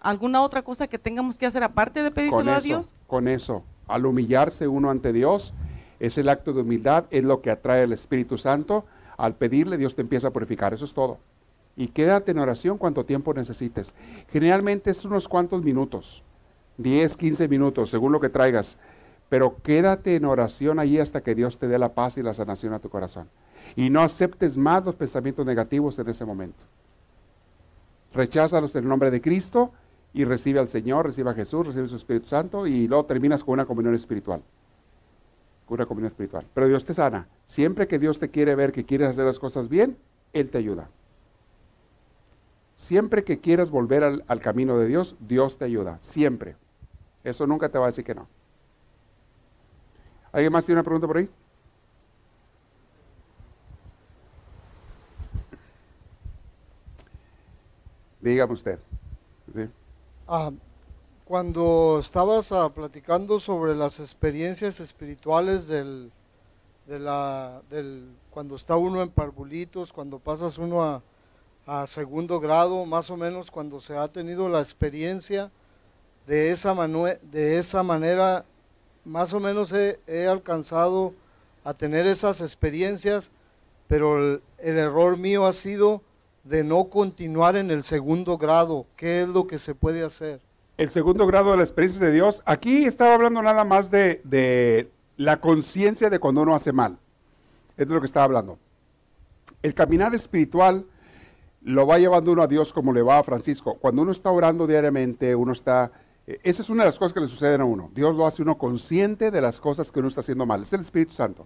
alguna 0.02 0.42
otra 0.42 0.62
cosa 0.62 0.88
que 0.88 0.98
tengamos 0.98 1.38
que 1.38 1.46
hacer 1.46 1.64
aparte 1.64 2.04
de 2.04 2.12
pedírselo 2.12 2.52
a 2.52 2.62
Dios? 2.62 2.94
Con 3.08 3.28
eso, 3.28 3.64
al 3.88 4.06
humillarse 4.06 4.68
uno 4.68 4.90
ante 4.90 5.14
Dios, 5.14 5.54
es 6.00 6.18
el 6.18 6.30
acto 6.30 6.54
de 6.54 6.62
humildad, 6.62 7.06
es 7.12 7.24
lo 7.24 7.42
que 7.42 7.52
atrae 7.52 7.84
el 7.84 7.94
Espíritu 7.94 8.38
Santo. 8.38 8.86
Al 9.18 9.36
pedirle, 9.36 9.78
Dios 9.78 9.96
te 9.96 10.02
empieza 10.02 10.30
a 10.30 10.32
purificar, 10.32 10.74
eso 10.74 10.86
es 10.86 10.94
todo. 10.94 11.18
Y 11.76 11.88
quédate 11.88 12.32
en 12.32 12.40
oración 12.40 12.78
cuanto 12.78 13.06
tiempo 13.06 13.34
necesites. 13.34 13.94
Generalmente 14.32 14.92
es 14.92 15.06
unos 15.06 15.28
cuantos 15.28 15.64
minutos, 15.64 16.24
10, 16.78 17.18
15 17.18 17.48
minutos, 17.48 17.90
según 17.90 18.12
lo 18.12 18.20
que 18.20 18.30
traigas. 18.30 18.78
Pero 19.28 19.58
quédate 19.62 20.16
en 20.16 20.26
oración 20.26 20.80
allí 20.80 21.00
hasta 21.00 21.22
que 21.22 21.36
Dios 21.36 21.60
te 21.60 21.68
dé 21.68 21.78
la 21.78 21.94
paz 21.94 22.18
y 22.18 22.24
la 22.24 22.34
sanación 22.34 22.74
a 22.74 22.80
tu 22.80 22.90
corazón. 22.90 23.30
Y 23.76 23.90
no 23.90 24.02
aceptes 24.02 24.58
más 24.58 24.84
los 24.84 24.96
pensamientos 24.96 25.46
negativos 25.46 26.00
en 26.00 26.10
ese 26.10 26.26
momento. 26.26 26.66
Recházalos 28.14 28.76
en 28.76 28.84
el 28.84 28.90
nombre 28.90 29.12
de 29.12 29.22
Cristo 29.22 29.72
y 30.14 30.24
recibe 30.24 30.60
al 30.60 30.70
Señor, 30.70 31.06
recibe 31.06 31.30
a 31.30 31.34
Jesús, 31.34 31.68
recibe 31.68 31.88
su 31.88 31.96
Espíritu 31.96 32.28
Santo 32.28 32.66
y 32.66 32.88
luego 32.88 33.06
terminas 33.06 33.44
con 33.44 33.54
una 33.54 33.66
comunión 33.66 33.94
espiritual. 33.94 34.42
Con 35.66 35.76
una 35.76 35.86
comunión 35.86 36.12
espiritual. 36.12 36.46
Pero 36.54 36.68
Dios 36.68 36.84
te 36.86 36.94
sana. 36.94 37.28
Siempre 37.46 37.88
que 37.88 38.00
Dios 38.00 38.18
te 38.20 38.30
quiere 38.30 38.56
ver 38.56 38.72
que 38.72 38.86
quieres 38.86 39.10
hacer 39.10 39.26
las 39.26 39.40
cosas 39.40 39.70
bien, 39.70 39.98
Él 40.34 40.50
te 40.50 40.58
ayuda. 40.58 40.90
Siempre 42.78 43.24
que 43.24 43.40
quieras 43.40 43.70
volver 43.70 44.04
al, 44.04 44.24
al 44.28 44.40
camino 44.40 44.78
de 44.78 44.88
Dios, 44.88 45.16
Dios 45.20 45.58
te 45.58 45.66
ayuda. 45.66 46.00
Siempre. 46.00 46.56
Eso 47.24 47.46
nunca 47.46 47.70
te 47.70 47.78
va 47.78 47.86
a 47.86 47.88
decir 47.90 48.06
que 48.06 48.16
no. 48.16 48.28
¿Alguien 50.32 50.54
más 50.54 50.66
tiene 50.66 50.80
una 50.80 50.84
pregunta 50.84 51.08
por 51.08 51.18
ahí? 51.18 51.30
Dígame 58.22 58.54
usted. 58.54 58.80
Ah, 60.28 60.52
cuando 61.26 61.98
estabas 62.00 62.52
ah, 62.52 62.70
platicando 62.70 63.40
sobre 63.40 63.76
las 63.76 64.00
experiencias 64.00 64.80
espirituales 64.80 65.68
del, 65.68 66.12
cuando 68.30 68.56
está 68.56 68.76
uno 68.76 69.02
en 69.02 69.10
parvulitos, 69.10 69.94
cuando 69.94 70.20
pasas 70.20 70.58
uno 70.58 70.84
a, 70.84 71.02
a, 71.66 71.88
segundo 71.88 72.40
grado, 72.40 72.86
más 72.86 73.10
o 73.10 73.18
menos 73.18 73.52
cuando 73.52 73.80
se 73.80 73.96
ha 73.98 74.08
tenido 74.08 74.50
la 74.50 74.60
experiencia 74.60 75.52
de 76.28 76.52
esa, 76.52 76.76
de 76.76 77.58
esa 77.58 77.84
manera, 77.84 78.46
más 79.06 79.34
o 79.34 79.40
menos 79.40 79.72
he, 79.72 80.28
alcanzado 80.28 81.14
a 81.64 81.74
tener 81.74 82.06
esas 82.06 82.42
experiencias, 82.42 83.32
pero 83.88 84.18
el 84.18 84.78
error 84.78 85.18
mío 85.18 85.46
ha 85.46 85.54
sido 85.54 86.02
de 86.44 86.64
no 86.64 86.86
continuar 86.90 87.56
en 87.56 87.72
el 87.72 87.84
segundo 87.84 88.38
grado? 88.38 88.86
¿Qué 88.96 89.22
es 89.22 89.28
lo 89.28 89.48
que 89.48 89.60
se 89.60 89.76
puede 89.76 90.04
hacer? 90.04 90.42
El 90.78 90.92
segundo 90.92 91.28
grado 91.28 91.52
de 91.52 91.58
la 91.58 91.64
experiencia 91.64 92.06
de 92.06 92.14
Dios, 92.14 92.42
aquí 92.46 92.86
estaba 92.86 93.14
hablando 93.14 93.42
nada 93.42 93.66
más 93.66 93.92
de, 93.92 94.90
la 95.18 95.42
conciencia 95.42 96.10
de 96.10 96.20
cuando 96.20 96.42
uno 96.42 96.56
hace 96.56 96.72
mal. 96.72 96.98
Es 97.76 97.88
de 97.88 97.94
lo 97.94 98.00
que 98.00 98.08
estaba 98.08 98.24
hablando. 98.24 98.58
El 99.62 99.74
caminar 99.74 100.16
espiritual 100.16 100.86
lo 101.64 101.86
va 101.86 102.00
llevando 102.00 102.32
uno 102.32 102.44
a 102.44 102.48
Dios 102.48 102.72
como 102.72 102.94
le 102.94 103.02
va 103.02 103.20
a 103.20 103.24
Francisco. 103.24 103.76
Cuando 103.76 104.04
uno 104.04 104.12
está 104.12 104.32
orando 104.32 104.66
diariamente, 104.66 105.36
uno 105.36 105.52
está... 105.52 105.92
Eh, 106.26 106.40
esa 106.44 106.62
es 106.62 106.70
una 106.70 106.84
de 106.84 106.90
las 106.90 106.98
cosas 106.98 107.12
que 107.12 107.20
le 107.20 107.28
suceden 107.28 107.60
a 107.60 107.66
uno. 107.66 107.92
Dios 107.94 108.16
lo 108.16 108.26
hace 108.26 108.42
uno 108.42 108.58
consciente 108.58 109.32
de 109.32 109.42
las 109.42 109.60
cosas 109.60 109.92
que 109.92 110.00
uno 110.00 110.08
está 110.08 110.22
haciendo 110.22 110.46
mal. 110.46 110.64
Es 110.64 110.72
el 110.72 110.80
Espíritu 110.80 111.12
Santo. 111.12 111.46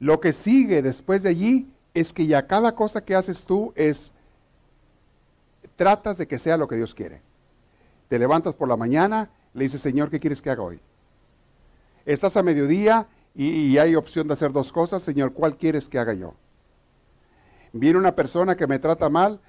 Lo 0.00 0.18
que 0.20 0.32
sigue 0.32 0.82
después 0.82 1.22
de 1.22 1.28
allí 1.28 1.70
es 1.96 2.12
que 2.12 2.26
ya 2.26 2.46
cada 2.46 2.74
cosa 2.74 3.00
que 3.00 3.14
haces 3.14 3.44
tú 3.44 3.72
es, 3.74 4.12
tratas 5.76 6.18
de 6.18 6.28
que 6.28 6.38
sea 6.38 6.58
lo 6.58 6.68
que 6.68 6.76
Dios 6.76 6.94
quiere. 6.94 7.22
Te 8.08 8.18
levantas 8.18 8.54
por 8.54 8.68
la 8.68 8.76
mañana, 8.76 9.30
le 9.54 9.64
dices, 9.64 9.80
Señor, 9.80 10.10
¿qué 10.10 10.20
quieres 10.20 10.42
que 10.42 10.50
haga 10.50 10.62
hoy? 10.62 10.78
Estás 12.04 12.36
a 12.36 12.42
mediodía 12.42 13.06
y, 13.34 13.78
hay 13.78 13.94
opción 13.94 14.26
de 14.26 14.34
hacer 14.34 14.52
dos 14.52 14.72
cosas, 14.72 15.02
Señor, 15.02 15.32
¿cuál 15.32 15.56
quieres 15.56 15.88
que 15.88 15.98
haga 15.98 16.12
yo? 16.12 16.34
Viene 17.72 17.98
una 17.98 18.14
persona 18.14 18.56
que 18.56 18.66
me 18.66 18.78
trata 18.78 19.08
mal, 19.08 19.40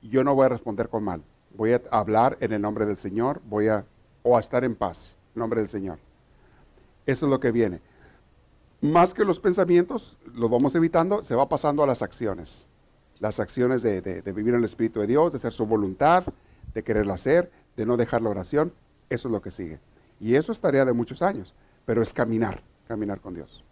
yo 0.00 0.22
no 0.22 0.36
voy 0.36 0.46
a 0.46 0.50
responder 0.50 0.88
con 0.88 1.02
mal. 1.02 1.24
Voy 1.56 1.72
a 1.72 1.82
hablar 1.90 2.38
en 2.40 2.52
el 2.52 2.62
nombre 2.62 2.86
del 2.86 2.96
Señor, 2.96 3.42
voy 3.46 3.66
a, 3.66 3.84
o 4.22 4.36
a 4.36 4.40
estar 4.40 4.62
en 4.62 4.76
paz, 4.76 5.16
en 5.34 5.40
nombre 5.40 5.60
del 5.60 5.70
Señor. 5.70 5.98
Eso 7.04 7.26
es 7.26 7.30
lo 7.30 7.40
que 7.40 7.50
viene 7.50 7.80
más 8.80 9.14
que 9.14 9.24
los 9.24 9.40
pensamientos, 9.40 10.16
los 10.34 10.50
vamos 10.50 10.74
evitando, 10.74 11.24
se 11.24 11.34
va 11.34 11.48
pasando 11.48 11.82
a 11.82 11.86
las 11.86 12.02
acciones. 12.02 12.66
Las 13.18 13.40
acciones 13.40 13.82
de, 13.82 14.22
vivir 14.34 14.54
en 14.54 14.60
el 14.60 14.64
Espíritu 14.64 15.00
de 15.00 15.06
Dios, 15.06 15.32
de 15.32 15.38
hacer 15.38 15.52
su 15.52 15.66
voluntad, 15.66 16.24
de 16.74 16.82
quererla 16.82 17.14
hacer, 17.14 17.50
de 17.76 17.86
no 17.86 17.96
dejar 17.96 18.22
la 18.22 18.30
oración, 18.30 18.72
eso 19.08 19.28
es 19.28 19.32
lo 19.32 19.40
que 19.40 19.50
sigue. 19.50 19.80
Y 20.20 20.34
eso 20.34 20.52
es 20.52 20.60
tarea 20.60 20.84
de 20.84 20.92
muchos 20.92 21.22
años, 21.22 21.54
pero 21.84 22.02
es 22.02 22.12
caminar, 22.12 22.62
caminar 22.86 23.20
con 23.20 23.34
Dios. 23.34 23.64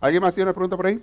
¿Alguien 0.00 0.22
más 0.22 0.34
tiene 0.34 0.48
una 0.48 0.54
pregunta 0.54 0.76
por 0.76 0.86
ahí? 0.86 1.02